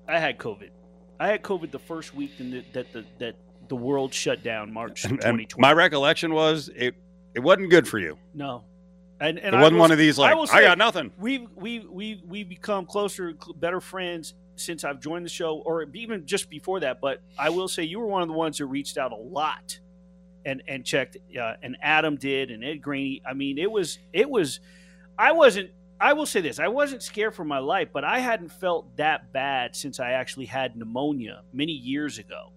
I 0.09 0.19
had 0.19 0.37
COVID. 0.39 0.71
I 1.19 1.29
had 1.29 1.43
COVID 1.43 1.71
the 1.71 1.79
first 1.79 2.15
week 2.15 2.33
in 2.39 2.51
the, 2.51 2.65
that 2.75 2.93
the 2.93 3.05
that 3.19 3.37
the 3.73 3.77
world 3.77 4.13
shut 4.13 4.43
down 4.43 4.71
March 4.71 5.01
2020. 5.05 5.45
and 5.45 5.55
my 5.57 5.73
recollection 5.73 6.35
was 6.35 6.69
it 6.77 6.95
it 7.33 7.41
wasn't 7.41 7.71
good 7.71 7.89
for 7.89 7.99
you. 7.99 8.19
no, 8.35 8.65
and 9.19 9.39
and 9.39 9.55
it 9.55 9.59
wasn't 9.59 9.73
will 9.77 9.81
one 9.81 9.91
of 9.93 9.97
these 9.97 10.19
like 10.19 10.37
I, 10.37 10.45
say- 10.45 10.61
got 10.61 10.77
nothing. 10.77 11.11
we've 11.19 11.49
we 11.57 11.79
we 11.81 12.23
we 12.29 12.45
become 12.45 12.85
closer, 12.85 13.33
better 13.57 13.81
friends 13.81 14.35
since 14.57 14.85
I've 14.85 15.01
joined 15.01 15.25
the 15.25 15.31
show, 15.31 15.57
or 15.65 15.87
even 15.95 16.27
just 16.27 16.51
before 16.51 16.81
that. 16.81 17.01
But 17.01 17.23
I 17.39 17.49
will 17.49 17.67
say 17.67 17.85
you 17.85 17.99
were 17.99 18.07
one 18.07 18.21
of 18.21 18.29
the 18.29 18.35
ones 18.35 18.59
who 18.59 18.67
reached 18.67 18.99
out 18.99 19.11
a 19.11 19.17
lot 19.17 19.81
and 20.45 20.63
and 20.69 20.85
checked, 20.85 21.17
uh, 21.41 21.55
and 21.63 21.79
Adam 21.81 22.17
did, 22.17 22.51
and 22.51 22.63
Ed 22.63 22.83
Graney. 22.83 23.23
I 23.27 23.33
mean, 23.33 23.57
it 23.57 23.71
was 23.71 23.99
it 24.13 24.29
was. 24.29 24.61
I 25.19 25.33
wasn't. 25.33 25.71
I 25.99 26.13
will 26.13 26.27
say 26.27 26.43
this: 26.43 26.59
I 26.59 26.69
wasn't 26.69 27.03
scared 27.03 27.35
for 27.35 27.45
my 27.45 27.61
life, 27.61 27.89
but 27.91 28.05
I 28.05 28.19
hadn't 28.19 28.51
felt 28.53 28.95
that 28.99 29.33
bad 29.33 29.75
since 29.75 29.99
I 29.99 30.11
actually 30.11 30.47
had 30.47 30.77
pneumonia 30.77 31.41
many 31.55 31.73
years 31.73 32.19
ago. 32.19 32.51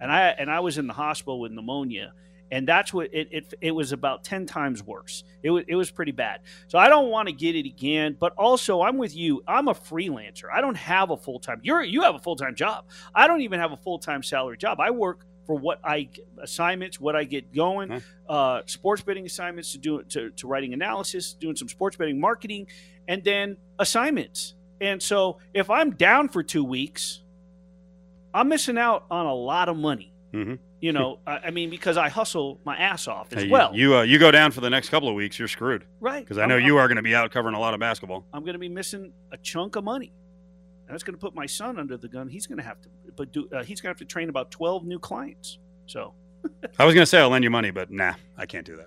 And 0.00 0.10
I 0.10 0.28
and 0.28 0.50
I 0.50 0.60
was 0.60 0.78
in 0.78 0.86
the 0.86 0.94
hospital 0.94 1.40
with 1.40 1.52
pneumonia. 1.52 2.12
And 2.52 2.66
that's 2.66 2.92
what 2.92 3.14
it, 3.14 3.28
it, 3.30 3.54
it 3.60 3.70
was 3.70 3.92
about 3.92 4.24
10 4.24 4.44
times 4.44 4.82
worse. 4.82 5.22
It 5.44 5.50
was, 5.50 5.62
it 5.68 5.76
was 5.76 5.92
pretty 5.92 6.10
bad. 6.10 6.40
So 6.66 6.80
I 6.80 6.88
don't 6.88 7.08
want 7.08 7.28
to 7.28 7.32
get 7.32 7.54
it 7.54 7.64
again, 7.64 8.16
but 8.18 8.32
also 8.36 8.82
I'm 8.82 8.98
with 8.98 9.14
you. 9.14 9.44
I'm 9.46 9.68
a 9.68 9.72
freelancer. 9.72 10.46
I 10.52 10.60
don't 10.60 10.76
have 10.76 11.10
a 11.10 11.16
full 11.16 11.38
time. 11.38 11.60
You're 11.62 11.84
you 11.84 12.02
have 12.02 12.16
a 12.16 12.18
full 12.18 12.34
time 12.34 12.56
job. 12.56 12.86
I 13.14 13.28
don't 13.28 13.42
even 13.42 13.60
have 13.60 13.70
a 13.70 13.76
full 13.76 14.00
time 14.00 14.24
salary 14.24 14.56
job. 14.56 14.80
I 14.80 14.90
work 14.90 15.24
for 15.46 15.54
what 15.54 15.78
I 15.84 16.08
assignments, 16.42 16.98
what 17.00 17.14
I 17.14 17.22
get 17.22 17.54
going, 17.54 17.90
Huh. 17.90 18.00
uh, 18.28 18.62
sports 18.66 19.02
betting 19.02 19.26
assignments 19.26 19.70
to 19.72 19.78
do 19.78 20.02
to, 20.02 20.30
to 20.30 20.48
writing 20.48 20.72
analysis, 20.72 21.34
doing 21.34 21.54
some 21.54 21.68
sports 21.68 21.96
betting 21.96 22.18
marketing, 22.20 22.66
and 23.06 23.22
then 23.22 23.58
assignments. 23.78 24.54
And 24.80 25.00
so 25.00 25.38
if 25.54 25.70
I'm 25.70 25.92
down 25.92 26.28
for 26.28 26.42
two 26.42 26.64
weeks, 26.64 27.22
I'm 28.34 28.48
missing 28.48 28.78
out 28.78 29.04
on 29.10 29.26
a 29.26 29.34
lot 29.34 29.68
of 29.68 29.76
money. 29.76 30.12
Mhm. 30.32 30.58
You 30.80 30.92
know, 30.92 31.18
I, 31.26 31.38
I 31.46 31.50
mean, 31.50 31.68
because 31.70 31.96
I 31.96 32.08
hustle 32.08 32.60
my 32.64 32.76
ass 32.76 33.06
off 33.08 33.32
as 33.32 33.42
Hey, 33.42 33.48
well. 33.50 33.74
you 33.74 33.96
uh, 33.96 34.02
you 34.02 34.18
go 34.18 34.30
down 34.30 34.50
for 34.52 34.60
the 34.60 34.70
next 34.70 34.88
couple 34.88 35.08
of 35.08 35.14
weeks, 35.14 35.38
you're 35.38 35.48
screwed 35.48 35.84
right? 36.00 36.24
because 36.24 36.38
I 36.38 36.46
know 36.46 36.56
I'm- 36.56 36.64
you 36.64 36.76
are 36.78 36.86
going 36.88 36.96
to 36.96 37.02
be 37.02 37.14
out 37.14 37.30
covering 37.32 37.54
a 37.54 37.60
lot 37.60 37.74
of 37.74 37.80
basketball. 37.80 38.24
I'm 38.32 38.42
going 38.42 38.52
to 38.54 38.58
be 38.60 38.68
missing 38.68 39.12
a 39.32 39.36
chunk 39.38 39.76
of 39.76 39.84
money, 39.84 40.12
and 40.86 40.94
that's 40.94 41.02
going 41.02 41.14
to 41.14 41.20
put 41.20 41.34
my 41.34 41.46
son 41.46 41.78
under 41.78 41.96
the 41.96 42.08
gun. 42.08 42.28
He's 42.28 42.46
going 42.46 42.58
to 42.58 42.64
have 42.64 42.80
to, 42.82 42.88
but 43.16 43.32
do 43.32 43.48
uh, 43.52 43.62
he's 43.64 43.80
going 43.80 43.92
to 43.94 43.98
have 43.98 43.98
to 43.98 44.04
train 44.10 44.28
about 44.30 44.50
twelve 44.50 44.84
new 44.84 44.98
clients. 45.00 45.58
So 45.86 46.14
I 46.78 46.84
was 46.86 46.94
going 46.94 47.02
to 47.02 47.06
say 47.06 47.18
I'll 47.18 47.28
lend 47.28 47.44
you 47.44 47.50
money, 47.50 47.70
but 47.72 47.90
nah, 47.90 48.14
I 48.38 48.46
can't 48.46 48.64
do 48.64 48.76
that. 48.76 48.86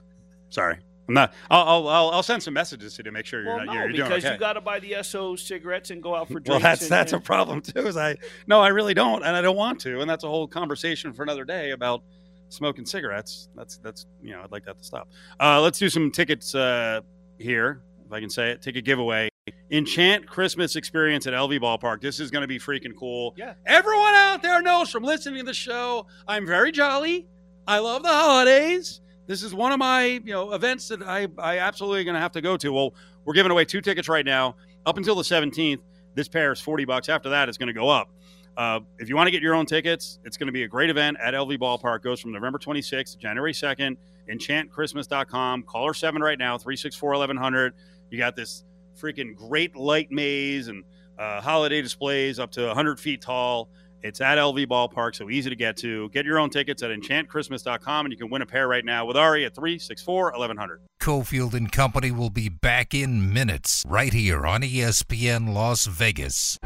Sorry, 0.49 0.77
I'm 1.07 1.13
not. 1.13 1.33
I'll 1.49 1.67
I'll, 1.67 1.87
I'll, 1.87 2.09
I'll 2.11 2.23
send 2.23 2.41
some 2.41 2.53
messages 2.53 2.93
to 2.95 2.99
you 2.99 3.03
to 3.05 3.11
make 3.11 3.25
sure 3.25 3.41
you're 3.41 3.55
well, 3.55 3.65
not 3.65 3.73
no, 3.73 3.79
you're, 3.81 3.91
doing 3.91 4.09
because 4.09 4.23
okay. 4.23 4.33
you 4.33 4.39
got 4.39 4.53
to 4.53 4.61
buy 4.61 4.79
the 4.79 4.95
SO 5.03 5.35
cigarettes 5.35 5.89
and 5.91 6.01
go 6.01 6.15
out 6.15 6.27
for 6.27 6.39
drinks. 6.39 6.49
well, 6.49 6.59
that's 6.59 6.83
and- 6.83 6.91
that's 6.91 7.13
a 7.13 7.19
problem 7.19 7.61
too. 7.61 7.87
Is 7.87 7.97
I 7.97 8.17
no, 8.47 8.61
I 8.61 8.69
really 8.69 8.93
don't, 8.93 9.23
and 9.23 9.35
I 9.35 9.41
don't 9.41 9.57
want 9.57 9.79
to, 9.81 9.99
and 9.99 10.09
that's 10.09 10.23
a 10.23 10.29
whole 10.29 10.47
conversation 10.47 11.13
for 11.13 11.23
another 11.23 11.43
day 11.43 11.71
about 11.71 12.03
smoking 12.49 12.85
cigarettes. 12.85 13.49
That's 13.55 13.77
that's 13.77 14.05
you 14.21 14.31
know 14.31 14.41
I'd 14.43 14.51
like 14.51 14.65
that 14.65 14.77
to 14.77 14.83
stop. 14.83 15.09
Uh, 15.39 15.61
let's 15.61 15.79
do 15.79 15.89
some 15.89 16.09
tickets 16.11 16.55
uh, 16.55 17.01
here, 17.37 17.81
if 18.05 18.11
I 18.11 18.19
can 18.19 18.29
say 18.29 18.51
it. 18.51 18.61
Ticket 18.61 18.85
giveaway. 18.85 19.29
Enchant 19.71 20.25
Christmas 20.25 20.75
experience 20.77 21.27
at 21.27 21.33
LV 21.33 21.59
Ballpark. 21.59 21.99
This 21.99 22.19
is 22.19 22.31
going 22.31 22.43
to 22.43 22.47
be 22.47 22.59
freaking 22.59 22.95
cool. 22.95 23.33
Yeah. 23.35 23.55
Everyone 23.65 24.13
out 24.13 24.41
there 24.41 24.61
knows 24.61 24.89
from 24.89 25.03
listening 25.03 25.39
to 25.39 25.45
the 25.45 25.53
show, 25.53 26.07
I'm 26.27 26.45
very 26.45 26.71
jolly. 26.71 27.27
I 27.67 27.79
love 27.79 28.03
the 28.03 28.09
holidays. 28.09 29.01
This 29.25 29.43
is 29.43 29.53
one 29.53 29.71
of 29.71 29.79
my 29.79 30.05
you 30.05 30.33
know 30.33 30.51
events 30.51 30.89
that 30.89 31.01
I 31.03 31.27
I 31.38 31.59
absolutely 31.59 32.03
going 32.03 32.15
to 32.15 32.21
have 32.21 32.33
to 32.33 32.41
go 32.41 32.57
to. 32.57 32.73
Well, 32.73 32.93
we're 33.25 33.33
giving 33.33 33.51
away 33.51 33.65
two 33.65 33.81
tickets 33.81 34.09
right 34.09 34.25
now 34.25 34.55
up 34.86 34.97
until 34.97 35.15
the 35.15 35.23
17th. 35.23 35.79
This 36.15 36.27
pair 36.27 36.51
is 36.51 36.59
40 36.59 36.86
bucks. 36.86 37.09
After 37.09 37.29
that, 37.29 37.49
it's 37.49 37.57
going 37.57 37.67
to 37.67 37.73
go 37.73 37.89
up. 37.89 38.09
Uh, 38.55 38.81
if 38.99 39.09
you 39.09 39.15
want 39.15 39.27
to 39.27 39.31
get 39.31 39.41
your 39.41 39.55
own 39.55 39.65
tickets, 39.65 40.19
it's 40.25 40.38
going 40.38 40.47
to 40.47 40.53
be 40.53 40.63
a 40.63 40.67
great 40.67 40.89
event 40.89 41.17
at 41.19 41.33
LV 41.33 41.57
Ballpark. 41.57 42.03
Goes 42.03 42.19
from 42.19 42.31
November 42.31 42.59
26th 42.59 43.13
to 43.13 43.17
January 43.17 43.53
2nd. 43.53 43.97
EnchantChristmas.com. 44.29 45.63
Caller 45.63 45.93
7 45.93 46.21
right 46.21 46.38
now, 46.38 46.57
364 46.57 47.09
1100. 47.09 47.73
You 48.09 48.17
got 48.17 48.36
this 48.36 48.63
freaking 48.99 49.36
great 49.36 49.75
light 49.75 50.12
maze 50.12 50.67
and 50.67 50.83
uh, 51.17 51.41
holiday 51.41 51.81
displays 51.81 52.39
up 52.39 52.51
to 52.51 52.67
100 52.67 52.99
feet 52.99 53.21
tall. 53.21 53.69
It's 54.03 54.19
at 54.19 54.37
LV 54.37 54.67
Ballpark, 54.67 55.15
so 55.15 55.29
easy 55.29 55.49
to 55.49 55.55
get 55.55 55.77
to. 55.77 56.09
Get 56.09 56.25
your 56.25 56.37
own 56.37 56.49
tickets 56.49 56.83
at 56.83 56.91
enchantchristmas.com, 56.91 58.05
and 58.05 58.11
you 58.11 58.17
can 58.17 58.29
win 58.29 58.41
a 58.41 58.45
pair 58.45 58.67
right 58.67 58.83
now 58.83 59.05
with 59.05 59.15
Ari 59.15 59.45
at 59.45 59.55
364 59.55 60.25
1100. 60.31 60.81
Cofield 60.99 61.53
and 61.53 61.71
Company 61.71 62.11
will 62.11 62.29
be 62.29 62.49
back 62.49 62.93
in 62.93 63.31
minutes 63.31 63.83
right 63.87 64.11
here 64.11 64.45
on 64.45 64.61
ESPN 64.61 65.53
Las 65.53 65.85
Vegas. 65.85 66.59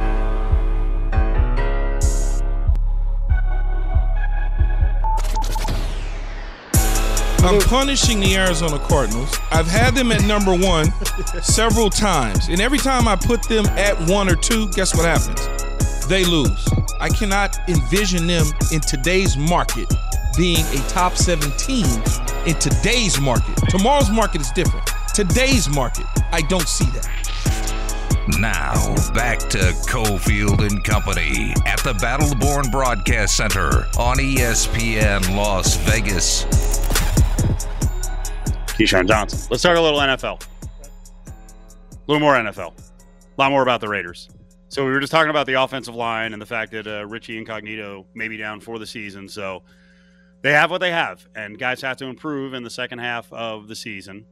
I'm 7.40 7.62
punishing 7.62 8.20
the 8.20 8.36
Arizona 8.36 8.80
Cardinals. 8.80 9.38
I've 9.52 9.68
had 9.68 9.94
them 9.94 10.12
at 10.12 10.24
number 10.24 10.56
one 10.56 10.92
several 11.44 11.92
times. 11.92 12.48
And 12.48 12.60
every 12.60 12.80
time 12.80 13.08
I 13.08 13.16
put 13.16 13.44
them 13.44 13.66
at 13.68 14.10
one 14.10 14.28
or 14.28 14.36
two, 14.36 14.70
guess 14.72 14.96
what 14.96 15.06
happens? 15.06 15.67
They 16.08 16.24
lose. 16.24 16.68
I 17.00 17.10
cannot 17.10 17.58
envision 17.68 18.28
them 18.28 18.46
in 18.72 18.80
today's 18.80 19.36
market 19.36 19.94
being 20.38 20.66
a 20.68 20.88
top 20.88 21.18
17 21.18 21.86
in 22.46 22.56
today's 22.60 23.20
market. 23.20 23.56
Tomorrow's 23.70 24.10
market 24.10 24.40
is 24.40 24.52
different. 24.52 24.88
Today's 25.14 25.68
market, 25.68 26.06
I 26.32 26.42
don't 26.44 26.68
see 26.68 26.86
that. 26.92 27.28
Now, 28.40 28.74
back 29.14 29.40
to 29.50 29.58
Cofield 29.90 30.66
and 30.66 30.84
Company 30.84 31.54
at 31.66 31.80
the 31.80 31.94
Battleborn 31.94 32.72
Broadcast 32.72 33.36
Center 33.36 33.88
on 33.98 34.18
ESPN 34.18 35.36
Las 35.36 35.76
Vegas. 35.90 36.46
Keyshawn 38.78 39.08
Johnson. 39.08 39.40
Let's 39.50 39.64
talk 39.64 39.76
a 39.76 39.82
little 39.82 40.00
NFL. 40.00 40.42
A 40.42 41.32
little 42.08 42.22
more 42.22 42.36
NFL. 42.36 42.74
A 42.78 43.42
lot 43.42 43.52
more 43.52 43.64
about 43.64 43.82
the 43.82 43.88
Raiders. 43.90 44.30
So 44.70 44.86
we 44.86 44.92
were 44.92 45.00
just 45.00 45.12
talking 45.12 45.30
about 45.30 45.48
the 45.48 45.54
offensive 45.54 45.96
line 45.96 46.34
and 46.34 46.42
the 46.42 46.46
fact 46.46 46.72
that 46.74 46.88
uh, 46.88 47.06
Richie 47.06 47.38
Incognito 47.38 48.06
may 48.14 48.28
be 48.28 48.36
down 48.36 48.60
for 48.60 48.80
the 48.80 48.86
season. 48.86 49.30
So 49.30 49.64
they 50.42 50.52
have 50.52 50.70
what 50.70 50.80
they 50.80 50.92
have, 50.92 51.26
and 51.36 51.58
guys 51.58 51.82
have 51.82 51.98
to 51.98 52.06
improve 52.06 52.54
in 52.54 52.64
the 52.64 52.70
second 52.70 53.00
half 53.00 53.32
of 53.32 53.68
the 53.68 53.76
season. 53.76 54.26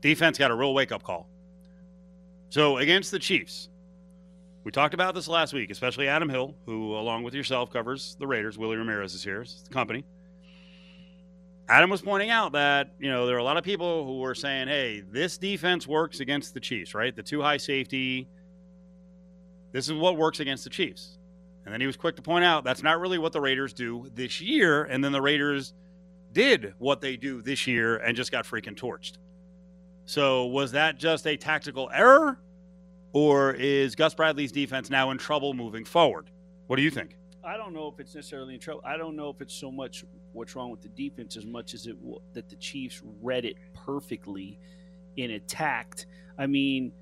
Defense 0.00 0.38
got 0.38 0.50
a 0.50 0.54
real 0.54 0.74
wake 0.74 0.92
up 0.92 1.02
call. 1.02 1.28
So 2.50 2.76
against 2.76 3.10
the 3.10 3.18
Chiefs, 3.18 3.70
we 4.64 4.70
talked 4.70 4.94
about 4.94 5.14
this 5.14 5.28
last 5.28 5.52
week, 5.52 5.70
especially 5.70 6.06
Adam 6.06 6.28
Hill, 6.28 6.54
who, 6.66 6.94
along 6.94 7.22
with 7.22 7.34
yourself, 7.34 7.72
covers 7.72 8.16
the 8.18 8.26
Raiders. 8.26 8.58
Willie 8.58 8.76
Ramirez 8.76 9.14
is 9.14 9.24
here, 9.24 9.42
it's 9.42 9.62
the 9.62 9.72
company. 9.72 10.04
Adam 11.68 11.90
was 11.90 12.00
pointing 12.00 12.30
out 12.30 12.52
that, 12.52 12.92
you 13.00 13.10
know, 13.10 13.26
there 13.26 13.34
are 13.34 13.40
a 13.40 13.44
lot 13.44 13.56
of 13.56 13.64
people 13.64 14.04
who 14.04 14.20
were 14.20 14.34
saying, 14.34 14.68
hey, 14.68 15.02
this 15.10 15.36
defense 15.36 15.86
works 15.86 16.20
against 16.20 16.54
the 16.54 16.60
Chiefs, 16.60 16.94
right? 16.94 17.14
The 17.14 17.22
two 17.22 17.42
high 17.42 17.56
safety. 17.56 18.28
This 19.72 19.88
is 19.88 19.94
what 19.94 20.16
works 20.16 20.38
against 20.38 20.62
the 20.62 20.70
Chiefs. 20.70 21.18
And 21.64 21.72
then 21.72 21.80
he 21.80 21.86
was 21.88 21.96
quick 21.96 22.14
to 22.16 22.22
point 22.22 22.44
out 22.44 22.62
that's 22.62 22.84
not 22.84 23.00
really 23.00 23.18
what 23.18 23.32
the 23.32 23.40
Raiders 23.40 23.72
do 23.72 24.08
this 24.14 24.40
year. 24.40 24.84
And 24.84 25.02
then 25.02 25.10
the 25.10 25.20
Raiders 25.20 25.74
did 26.32 26.74
what 26.78 27.00
they 27.00 27.16
do 27.16 27.42
this 27.42 27.66
year 27.66 27.96
and 27.96 28.16
just 28.16 28.30
got 28.30 28.44
freaking 28.44 28.76
torched. 28.76 29.14
So 30.04 30.46
was 30.46 30.70
that 30.72 30.98
just 30.98 31.26
a 31.26 31.36
tactical 31.36 31.90
error? 31.92 32.38
Or 33.12 33.54
is 33.54 33.96
Gus 33.96 34.14
Bradley's 34.14 34.52
defense 34.52 34.88
now 34.88 35.10
in 35.10 35.18
trouble 35.18 35.54
moving 35.54 35.84
forward? 35.84 36.30
What 36.68 36.76
do 36.76 36.82
you 36.82 36.90
think? 36.90 37.16
I 37.46 37.56
don't 37.56 37.72
know 37.72 37.86
if 37.88 38.00
it's 38.00 38.14
necessarily 38.14 38.54
in 38.54 38.60
trouble. 38.60 38.82
I 38.84 38.96
don't 38.96 39.14
know 39.14 39.30
if 39.30 39.40
it's 39.40 39.54
so 39.54 39.70
much 39.70 40.04
what's 40.32 40.56
wrong 40.56 40.70
with 40.70 40.82
the 40.82 40.88
defense 40.88 41.36
as 41.36 41.46
much 41.46 41.74
as 41.74 41.86
it 41.86 41.96
w- 42.00 42.20
that 42.34 42.48
the 42.48 42.56
Chiefs 42.56 43.00
read 43.22 43.44
it 43.44 43.56
perfectly 43.72 44.58
and 45.16 45.32
attacked. 45.32 46.06
I 46.38 46.46
mean, 46.46 46.92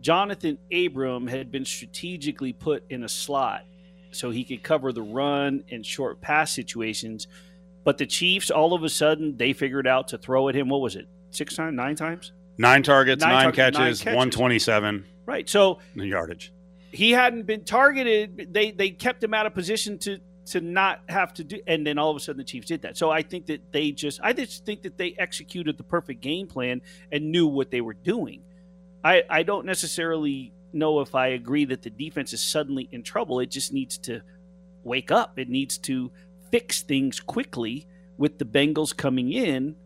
Johnathan 0.00 0.56
Abram 0.72 1.26
had 1.26 1.52
been 1.52 1.64
strategically 1.64 2.52
put 2.52 2.84
in 2.90 3.04
a 3.04 3.08
slot 3.08 3.64
so 4.10 4.30
he 4.30 4.44
could 4.44 4.62
cover 4.62 4.92
the 4.92 5.02
run 5.02 5.62
and 5.70 5.84
short 5.84 6.20
pass 6.20 6.52
situations. 6.52 7.28
But 7.84 7.98
the 7.98 8.06
Chiefs, 8.06 8.50
all 8.50 8.74
of 8.74 8.84
a 8.84 8.88
sudden, 8.88 9.36
they 9.36 9.52
figured 9.52 9.86
out 9.86 10.08
to 10.08 10.18
throw 10.18 10.48
at 10.48 10.54
him. 10.54 10.68
What 10.68 10.80
was 10.80 10.96
it? 10.96 11.06
Six 11.30 11.54
times, 11.54 11.76
nine 11.76 11.96
times? 11.96 12.32
Nine 12.58 12.82
targets, 12.82 13.22
Nine 13.22 13.32
nine, 13.32 13.42
tar- 13.52 13.70
nine 13.70 13.72
catches, 13.74 14.00
catches. 14.00 14.16
127 14.16 15.04
Right. 15.24 15.48
So 15.48 15.78
yardage. 15.94 16.52
He 16.92 17.12
hadn't 17.12 17.44
been 17.44 17.64
targeted. 17.64 18.52
They 18.52 18.70
they 18.70 18.90
kept 18.90 19.24
him 19.24 19.34
out 19.34 19.46
of 19.46 19.54
position 19.54 19.98
to 20.00 20.18
to 20.46 20.60
not 20.60 21.00
have 21.08 21.32
to 21.34 21.44
do. 21.44 21.60
And 21.66 21.86
then 21.86 21.98
all 21.98 22.10
of 22.10 22.16
a 22.16 22.20
sudden, 22.20 22.38
the 22.38 22.44
Chiefs 22.44 22.66
did 22.66 22.82
that. 22.82 22.96
So 22.96 23.10
I 23.10 23.22
think 23.22 23.46
that 23.46 23.72
they 23.72 23.90
just 23.92 24.20
I 24.22 24.32
just 24.32 24.64
think 24.66 24.82
that 24.82 24.98
they 24.98 25.14
executed 25.18 25.78
the 25.78 25.84
perfect 25.84 26.20
game 26.20 26.46
plan 26.46 26.82
and 27.10 27.32
knew 27.32 27.46
what 27.46 27.70
they 27.70 27.80
were 27.80 27.94
doing. 27.94 28.42
I 29.02 29.22
I 29.28 29.42
don't 29.42 29.66
necessarily 29.66 30.52
know 30.72 31.00
if 31.00 31.14
I 31.14 31.28
agree 31.28 31.64
that 31.66 31.82
the 31.82 31.90
defense 31.90 32.32
is 32.32 32.42
suddenly 32.42 32.88
in 32.92 33.02
trouble. 33.02 33.40
It 33.40 33.50
just 33.50 33.72
needs 33.72 33.98
to 33.98 34.20
wake 34.84 35.10
up. 35.10 35.38
It 35.38 35.48
needs 35.48 35.78
to 35.78 36.10
fix 36.50 36.82
things 36.82 37.20
quickly 37.20 37.86
with 38.18 38.38
the 38.38 38.44
Bengals 38.44 38.94
coming 38.94 39.32
in 39.32 39.76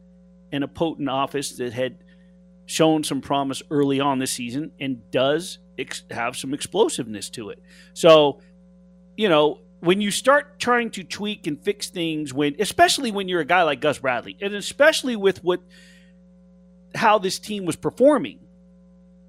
and 0.53 0.65
a 0.65 0.69
potent 0.69 1.09
office 1.09 1.57
that 1.57 1.73
had 1.73 1.99
shown 2.67 3.05
some 3.05 3.21
promise 3.21 3.63
early 3.71 4.01
on 4.01 4.19
this 4.19 4.33
season 4.33 4.73
and 4.81 5.09
does 5.11 5.59
ex- 5.79 6.05
have 6.11 6.37
some 6.37 6.55
explosiveness 6.55 7.31
to 7.31 7.51
it. 7.51 7.63
So, 7.95 8.41
you 9.17 9.29
know, 9.29 9.61
when 9.81 10.01
you 10.01 10.11
start 10.11 10.59
trying 10.59 10.91
to 10.91 11.05
tweak 11.05 11.47
and 11.47 11.63
fix 11.63 11.91
things 11.91 12.33
when 12.33 12.57
especially 12.59 13.11
when 13.11 13.29
you're 13.29 13.41
a 13.41 13.47
guy 13.47 13.63
like 13.63 13.81
Gus 13.81 13.99
Bradley 13.99 14.37
and 14.41 14.55
especially 14.55 15.17
with 15.17 15.45
what 15.45 15.61
how 16.95 17.19
this 17.19 17.39
team 17.39 17.67
was 17.67 17.77
performing 17.77 18.41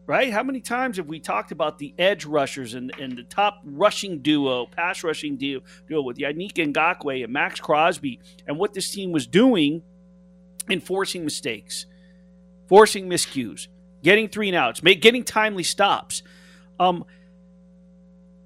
right 0.05 0.31
how 0.31 0.41
many 0.41 0.61
times 0.61 0.95
have 0.97 1.05
we 1.05 1.19
talked 1.19 1.51
about 1.51 1.77
the 1.79 1.93
edge 1.99 2.23
rushers 2.23 2.75
and, 2.75 2.93
and 2.97 3.17
the 3.17 3.23
top 3.23 3.59
rushing 3.65 4.19
duo 4.19 4.65
pass 4.67 5.03
rushing 5.03 5.35
duo, 5.35 5.61
duo 5.89 6.01
with 6.01 6.17
Yannick 6.17 6.53
Ngakoue 6.53 7.25
and 7.25 7.33
Maxx 7.33 7.59
Crosby 7.59 8.21
and 8.47 8.57
what 8.57 8.73
this 8.73 8.89
team 8.89 9.11
was 9.11 9.27
doing 9.27 9.83
in 10.69 10.79
forcing 10.79 11.25
mistakes 11.25 11.87
forcing 12.67 13.09
miscues, 13.09 13.67
getting 14.03 14.27
three 14.29 14.49
and 14.49 14.55
outs, 14.55 14.83
make, 14.83 15.01
getting 15.01 15.23
timely 15.23 15.63
stops. 15.63 16.21
Um, 16.79 17.05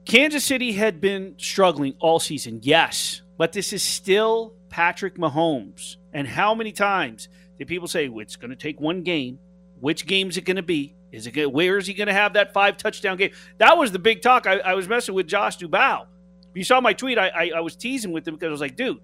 Kansas 0.06 0.44
City 0.44 0.72
had 0.72 1.00
been 1.00 1.36
struggling 1.38 1.94
all 2.00 2.20
season, 2.20 2.60
yes, 2.63 3.22
but 3.38 3.52
this 3.54 3.72
is 3.74 3.84
still 3.84 4.54
Patrick 4.70 5.17
Mahomes. 5.17 5.98
And 6.13 6.28
how 6.28 6.56
many 6.56 6.72
times 6.72 7.30
did 7.58 7.67
people 7.67 7.88
say 7.88 8.10
well, 8.10 8.22
it's 8.22 8.36
going 8.36 8.50
to 8.50 8.56
take 8.56 8.80
one 8.82 9.04
game? 9.04 9.39
Which 9.80 10.06
game 10.06 10.30
is 10.30 10.38
it 10.38 10.46
going 10.46 10.58
to 10.58 10.63
be? 10.63 10.96
Is 11.12 11.28
it 11.28 11.32
gonna, 11.32 11.50
where 11.50 11.78
is 11.78 11.88
he 11.88 11.94
going 11.94 12.08
to 12.08 12.13
have 12.13 12.34
that 12.34 12.54
five 12.54 12.78
touchdown 12.78 13.17
game? 13.17 13.32
That 13.58 13.78
was 13.78 13.91
the 13.91 14.00
big 14.00 14.22
talk. 14.22 14.48
I, 14.48 14.60
I 14.60 14.74
was 14.74 14.88
messing 14.88 15.13
with 15.13 15.28
Josh 15.28 15.58
Dubow. 15.58 16.06
You 16.54 16.63
saw 16.63 16.82
my 16.82 16.94
tweet. 16.94 17.17
I, 17.17 17.28
I, 17.28 17.52
I 17.58 17.60
was 17.62 17.76
teasing 17.76 18.12
with 18.12 18.28
him 18.28 18.36
because 18.36 18.48
I 18.48 18.52
was 18.52 18.62
like, 18.62 18.76
dude, 18.76 19.00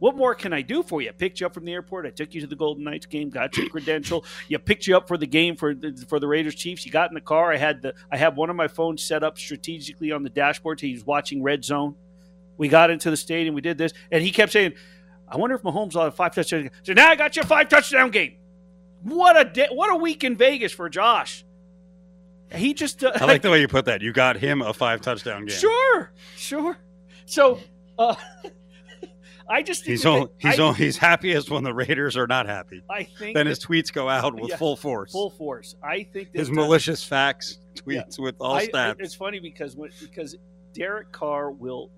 what 0.00 0.16
more 0.16 0.34
can 0.34 0.52
I 0.52 0.62
do 0.62 0.82
for 0.82 1.00
you? 1.00 1.10
I 1.10 1.12
picked 1.12 1.40
you 1.40 1.46
up 1.46 1.54
from 1.54 1.66
the 1.66 1.72
airport. 1.72 2.06
I 2.06 2.10
took 2.10 2.34
you 2.34 2.40
to 2.40 2.46
the 2.46 2.56
Golden 2.56 2.84
Knights 2.84 3.06
game. 3.06 3.28
Got 3.28 3.56
your 3.56 3.68
credential. 3.68 4.24
You 4.48 4.58
picked 4.58 4.86
you 4.86 4.96
up 4.96 5.06
for 5.06 5.18
the 5.18 5.26
game 5.26 5.56
for 5.56 5.74
the, 5.74 5.92
for 6.08 6.18
the 6.18 6.26
Raiders 6.26 6.54
Chiefs. 6.54 6.84
You 6.84 6.90
got 6.90 7.10
in 7.10 7.14
the 7.14 7.20
car. 7.20 7.52
I 7.52 7.58
had 7.58 7.82
the 7.82 7.94
I 8.10 8.16
have 8.16 8.36
one 8.36 8.50
of 8.50 8.56
my 8.56 8.66
phones 8.66 9.04
set 9.04 9.22
up 9.22 9.38
strategically 9.38 10.10
on 10.10 10.22
the 10.22 10.30
dashboard. 10.30 10.80
So 10.80 10.86
he's 10.86 11.04
watching 11.04 11.42
Red 11.42 11.64
Zone. 11.64 11.94
We 12.56 12.68
got 12.68 12.90
into 12.90 13.10
the 13.10 13.16
stadium. 13.16 13.54
We 13.54 13.60
did 13.60 13.78
this, 13.78 13.92
and 14.10 14.22
he 14.22 14.30
kept 14.30 14.52
saying, 14.52 14.72
"I 15.28 15.36
wonder 15.36 15.54
if 15.54 15.62
Mahomes 15.62 15.94
will 15.94 16.02
have 16.04 16.14
five 16.14 16.34
touchdowns." 16.34 16.70
So 16.82 16.94
now 16.94 17.08
I 17.08 17.16
got 17.16 17.36
your 17.36 17.44
five 17.44 17.68
touchdown 17.68 18.10
game. 18.10 18.36
What 19.02 19.38
a 19.38 19.44
day, 19.44 19.68
what 19.70 19.92
a 19.92 19.96
week 19.96 20.24
in 20.24 20.36
Vegas 20.36 20.72
for 20.72 20.88
Josh. 20.88 21.44
He 22.54 22.74
just 22.74 23.04
uh, 23.04 23.12
I 23.14 23.26
like 23.26 23.42
the 23.42 23.50
way 23.50 23.60
you 23.60 23.68
put 23.68 23.84
that. 23.84 24.00
You 24.00 24.12
got 24.12 24.36
him 24.36 24.62
a 24.62 24.72
five 24.72 25.02
touchdown 25.02 25.44
game. 25.44 25.56
Sure, 25.56 26.12
sure. 26.36 26.76
So, 27.26 27.60
uh, 27.98 28.14
I 29.50 29.62
just 29.62 29.80
think 29.84 29.90
He's 29.90 30.02
that 30.04 30.08
only, 30.08 30.26
they- 30.42 30.48
he's 30.76 30.98
I, 31.02 31.06
happiest 31.08 31.50
when 31.50 31.64
the 31.64 31.74
Raiders 31.74 32.16
are 32.16 32.26
not 32.28 32.46
happy. 32.46 32.82
I 32.88 33.02
think 33.02 33.34
Then 33.34 33.46
that- 33.46 33.50
his 33.50 33.58
tweets 33.58 33.92
go 33.92 34.08
out 34.08 34.34
with 34.34 34.50
Yeah, 34.50 34.56
full 34.56 34.76
force. 34.76 35.10
full 35.12 35.30
force. 35.30 35.74
I 35.82 36.04
think 36.04 36.32
that, 36.32 36.38
his 36.38 36.50
malicious 36.50 37.02
facts 37.02 37.58
tweets 37.74 38.18
with 38.18 38.36
all 38.40 38.54
I- 38.54 38.68
stats. 38.68 38.96
It's 39.00 39.14
funny 39.14 39.40
because 39.40 39.74
when 39.76 39.90
because 40.00 40.36
Derek 40.72 41.10
Carr 41.10 41.50
will 41.50 41.90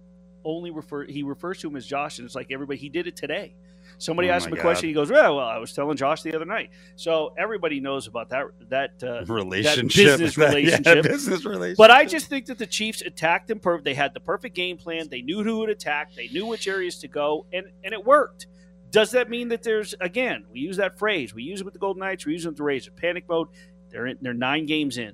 only 0.44 0.70
refer 0.70 1.04
he 1.04 1.22
refers 1.22 1.58
to 1.60 1.68
him 1.68 1.76
as 1.76 1.86
Josh, 1.86 2.18
and 2.18 2.24
it's 2.26 2.34
like 2.34 2.46
everybody 2.50 2.78
he 2.78 2.88
did 2.88 3.06
it 3.06 3.16
today. 3.16 3.54
Somebody 4.02 4.30
Oh 4.30 4.34
asked 4.34 4.46
him 4.48 4.52
a 4.54 4.56
question. 4.56 4.88
He 4.88 4.94
goes, 4.94 5.10
"Well, 5.10 5.36
well, 5.36 5.46
I 5.46 5.58
was 5.58 5.72
telling 5.72 5.96
Josh 5.96 6.22
the 6.22 6.34
other 6.34 6.44
night." 6.46 6.70
So 6.96 7.34
everybody 7.38 7.80
knows 7.80 8.08
about 8.08 8.30
that 8.30 8.46
that 8.70 9.02
uh, 9.02 9.24
relationship, 9.32 10.18
business 10.20 10.36
Yeah, 10.38 10.46
relationship. 10.46 11.02
business 11.04 11.44
relationship. 11.44 11.78
But 11.78 11.90
I 11.92 12.04
just 12.04 12.28
think 12.28 12.46
that 12.46 12.58
the 12.58 12.66
Chiefs 12.66 13.02
attacked 13.02 13.48
them 13.48 13.60
perfect. 13.60 13.84
They 13.84 13.94
had 13.94 14.14
the 14.14 14.20
perfect 14.20 14.56
game 14.56 14.76
plan. 14.78 15.08
They 15.10 15.22
knew 15.22 15.44
who 15.44 15.58
would 15.60 15.70
attack. 15.70 16.14
They 16.16 16.28
knew 16.28 16.46
which 16.46 16.68
areas 16.68 16.98
to 17.00 17.08
go, 17.08 17.46
and 17.52 17.66
and 17.84 17.94
it 17.94 18.04
worked. 18.04 18.48
Does 18.90 19.12
that 19.12 19.30
mean 19.30 19.48
that 19.48 19.62
there's 19.62 19.94
again? 20.00 20.46
We 20.52 20.60
use 20.60 20.78
that 20.78 20.98
phrase. 20.98 21.34
We 21.34 21.44
use 21.44 21.60
it 21.60 21.64
with 21.64 21.74
the 21.74 21.80
Golden 21.80 22.00
Knights. 22.00 22.26
We 22.26 22.34
use 22.34 22.44
it 22.44 22.48
with 22.48 22.58
the 22.58 22.64
Raiders. 22.64 22.90
Panic 22.96 23.28
mode. 23.28 23.48
They're 23.90 24.06
in, 24.08 24.18
they're 24.22 24.34
nine 24.34 24.66
games 24.66 24.98
in. 24.98 25.12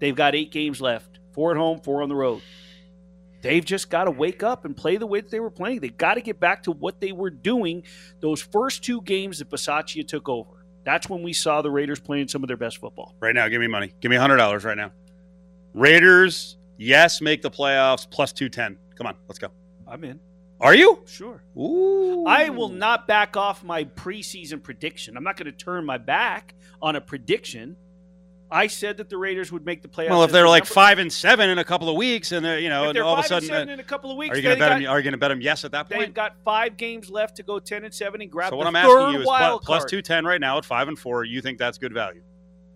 They've 0.00 0.16
got 0.16 0.34
eight 0.34 0.52
games 0.52 0.80
left. 0.80 1.18
Four 1.32 1.52
at 1.52 1.56
home, 1.56 1.80
four 1.80 2.02
on 2.02 2.08
the 2.08 2.16
road. 2.16 2.42
They've 3.42 3.64
just 3.64 3.88
got 3.88 4.04
to 4.04 4.10
wake 4.10 4.42
up 4.42 4.64
and 4.64 4.76
play 4.76 4.96
the 4.96 5.06
way 5.06 5.20
that 5.20 5.30
they 5.30 5.40
were 5.40 5.50
playing. 5.50 5.80
They 5.80 5.88
got 5.88 6.14
to 6.14 6.20
get 6.20 6.38
back 6.38 6.62
to 6.64 6.72
what 6.72 7.00
they 7.00 7.12
were 7.12 7.30
doing 7.30 7.84
those 8.20 8.42
first 8.42 8.84
two 8.84 9.00
games 9.02 9.38
that 9.38 9.48
Bisaccia 9.48 10.06
took 10.06 10.28
over. 10.28 10.66
That's 10.84 11.08
when 11.08 11.22
we 11.22 11.32
saw 11.32 11.62
the 11.62 11.70
Raiders 11.70 12.00
playing 12.00 12.28
some 12.28 12.42
of 12.42 12.48
their 12.48 12.56
best 12.56 12.78
football. 12.78 13.14
right 13.20 13.34
now, 13.34 13.48
give 13.48 13.60
me 13.60 13.66
money. 13.66 13.92
Give 14.00 14.10
me 14.10 14.16
hundred 14.16 14.36
dollars 14.36 14.64
right 14.64 14.76
now. 14.76 14.92
Raiders, 15.74 16.56
yes, 16.78 17.20
make 17.20 17.42
the 17.42 17.50
playoffs 17.50 18.10
plus 18.10 18.32
two 18.32 18.48
ten. 18.48 18.78
Come 18.96 19.06
on, 19.06 19.16
let's 19.28 19.38
go. 19.38 19.48
I'm 19.86 20.04
in. 20.04 20.20
Are 20.60 20.74
you? 20.74 21.02
Sure. 21.06 21.42
Ooh. 21.56 22.26
I 22.26 22.50
will 22.50 22.68
not 22.68 23.06
back 23.06 23.36
off 23.36 23.64
my 23.64 23.84
preseason 23.84 24.62
prediction. 24.62 25.16
I'm 25.16 25.24
not 25.24 25.36
going 25.36 25.46
to 25.50 25.56
turn 25.56 25.86
my 25.86 25.96
back 25.96 26.54
on 26.82 26.96
a 26.96 27.00
prediction. 27.00 27.76
I 28.52 28.66
said 28.66 28.96
that 28.96 29.08
the 29.08 29.16
Raiders 29.16 29.52
would 29.52 29.64
make 29.64 29.80
the 29.82 29.88
playoffs. 29.88 30.10
Well, 30.10 30.24
if 30.24 30.32
they're 30.32 30.48
like 30.48 30.64
number- 30.64 30.74
five 30.74 30.98
and 30.98 31.12
seven 31.12 31.50
in 31.50 31.58
a 31.58 31.64
couple 31.64 31.88
of 31.88 31.96
weeks, 31.96 32.32
and 32.32 32.44
they're 32.44 32.58
you 32.58 32.68
know, 32.68 32.88
and 32.88 32.98
all 32.98 33.16
of 33.16 33.24
a 33.24 33.28
sudden, 33.28 33.50
uh, 33.50 33.72
in 33.72 33.78
a 33.80 33.84
couple 33.84 34.10
of 34.10 34.16
weeks, 34.16 34.34
are 34.34 34.36
you 34.36 34.42
going 34.42 34.56
to 34.56 34.60
bet 34.60 34.70
them? 34.80 34.90
Are 34.90 34.98
you 34.98 35.04
going 35.04 35.12
to 35.12 35.18
bet 35.18 35.30
them 35.30 35.40
yes 35.40 35.64
at 35.64 35.70
that 35.72 35.88
point, 35.88 36.00
They've 36.00 36.14
got 36.14 36.34
five 36.44 36.76
games 36.76 37.10
left 37.10 37.36
to 37.36 37.42
go 37.42 37.58
ten 37.60 37.84
and 37.84 37.94
seven 37.94 38.20
and 38.20 38.30
grab 38.30 38.50
So 38.50 38.56
what 38.56 38.66
I'm 38.66 38.74
asking 38.76 39.14
you 39.14 39.20
is 39.20 39.26
plus 39.26 39.64
card. 39.64 39.88
two 39.88 40.02
ten 40.02 40.24
right 40.24 40.40
now 40.40 40.58
at 40.58 40.64
five 40.64 40.88
and 40.88 40.98
four. 40.98 41.24
You 41.24 41.40
think 41.40 41.58
that's 41.58 41.78
good 41.78 41.92
value? 41.94 42.22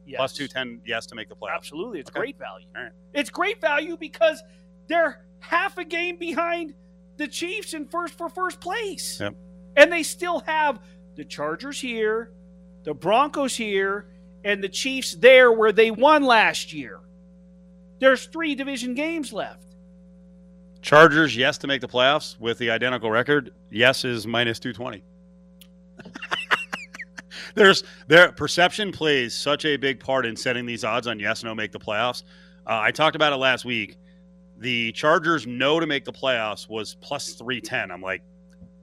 Yes. 0.07 0.19
Plus 0.19 0.33
two 0.35 0.47
ten, 0.49 0.81
yes, 0.87 1.07
to 1.07 1.15
make 1.15 1.29
the 1.29 1.35
playoffs. 1.35 1.57
Absolutely, 1.57 1.99
it's 2.01 2.11
Okay. 2.11 2.21
great 2.21 2.39
value. 2.39 2.67
Right. 2.75 2.91
It's 3.13 3.31
great 3.31 3.61
value 3.61 3.97
because 3.97 4.43
they're 4.87 5.25
half 5.41 5.77
a 5.79 5.85
game 5.85 6.17
behind 6.19 6.75
the 7.17 7.27
Chiefs 7.27 7.75
in 7.75 7.87
first 7.89 8.15
for 8.15 8.29
first 8.29 8.61
place, 8.61 9.19
Yep. 9.21 9.35
and 9.77 9.93
they 9.93 10.03
still 10.03 10.41
have 10.41 10.79
the 11.17 11.25
Chargers 11.25 11.81
here, 11.81 12.33
the 12.85 12.93
Broncos 12.93 13.57
here, 13.57 14.07
and 14.45 14.63
the 14.63 14.69
Chiefs 14.69 15.15
there 15.15 15.51
where 15.51 15.73
they 15.73 15.91
won 15.91 16.23
last 16.25 16.73
year. 16.73 17.01
There's 17.99 18.27
three 18.27 18.55
division 18.55 18.95
games 18.95 19.33
left. 19.33 19.65
Chargers, 20.83 21.35
yes, 21.35 21.57
to 21.59 21.67
make 21.67 21.81
the 21.81 21.89
playoffs 21.89 22.39
with 22.39 22.59
the 22.59 22.71
identical 22.71 23.11
record. 23.11 23.55
Yes 23.71 24.05
is 24.05 24.27
minus 24.27 24.59
two 24.59 24.73
twenty. 24.73 25.03
There's 27.55 27.85
their 28.09 28.33
perception 28.33 28.93
plays 28.93 29.35
such 29.35 29.65
a 29.65 29.77
big 29.77 30.01
part 30.01 30.27
in 30.27 30.37
setting 30.37 30.67
these 30.67 30.85
odds 30.85 31.07
on 31.07 31.19
yes, 31.19 31.43
no, 31.43 31.55
make 31.55 31.73
the 31.73 31.79
playoffs. 31.79 32.25
Uh, 32.67 32.81
I 32.83 32.91
talked 32.91 33.17
about 33.17 33.33
it 33.33 33.37
last 33.37 33.65
week. 33.65 33.97
The 34.59 34.93
Chargers 34.93 35.47
no 35.47 35.81
to 35.81 35.87
make 35.87 36.05
the 36.05 36.13
playoffs 36.13 36.69
was 36.69 36.97
plus 37.01 37.33
three 37.33 37.61
ten. 37.61 37.91
I'm 37.91 38.03
like, 38.03 38.23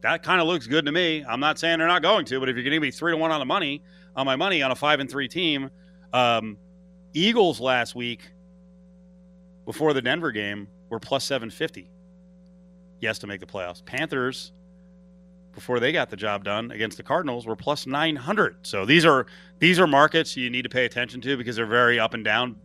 that 0.02 0.24
kind 0.24 0.42
of 0.42 0.48
looks 0.48 0.66
good 0.66 0.86
to 0.86 0.92
me. 0.92 1.24
I'm 1.28 1.40
not 1.40 1.60
saying 1.60 1.78
they're 1.78 1.88
not 1.88 2.02
going 2.02 2.26
to, 2.26 2.40
but 2.40 2.50
if 2.50 2.56
you're 2.56 2.64
going 2.64 2.74
to 2.74 2.80
be 2.80 2.92
three 2.92 3.12
to 3.12 3.18
one 3.18 3.32
on 3.32 3.40
the 3.40 3.46
money 3.46 3.84
on 4.16 4.26
my 4.26 4.36
money 4.36 4.62
on 4.62 4.72
a 4.72 4.76
five 4.76 5.00
and 5.00 5.10
three 5.10 5.28
team, 5.28 5.70
um, 6.14 6.58
Eagles 7.14 7.60
last 7.60 7.96
week 7.96 8.32
before 9.66 9.94
the 9.94 10.02
Denver 10.02 10.32
game 10.32 10.68
were 10.90 11.00
plus 11.00 11.24
seven 11.24 11.50
fifty. 11.50 11.90
Yes 13.00 13.20
to 13.20 13.28
make 13.28 13.40
the 13.40 13.46
playoffs. 13.46 13.84
Panthers 13.84 14.52
before 15.54 15.82
they 15.82 15.92
got 15.92 16.10
the 16.10 16.16
job 16.16 16.46
done 16.46 16.72
against 16.72 16.96
the 16.96 17.04
Cardinals 17.04 17.46
were 17.46 17.58
plus 17.58 17.86
900. 17.86 18.56
So 18.66 18.86
these 18.86 19.04
are 19.06 19.26
these 19.60 19.80
are 19.80 19.88
markets 19.88 20.38
you 20.38 20.50
need 20.50 20.62
to 20.62 20.70
pay 20.70 20.86
attention 20.86 21.20
to 21.22 21.36
because 21.36 21.58
they're 21.58 21.66
very 21.66 22.00
up 22.00 22.14
and 22.14 22.24
down 22.24 22.56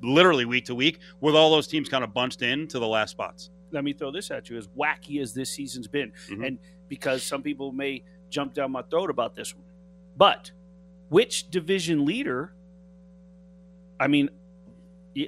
literally 0.00 0.44
week 0.44 0.66
to 0.66 0.74
week 0.74 1.00
with 1.20 1.34
all 1.34 1.50
those 1.50 1.66
teams 1.66 1.88
kind 1.88 2.04
of 2.04 2.14
bunched 2.14 2.42
in 2.42 2.68
to 2.68 2.78
the 2.78 2.86
last 2.86 3.10
spots. 3.10 3.50
let 3.72 3.82
me 3.82 3.92
throw 3.92 4.12
this 4.12 4.30
at 4.30 4.48
you 4.48 4.56
as 4.56 4.68
wacky 4.68 5.20
as 5.20 5.34
this 5.34 5.50
season's 5.50 5.88
been 5.88 6.12
Mhm. 6.30 6.46
and 6.46 6.58
because 6.88 7.24
some 7.24 7.42
people 7.42 7.72
may 7.72 8.04
jump 8.30 8.54
down 8.54 8.70
my 8.70 8.82
throat 8.82 9.10
about 9.10 9.34
this 9.34 9.52
one 9.54 9.64
but 10.16 10.52
which 11.08 11.50
division 11.50 12.04
leader 12.04 12.52
i 14.00 14.06
mean 14.06 14.28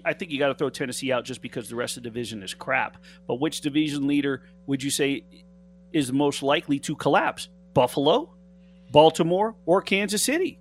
I 0.04 0.12
think 0.12 0.30
you 0.30 0.38
got 0.38 0.48
to 0.48 0.54
throw 0.54 0.68
tennessee 0.70 1.12
out 1.12 1.24
just 1.24 1.40
because 1.40 1.68
the 1.68 1.76
rest 1.76 1.96
of 1.96 2.02
the 2.02 2.08
division 2.10 2.42
is 2.42 2.52
crap 2.54 2.98
but 3.26 3.36
which 3.36 3.60
division 3.62 4.06
leader 4.06 4.42
would 4.66 4.82
you 4.82 4.90
say 4.90 5.24
is 5.92 6.12
most 6.12 6.42
likely 6.42 6.78
to 6.80 6.94
collapse 6.94 7.48
buffalo 7.74 8.34
baltimore 8.90 9.54
or 9.66 9.80
kansas 9.82 10.22
city 10.22 10.58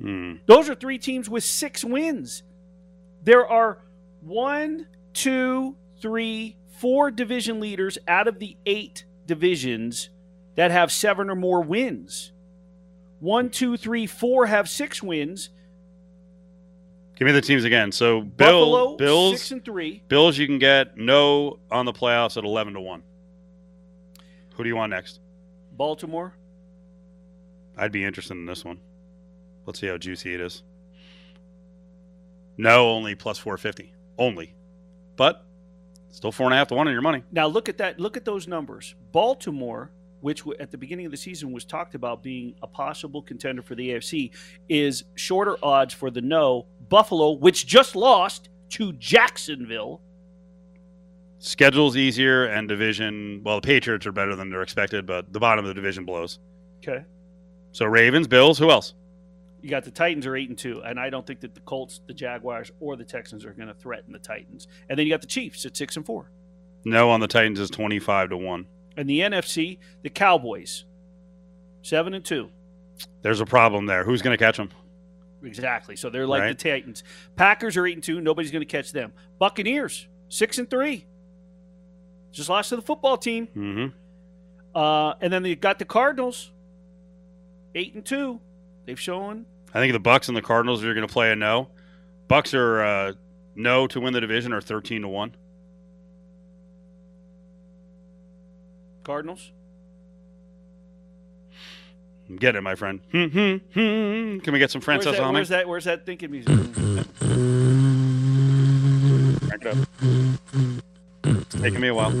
Hmm. 0.00 0.36
those 0.46 0.70
are 0.70 0.74
three 0.74 0.96
teams 0.96 1.28
with 1.28 1.44
six 1.44 1.84
wins. 1.84 2.42
There 3.22 3.46
are 3.46 3.82
one, 4.22 4.86
two, 5.12 5.76
three, 6.00 6.56
four 6.78 7.10
division 7.10 7.60
leaders 7.60 7.98
out 8.08 8.26
of 8.26 8.38
the 8.38 8.56
eight 8.64 9.04
divisions 9.26 10.08
that 10.56 10.70
have 10.70 10.90
seven 10.90 11.28
or 11.28 11.34
more 11.34 11.60
wins. 11.60 12.32
One, 13.20 13.50
two, 13.50 13.76
three, 13.76 14.06
four 14.06 14.46
have 14.46 14.68
six 14.68 15.02
wins. 15.02 15.50
Give 17.16 17.26
me 17.26 17.32
the 17.32 17.42
teams 17.42 17.64
again. 17.64 17.92
So 17.92 18.22
Bill 18.22 18.70
Buffalo 18.72 18.96
Bills 18.96 19.32
six 19.32 19.50
and 19.52 19.64
three. 19.64 20.02
Bills 20.08 20.38
you 20.38 20.46
can 20.46 20.58
get 20.58 20.96
no 20.96 21.58
on 21.70 21.84
the 21.84 21.92
playoffs 21.92 22.38
at 22.38 22.44
11 22.44 22.74
to 22.74 22.80
1. 22.80 23.02
Who 24.54 24.62
do 24.62 24.68
you 24.68 24.76
want 24.76 24.90
next? 24.90 25.20
Baltimore. 25.72 26.34
I'd 27.76 27.92
be 27.92 28.04
interested 28.04 28.34
in 28.34 28.46
this 28.46 28.64
one. 28.64 28.80
Let's 29.66 29.80
see 29.80 29.86
how 29.86 29.98
juicy 29.98 30.34
it 30.34 30.40
is. 30.40 30.62
No, 32.56 32.90
only 32.90 33.14
plus 33.14 33.38
450. 33.38 33.92
Only. 34.18 34.54
But 35.16 35.44
still 36.10 36.32
four 36.32 36.46
and 36.46 36.54
a 36.54 36.56
half 36.56 36.68
to 36.68 36.74
one 36.74 36.86
on 36.88 36.92
your 36.92 37.02
money. 37.02 37.22
Now 37.30 37.46
look 37.46 37.68
at 37.68 37.78
that. 37.78 38.00
Look 38.00 38.16
at 38.16 38.24
those 38.24 38.48
numbers. 38.48 38.94
Baltimore, 39.12 39.90
which 40.20 40.42
at 40.58 40.70
the 40.70 40.78
beginning 40.78 41.06
of 41.06 41.12
the 41.12 41.18
season 41.18 41.52
was 41.52 41.64
talked 41.64 41.94
about 41.94 42.22
being 42.22 42.54
a 42.62 42.66
possible 42.66 43.22
contender 43.22 43.62
for 43.62 43.74
the 43.74 43.90
AFC, 43.90 44.30
is 44.68 45.04
shorter 45.14 45.56
odds 45.62 45.94
for 45.94 46.10
the 46.10 46.20
no. 46.20 46.66
Buffalo, 46.88 47.32
which 47.32 47.66
just 47.66 47.94
lost 47.94 48.48
to 48.70 48.92
Jacksonville, 48.94 50.00
Schedule's 51.40 51.96
easier 51.96 52.44
and 52.44 52.68
division. 52.68 53.40
Well, 53.42 53.56
the 53.56 53.66
Patriots 53.66 54.06
are 54.06 54.12
better 54.12 54.36
than 54.36 54.50
they're 54.50 54.62
expected, 54.62 55.06
but 55.06 55.32
the 55.32 55.40
bottom 55.40 55.64
of 55.64 55.68
the 55.70 55.74
division 55.74 56.04
blows. 56.04 56.38
Okay. 56.86 57.04
So 57.72 57.86
Ravens, 57.86 58.28
Bills, 58.28 58.58
who 58.58 58.70
else? 58.70 58.92
You 59.62 59.70
got 59.70 59.84
the 59.84 59.90
Titans 59.90 60.26
are 60.26 60.36
eight 60.36 60.50
and 60.50 60.58
two, 60.58 60.82
and 60.82 61.00
I 61.00 61.08
don't 61.08 61.26
think 61.26 61.40
that 61.40 61.54
the 61.54 61.60
Colts, 61.60 62.00
the 62.06 62.12
Jaguars, 62.12 62.70
or 62.78 62.94
the 62.96 63.04
Texans 63.04 63.46
are 63.46 63.52
going 63.52 63.68
to 63.68 63.74
threaten 63.74 64.12
the 64.12 64.18
Titans. 64.18 64.68
And 64.88 64.98
then 64.98 65.06
you 65.06 65.12
got 65.12 65.22
the 65.22 65.26
Chiefs 65.26 65.64
at 65.64 65.76
six 65.76 65.96
and 65.96 66.04
four, 66.04 66.30
No 66.84 67.08
on 67.08 67.20
the 67.20 67.26
Titans 67.26 67.58
is 67.58 67.70
25 67.70 68.30
to 68.30 68.36
1. 68.36 68.66
And 68.96 69.08
the 69.08 69.20
NFC, 69.20 69.78
the 70.02 70.10
Cowboys, 70.10 70.84
seven 71.82 72.14
and 72.14 72.24
two. 72.24 72.50
There's 73.22 73.40
a 73.40 73.46
problem 73.46 73.86
there. 73.86 74.04
Who's 74.04 74.22
going 74.22 74.36
to 74.36 74.42
catch 74.44 74.56
them? 74.56 74.70
Exactly. 75.42 75.96
So 75.96 76.10
they're 76.10 76.26
like 76.26 76.42
Right. 76.42 76.58
the 76.58 76.70
Titans. 76.70 77.02
Packers 77.36 77.76
are 77.76 77.86
eight 77.86 77.94
and 77.94 78.02
two. 78.02 78.20
Nobody's 78.20 78.50
going 78.50 78.60
to 78.62 78.66
catch 78.66 78.92
them. 78.92 79.12
Buccaneers 79.38 80.06
six 80.28 80.58
and 80.58 80.68
three. 80.68 81.06
Just 82.32 82.48
lost 82.48 82.68
to 82.68 82.76
the 82.76 82.82
football 82.82 83.16
team. 83.16 83.46
Mm-hmm. 83.56 83.86
Uh, 84.76 85.14
and 85.20 85.32
then 85.32 85.42
they 85.42 85.56
got 85.56 85.78
the 85.78 85.84
Cardinals, 85.84 86.52
eight 87.74 87.94
and 87.94 88.04
two. 88.04 88.40
They've 88.86 89.00
shown 89.00 89.46
I 89.74 89.80
think 89.80 89.92
the 89.92 89.98
Bucks 90.00 90.28
and 90.28 90.36
the 90.36 90.42
Cardinals 90.42 90.84
are 90.84 90.94
going 90.94 91.06
to 91.06 91.12
play 91.12 91.32
a 91.32 91.36
no. 91.36 91.68
Bucks 92.28 92.54
are 92.54 92.80
uh, 92.82 93.12
no 93.54 93.86
to 93.88 94.00
win 94.00 94.12
the 94.12 94.20
division 94.20 94.52
or 94.52 94.60
13 94.60 95.02
to 95.02 95.08
1. 95.08 95.34
Cardinals. 99.10 99.50
I'm 102.28 102.36
it, 102.54 102.60
my 102.60 102.76
friend. 102.76 103.00
Hmm, 103.10 103.24
hmm, 103.24 103.56
hmm. 103.56 104.38
Can 104.38 104.52
we 104.52 104.60
get 104.60 104.70
some 104.70 104.80
that, 105.16 105.24
on 105.24 105.34
where's 105.34 105.48
that? 105.48 105.66
Where's 105.66 105.82
that 105.82 106.06
thinking 106.06 106.30
music? 106.30 106.54
Crank 109.48 109.62
it 109.62 109.66
up. 109.66 109.78
It's 111.24 111.60
taking 111.60 111.80
me 111.80 111.88
a 111.88 111.94
while. 111.94 112.12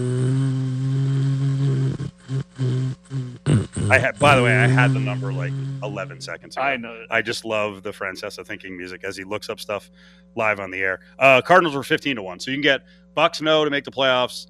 I 3.88 3.98
had, 3.98 4.18
by 4.18 4.34
the 4.34 4.42
way, 4.42 4.56
I 4.56 4.66
had 4.66 4.92
the 4.92 4.98
number 4.98 5.32
like 5.32 5.52
11 5.84 6.20
seconds 6.20 6.56
ago. 6.56 6.64
I 6.64 6.76
know. 6.76 7.04
I 7.08 7.22
just 7.22 7.44
love 7.44 7.84
the 7.84 7.92
Francesa 7.92 8.44
thinking 8.44 8.76
music 8.76 9.04
as 9.04 9.16
he 9.16 9.22
looks 9.22 9.48
up 9.48 9.60
stuff 9.60 9.92
live 10.34 10.58
on 10.58 10.72
the 10.72 10.80
air. 10.80 10.98
Uh, 11.20 11.40
Cardinals 11.40 11.76
were 11.76 11.84
15 11.84 12.16
to 12.16 12.22
1. 12.24 12.40
So 12.40 12.50
you 12.50 12.56
can 12.56 12.62
get 12.62 12.80
Bucks 13.14 13.40
no 13.40 13.64
to 13.64 13.70
make 13.70 13.84
the 13.84 13.92
playoffs. 13.92 14.49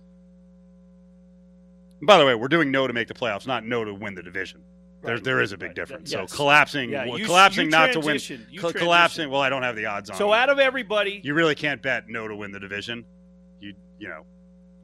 By 2.03 2.19
the 2.19 2.25
way, 2.27 2.35
we're 2.35 2.49
doing 2.49 2.71
no 2.71 2.87
to 2.87 2.93
make 2.93 3.09
the 3.09 3.15
playoffs, 3.15 3.47
not 3.47 3.65
no 3.65 3.85
to 3.85 3.93
win 3.95 4.15
the 4.15 4.23
division. 4.23 4.63
There, 5.03 5.15
Right, 5.15 5.25
there 5.25 5.41
is 5.41 5.53
a 5.53 5.57
big 5.59 5.69
right. 5.69 5.77
difference. 5.77 6.13
Yes. 6.13 6.31
So 6.31 6.37
collapsing, 6.37 6.91
Yeah, 6.91 7.05
you- 7.05 7.25
collapsing 7.25 7.65
you 7.67 7.71
not 7.71 7.93
to 7.93 8.01
win, 8.01 8.19
co- 8.59 8.73
collapsing. 8.73 9.31
Well, 9.31 9.41
I 9.41 9.49
don't 9.49 9.63
have 9.63 9.77
the 9.77 9.87
odds 9.87 10.11
on. 10.11 10.17
So 10.17 10.33
it. 10.33 10.37
out 10.37 10.51
of 10.51 10.59
everybody, 10.59 11.21
you 11.25 11.33
really 11.35 11.55
can't 11.55 11.81
bet 11.81 12.09
no 12.09 12.29
to 12.29 12.37
win 12.37 12.53
the 12.53 12.61
division. 12.61 13.05
You 13.61 13.75
you 13.99 14.09
know, 14.09 14.25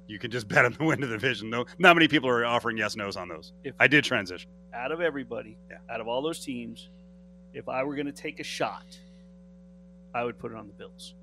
you 0.07 0.19
can 0.19 0.31
just 0.31 0.49
bet 0.49 0.65
on 0.65 0.73
the 0.73 0.85
win 0.85 1.03
of 1.03 1.11
the 1.11 1.17
division. 1.17 1.51
No, 1.51 1.67
not 1.79 1.97
many 1.97 2.09
people 2.09 2.29
are 2.31 2.45
offering 2.47 2.79
yes 2.79 2.97
nos 2.97 3.17
on 3.17 3.29
those. 3.29 3.53
If- 3.65 3.75
I 3.79 3.89
did 3.89 4.05
transition. 4.05 4.51
out 4.75 4.93
of 4.93 5.01
everybody, 5.01 5.57
Yeah. 5.71 5.79
out 5.91 6.01
of 6.01 6.09
all 6.09 6.23
those 6.23 6.41
teams, 6.45 6.89
if 7.55 7.67
I 7.69 7.83
were 7.85 7.95
going 7.95 8.07
to 8.07 8.13
take 8.13 8.41
a 8.41 8.45
shot, 8.45 8.99
I 10.15 10.23
would 10.25 10.39
put 10.39 10.51
it 10.53 10.57
on 10.57 10.67
the 10.67 10.73
Bills. 10.75 11.15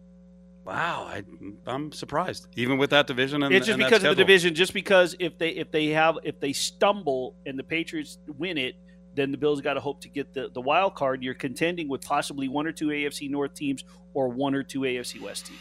Wow, 0.66 1.10
I, 1.10 1.24
I'm 1.68 1.92
surprised. 1.92 2.48
Even 2.56 2.78
with 2.78 2.92
that 2.92 3.06
division 3.06 3.44
and 3.44 3.54
it's 3.54 3.66
just 3.66 3.74
and 3.74 3.82
that 3.82 3.90
because 3.90 4.04
of 4.04 4.16
the 4.16 4.24
division. 4.24 4.56
Just 4.56 4.74
because 4.74 5.16
if 5.20 5.38
they 5.38 5.50
if 5.50 5.72
they 5.72 5.88
have 5.88 6.18
if 6.24 6.40
they 6.40 6.54
stumble 6.54 7.36
and 7.46 7.60
the 7.60 7.64
Patriots 7.64 8.18
win 8.38 8.58
it, 8.58 8.76
then 9.16 9.32
the 9.32 9.38
Bills 9.38 9.62
got 9.62 9.74
to 9.74 9.82
hope 9.82 10.02
to 10.02 10.10
get 10.10 10.34
the 10.34 10.50
the 10.54 10.62
wild 10.62 10.96
card. 10.96 11.22
You're 11.22 11.34
contending 11.34 11.90
with 11.90 12.02
possibly 12.02 12.48
one 12.48 12.66
or 12.66 12.72
two 12.72 12.88
AFC 12.88 13.30
North 13.30 13.54
teams 13.54 13.84
or 14.14 14.30
one 14.30 14.56
or 14.56 14.64
two 14.64 14.82
AFC 14.82 15.22
West 15.22 15.48
teams. 15.48 15.60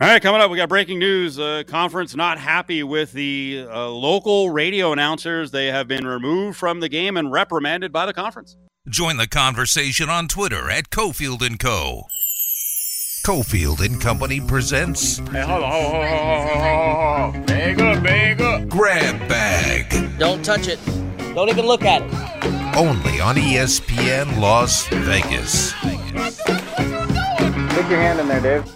All 0.00 0.08
right, 0.08 0.20
coming 0.20 0.40
up, 0.40 0.50
we 0.50 0.56
got 0.56 0.68
breaking 0.68 0.98
news. 0.98 1.38
Uh, 1.38 1.62
conference 1.66 2.16
not 2.16 2.38
happy 2.38 2.82
with 2.82 3.12
the 3.12 3.66
uh, 3.70 3.88
local 3.88 4.50
radio 4.50 4.92
announcers. 4.92 5.52
They 5.52 5.66
have 5.66 5.86
been 5.86 6.04
removed 6.04 6.56
from 6.56 6.80
the 6.80 6.88
game 6.88 7.16
and 7.16 7.30
reprimanded 7.30 7.92
by 7.92 8.06
the 8.06 8.12
conference. 8.12 8.56
Join 8.88 9.16
the 9.16 9.28
conversation 9.28 10.10
on 10.10 10.26
Twitter 10.28 10.68
at 10.68 10.90
Cofield 10.90 11.42
and 11.46 11.58
Co. 11.58 12.04
Cofield 13.24 13.80
and 13.80 13.98
Company 14.02 14.38
presents 14.38 15.16
Hey, 15.16 15.40
hold 15.40 15.64
on, 15.64 15.72
hold 15.72 15.94
on, 15.94 16.02
hold 16.02 16.04
on, 16.04 16.46
hold 16.46 16.60
on, 16.60 17.32
hold 17.32 17.36
on. 17.36 17.46
Bag 17.46 17.80
up, 17.80 18.02
bag 18.04 18.40
up. 18.42 18.68
Grab 18.68 19.18
Bag, 19.28 20.18
Don't 20.18 20.44
touch 20.44 20.68
it. 20.68 20.78
Don't 21.34 21.48
even 21.48 21.64
look 21.66 21.84
at 21.86 22.02
it. 22.02 22.76
only 22.76 23.20
on 23.22 23.36
ESPN 23.36 24.38
Las 24.40 24.86
Vegas. 24.88 25.70
Stick 25.70 26.00
your 27.88 27.98
hand 27.98 28.20
in 28.20 28.28
there, 28.28 28.40
Dave. 28.42 28.70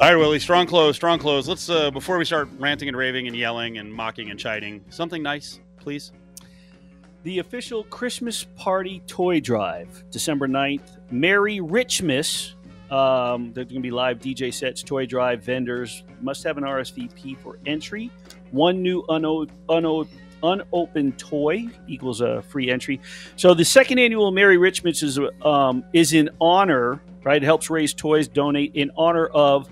All 0.00 0.08
right, 0.08 0.14
Willie. 0.16 0.38
Strong 0.38 0.68
close. 0.68 0.94
Strong 0.94 1.18
close. 1.18 1.48
Let's 1.48 1.68
uh, 1.68 1.90
before 1.90 2.16
we 2.16 2.24
start 2.24 2.48
ranting 2.60 2.86
and 2.86 2.96
raving 2.96 3.26
and 3.26 3.34
yelling 3.36 3.78
and 3.78 3.92
mocking 3.92 4.30
and 4.30 4.38
chiding, 4.38 4.84
something 4.88 5.20
nice, 5.20 5.58
please. 5.80 6.12
The 7.24 7.38
official 7.38 7.84
Christmas 7.84 8.44
party 8.56 9.00
toy 9.06 9.38
drive, 9.38 10.02
December 10.10 10.48
9th. 10.48 10.98
Merry 11.12 11.58
Richmas. 11.58 12.54
Um, 12.90 13.52
there's 13.52 13.68
going 13.68 13.76
to 13.76 13.80
be 13.80 13.92
live 13.92 14.18
DJ 14.18 14.52
sets, 14.52 14.82
toy 14.82 15.06
drive, 15.06 15.42
vendors. 15.42 16.02
Must 16.20 16.42
have 16.42 16.58
an 16.58 16.64
RSVP 16.64 17.38
for 17.38 17.58
entry. 17.64 18.10
One 18.50 18.82
new 18.82 19.04
uno- 19.08 19.46
uno- 19.70 20.08
unopened 20.42 21.16
toy 21.16 21.68
equals 21.86 22.20
a 22.20 22.42
free 22.42 22.70
entry. 22.70 23.00
So 23.36 23.54
the 23.54 23.64
second 23.64 24.00
annual 24.00 24.32
Merry 24.32 24.56
Richmas 24.56 25.02
is 25.04 25.18
um, 25.42 25.84
is 25.92 26.12
in 26.12 26.28
honor, 26.40 27.00
right? 27.22 27.40
It 27.40 27.46
helps 27.46 27.70
raise 27.70 27.94
toys, 27.94 28.26
donate 28.26 28.74
in 28.74 28.90
honor 28.96 29.26
of 29.26 29.70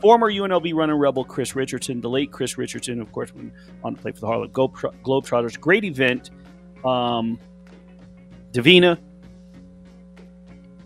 former 0.00 0.30
UNLV 0.30 0.72
running 0.72 0.96
rebel 0.96 1.24
Chris 1.24 1.56
Richardson, 1.56 2.00
the 2.00 2.08
late 2.08 2.30
Chris 2.30 2.56
Richardson, 2.56 3.00
of 3.00 3.10
course, 3.10 3.34
when 3.34 3.52
on 3.82 3.96
to 3.96 4.00
play 4.00 4.12
for 4.12 4.20
the 4.20 4.26
Harlem 4.28 4.50
Globetrotters. 4.50 5.58
Great 5.58 5.84
event. 5.84 6.30
Um, 6.86 7.38
Davina, 8.52 8.98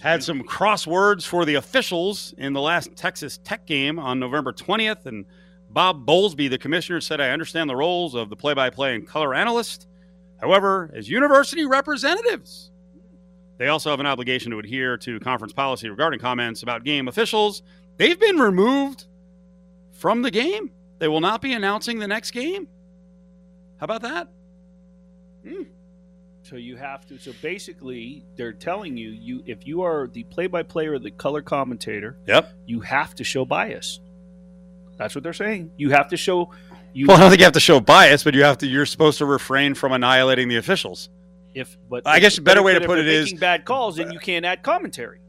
had 0.00 0.22
some 0.22 0.42
crosswords 0.42 1.26
for 1.26 1.44
the 1.44 1.54
officials 1.56 2.34
in 2.38 2.52
the 2.52 2.60
last 2.60 2.94
Texas 2.96 3.38
Tech 3.42 3.66
game 3.66 3.98
on 3.98 4.18
November 4.18 4.52
20th. 4.52 5.06
And 5.06 5.24
Bob 5.70 6.06
Bowlesby, 6.06 6.48
the 6.48 6.58
commissioner, 6.58 7.00
said, 7.00 7.20
I 7.20 7.30
understand 7.30 7.68
the 7.68 7.76
roles 7.76 8.14
of 8.14 8.30
the 8.30 8.36
play 8.36 8.54
by 8.54 8.70
play 8.70 8.94
and 8.94 9.06
color 9.06 9.34
analyst. 9.34 9.86
However, 10.40 10.90
as 10.94 11.08
university 11.08 11.66
representatives, 11.66 12.70
they 13.58 13.68
also 13.68 13.90
have 13.90 14.00
an 14.00 14.06
obligation 14.06 14.50
to 14.52 14.58
adhere 14.58 14.96
to 14.98 15.20
conference 15.20 15.52
policy 15.52 15.90
regarding 15.90 16.18
comments 16.18 16.62
about 16.62 16.84
game 16.84 17.08
officials. 17.08 17.62
They've 17.98 18.18
been 18.18 18.38
removed 18.38 19.04
from 19.92 20.22
the 20.22 20.30
game. 20.30 20.70
They 20.98 21.08
will 21.08 21.20
not 21.20 21.42
be 21.42 21.52
announcing 21.52 21.98
the 21.98 22.08
next 22.08 22.30
game. 22.30 22.68
How 23.78 23.84
about 23.84 24.02
that? 24.02 24.28
Hmm. 25.46 25.62
So 26.50 26.56
you 26.56 26.74
have 26.78 27.06
to. 27.06 27.16
So 27.16 27.32
basically, 27.42 28.24
they're 28.34 28.52
telling 28.52 28.96
you, 28.96 29.10
you 29.10 29.44
if 29.46 29.68
you 29.68 29.82
are 29.82 30.08
the 30.08 30.24
play-by-play 30.24 30.88
or 30.88 30.98
the 30.98 31.12
color 31.12 31.42
commentator, 31.42 32.16
yep, 32.26 32.52
you 32.66 32.80
have 32.80 33.14
to 33.14 33.24
show 33.24 33.44
bias. 33.44 34.00
That's 34.96 35.14
what 35.14 35.22
they're 35.22 35.32
saying. 35.32 35.70
You 35.76 35.90
have 35.90 36.08
to 36.08 36.16
show. 36.16 36.50
You 36.92 37.06
well, 37.06 37.18
I 37.18 37.20
don't 37.20 37.30
think 37.30 37.38
you 37.38 37.44
have 37.44 37.52
to 37.52 37.60
show 37.60 37.78
bias, 37.78 38.24
but 38.24 38.34
you 38.34 38.42
have 38.42 38.58
to. 38.58 38.66
You're 38.66 38.84
supposed 38.84 39.18
to 39.18 39.26
refrain 39.26 39.76
from 39.76 39.92
annihilating 39.92 40.48
the 40.48 40.56
officials. 40.56 41.08
If, 41.54 41.78
but 41.88 42.04
I 42.04 42.18
guess 42.18 42.36
a 42.36 42.42
better 42.42 42.64
way 42.64 42.74
to 42.74 42.84
put 42.84 42.98
it 42.98 43.06
is 43.06 43.26
making 43.26 43.38
bad 43.38 43.64
calls, 43.64 43.94
then 43.94 44.10
you 44.10 44.18
can't 44.18 44.44
add 44.44 44.64
commentary. 44.64 45.20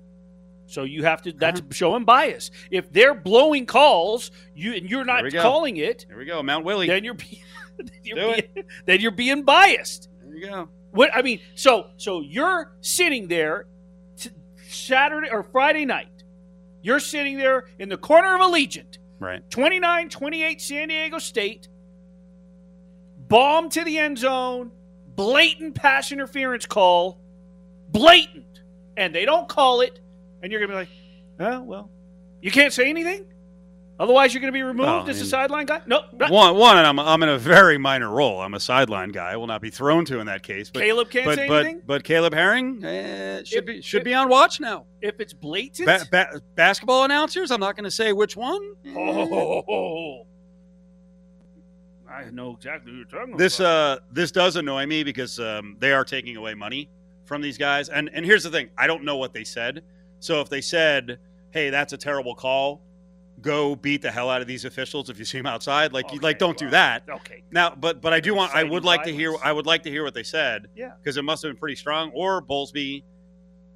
So 0.65 0.85
you 0.85 1.03
have 1.03 1.21
to. 1.21 1.33
That's 1.33 1.59
uh-huh. 1.59 1.69
showing 1.71 2.03
bias. 2.03 2.49
If 2.71 2.91
they're 2.91 3.13
blowing 3.13 3.67
calls, 3.67 4.31
you 4.55 4.73
and 4.73 4.89
you're 4.89 5.05
not 5.05 5.31
calling 5.33 5.77
it. 5.77 6.07
There 6.09 6.17
we 6.17 6.25
go, 6.25 6.41
Mount 6.41 6.65
Willie. 6.65 6.87
Then 6.87 7.03
you're, 7.03 7.13
then 7.77 7.91
you're, 8.01 8.15
being, 8.15 8.65
then 8.87 9.01
you're 9.01 9.11
being 9.11 9.43
biased. 9.43 10.09
There 10.23 10.35
you 10.35 10.49
go. 10.49 10.69
What 10.91 11.09
I 11.15 11.21
mean, 11.21 11.39
so 11.55 11.87
so 11.97 12.21
you're 12.21 12.73
sitting 12.81 13.27
there 13.27 13.65
t- 14.17 14.29
Saturday 14.67 15.29
or 15.29 15.43
Friday 15.43 15.85
night. 15.85 16.07
You're 16.81 16.99
sitting 16.99 17.37
there 17.37 17.65
in 17.79 17.89
the 17.89 17.97
corner 17.97 18.35
of 18.35 18.41
Allegiant. 18.41 18.97
Right. 19.19 19.47
29 19.49 20.09
28 20.09 20.61
San 20.61 20.87
Diego 20.89 21.19
State. 21.19 21.67
Bomb 23.27 23.69
to 23.69 23.83
the 23.83 23.97
end 23.97 24.17
zone. 24.17 24.71
Blatant 25.15 25.75
pass 25.75 26.11
interference 26.11 26.65
call. 26.65 27.21
Blatant. 27.89 28.61
And 28.97 29.13
they 29.13 29.25
don't 29.25 29.47
call 29.47 29.81
it. 29.81 29.99
And 30.41 30.51
you're 30.51 30.59
going 30.59 30.69
to 30.69 30.75
be 30.75 30.79
like, 30.79 31.53
oh, 31.53 31.61
well, 31.61 31.91
you 32.41 32.51
can't 32.51 32.73
say 32.73 32.89
anything? 32.89 33.25
Otherwise, 34.01 34.33
you're 34.33 34.41
going 34.41 34.51
to 34.51 34.57
be 34.57 34.63
removed 34.63 34.87
well, 34.87 35.07
as 35.07 35.21
a 35.21 35.25
sideline 35.27 35.67
guy. 35.67 35.79
No, 35.85 36.01
one, 36.11 36.55
one, 36.55 36.75
and 36.75 36.87
I'm, 36.87 36.97
I'm 36.97 37.21
in 37.21 37.29
a 37.29 37.37
very 37.37 37.77
minor 37.77 38.09
role. 38.09 38.41
I'm 38.41 38.55
a 38.55 38.59
sideline 38.59 39.09
guy. 39.09 39.33
I 39.33 39.35
will 39.35 39.45
not 39.45 39.61
be 39.61 39.69
thrown 39.69 40.05
to 40.05 40.19
in 40.19 40.25
that 40.25 40.41
case. 40.41 40.71
But 40.71 40.81
Caleb 40.81 41.11
can't 41.11 41.25
but, 41.25 41.35
say 41.35 41.47
but, 41.47 41.65
anything. 41.65 41.83
But 41.85 42.03
Caleb 42.03 42.33
Herring 42.33 42.83
eh, 42.83 43.43
should 43.43 43.59
if, 43.59 43.65
be 43.67 43.81
should 43.83 43.99
if, 43.99 44.05
be 44.05 44.15
on 44.15 44.27
watch 44.27 44.59
now. 44.59 44.87
If 45.03 45.19
it's 45.19 45.33
blatant, 45.33 45.85
ba- 45.85 46.07
ba- 46.09 46.41
basketball 46.55 47.03
announcers. 47.03 47.51
I'm 47.51 47.59
not 47.59 47.75
going 47.75 47.83
to 47.83 47.91
say 47.91 48.11
which 48.11 48.35
one. 48.35 48.73
Oh, 48.87 50.25
I 52.09 52.31
know 52.31 52.55
exactly 52.55 52.93
what 52.93 52.97
you're 52.97 53.05
talking 53.05 53.37
this, 53.37 53.59
about. 53.59 53.99
This 53.99 54.09
uh, 54.09 54.13
this 54.13 54.31
does 54.31 54.55
annoy 54.55 54.87
me 54.87 55.03
because 55.03 55.39
um, 55.39 55.77
they 55.77 55.93
are 55.93 56.03
taking 56.03 56.37
away 56.37 56.55
money 56.55 56.89
from 57.25 57.39
these 57.39 57.59
guys. 57.59 57.89
And 57.89 58.09
and 58.15 58.25
here's 58.25 58.43
the 58.43 58.49
thing: 58.49 58.71
I 58.79 58.87
don't 58.87 59.03
know 59.03 59.17
what 59.17 59.31
they 59.31 59.43
said. 59.43 59.83
So 60.19 60.41
if 60.41 60.49
they 60.49 60.61
said, 60.61 61.19
"Hey, 61.51 61.69
that's 61.69 61.93
a 61.93 61.97
terrible 61.97 62.33
call," 62.33 62.81
go 63.41 63.75
beat 63.75 64.01
the 64.01 64.11
hell 64.11 64.29
out 64.29 64.41
of 64.41 64.47
these 64.47 64.65
officials 64.65 65.09
if 65.09 65.17
you 65.19 65.25
see 65.25 65.37
them 65.37 65.45
outside. 65.47 65.93
Like, 65.93 66.05
okay, 66.05 66.19
like 66.19 66.39
don't 66.39 66.59
well, 66.61 66.69
do 66.69 66.71
that. 66.71 67.03
Okay. 67.09 67.43
Now, 67.51 67.73
but 67.75 68.01
but 68.01 68.13
I 68.13 68.19
do 68.19 68.33
want. 68.35 68.53
I 68.55 68.63
would 68.63 68.83
like 68.83 69.01
violence. 69.01 69.11
to 69.11 69.15
hear. 69.15 69.35
I 69.43 69.51
would 69.51 69.65
like 69.65 69.83
to 69.83 69.89
hear 69.89 70.03
what 70.03 70.13
they 70.13 70.23
said. 70.23 70.67
Yeah. 70.75 70.91
Because 70.97 71.17
it 71.17 71.23
must 71.23 71.43
have 71.43 71.51
been 71.51 71.59
pretty 71.59 71.75
strong. 71.75 72.11
Or 72.13 72.41
Bowlesby 72.41 73.03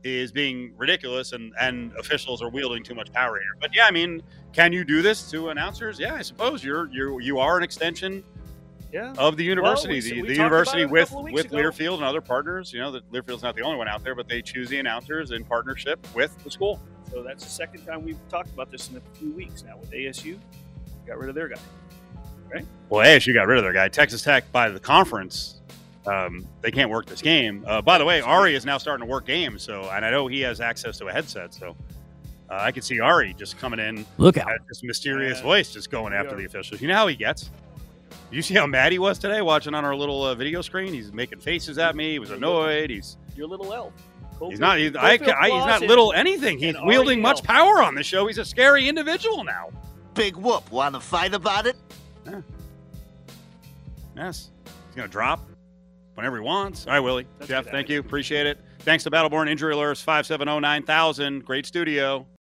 is 0.03 0.31
being 0.31 0.73
ridiculous, 0.77 1.33
and 1.33 1.53
and 1.59 1.93
officials 1.97 2.41
are 2.41 2.49
wielding 2.49 2.83
too 2.83 2.95
much 2.95 3.11
power 3.11 3.39
here. 3.39 3.55
But 3.59 3.75
yeah, 3.75 3.85
I 3.85 3.91
mean, 3.91 4.21
can 4.53 4.71
you 4.71 4.83
do 4.83 5.01
this 5.01 5.29
to 5.31 5.49
announcers? 5.49 5.99
Yeah, 5.99 6.13
I 6.13 6.21
suppose 6.21 6.63
you're 6.63 6.89
you 6.91 7.19
you 7.19 7.39
are 7.39 7.57
an 7.57 7.63
extension. 7.63 8.23
Yeah. 8.95 9.13
Of 9.17 9.35
the 9.35 9.43
university, 9.43 9.99
well, 9.99 10.21
we, 10.21 10.21
the, 10.21 10.27
the 10.29 10.35
university 10.35 10.85
with 10.85 11.11
with 11.11 11.47
ago. 11.47 11.57
Learfield 11.57 11.95
and 11.95 12.05
other 12.05 12.21
partners. 12.21 12.71
You 12.71 12.79
know, 12.79 12.91
that 12.91 13.11
Learfield's 13.11 13.43
not 13.43 13.53
the 13.53 13.61
only 13.61 13.77
one 13.77 13.89
out 13.89 14.05
there, 14.05 14.15
but 14.15 14.29
they 14.29 14.41
choose 14.41 14.69
the 14.69 14.79
announcers 14.79 15.31
in 15.31 15.43
partnership 15.43 15.99
with 16.15 16.41
the 16.45 16.49
school. 16.49 16.79
So 17.11 17.21
that's 17.21 17.43
the 17.43 17.49
second 17.49 17.85
time 17.85 18.05
we've 18.05 18.17
talked 18.29 18.51
about 18.51 18.71
this 18.71 18.89
in 18.89 18.95
a 18.95 19.01
few 19.17 19.33
weeks 19.33 19.65
now 19.65 19.75
with 19.77 19.91
ASU. 19.91 20.39
Got 21.05 21.17
rid 21.17 21.27
of 21.27 21.35
their 21.35 21.49
guy. 21.49 21.59
Right? 22.49 22.65
Well, 22.87 23.05
ASU 23.05 23.33
got 23.33 23.47
rid 23.47 23.57
of 23.57 23.65
their 23.65 23.73
guy. 23.73 23.89
Texas 23.89 24.21
Tech, 24.21 24.49
by 24.53 24.69
the 24.69 24.79
conference, 24.79 25.59
um, 26.07 26.47
they 26.61 26.71
can't 26.71 26.89
work 26.89 27.05
this 27.05 27.21
game. 27.21 27.65
Uh, 27.67 27.81
by 27.81 27.97
the 27.97 28.05
way, 28.05 28.21
Ari 28.21 28.55
is 28.55 28.65
now 28.65 28.77
starting 28.77 29.05
to 29.05 29.11
work 29.11 29.25
games. 29.25 29.61
So, 29.61 29.89
and 29.89 30.05
I 30.05 30.09
know 30.09 30.27
he 30.27 30.39
has 30.39 30.61
access 30.61 30.97
to 30.99 31.07
a 31.07 31.11
headset. 31.11 31.53
So, 31.53 31.75
uh, 32.49 32.59
I 32.61 32.71
could 32.71 32.85
see 32.85 33.01
Ari 33.01 33.33
just 33.33 33.57
coming 33.57 33.81
in. 33.81 34.05
Look 34.17 34.37
out! 34.37 34.47
This 34.69 34.83
mysterious 34.83 35.41
voice 35.41 35.73
just 35.73 35.91
going 35.91 36.13
after 36.13 36.37
the 36.37 36.45
officials. 36.45 36.79
You 36.79 36.87
know 36.87 36.95
how 36.95 37.07
he 37.07 37.17
gets. 37.17 37.49
You 38.35 38.41
see 38.41 38.53
how 38.53 38.67
mad 38.67 38.91
he 38.91 38.99
was 38.99 39.17
today 39.17 39.41
watching 39.41 39.73
on 39.73 39.85
our 39.85 39.95
little 39.95 40.23
uh, 40.23 40.35
video 40.35 40.61
screen? 40.61 40.93
He's 40.93 41.13
making 41.13 41.39
faces 41.39 41.77
at 41.77 41.95
me. 41.95 42.11
He 42.11 42.19
was 42.19 42.31
annoyed. 42.31 42.89
He's 42.89 43.15
your 43.35 43.47
little 43.47 43.73
elf 43.73 43.93
he's 44.49 44.59
not. 44.59 44.77
He's, 44.77 44.95
I, 44.95 45.11
I, 45.11 45.17
he's 45.17 45.65
not 45.65 45.81
little 45.81 46.13
anything. 46.13 46.59
He's 46.59 46.75
wielding 46.83 47.21
much 47.21 47.43
power 47.43 47.81
on 47.81 47.95
the 47.95 48.03
show. 48.03 48.27
He's 48.27 48.37
a 48.37 48.45
scary 48.45 48.87
individual 48.87 49.43
now. 49.43 49.69
Big 50.13 50.35
whoop. 50.35 50.69
Want 50.71 50.95
to 50.95 51.01
fight 51.01 51.33
about 51.33 51.65
it? 51.65 51.75
Yeah. 52.25 52.41
Yes. 54.15 54.49
He's 54.87 54.95
going 54.95 55.07
to 55.07 55.11
drop 55.11 55.41
whenever 56.15 56.37
he 56.37 56.43
wants. 56.43 56.87
All 56.87 56.93
right, 56.93 56.99
Willie. 56.99 57.27
That's 57.39 57.49
Jeff, 57.49 57.67
thank 57.67 57.89
you. 57.89 57.99
Appreciate 57.99 58.47
it. 58.47 58.59
Thanks 58.79 59.03
to 59.05 59.11
Battleborn 59.11 59.49
Injury 59.49 59.73
Alerts 59.73 60.03
570 60.03 60.59
9000. 60.59 61.45
Great 61.45 61.65
studio. 61.65 62.25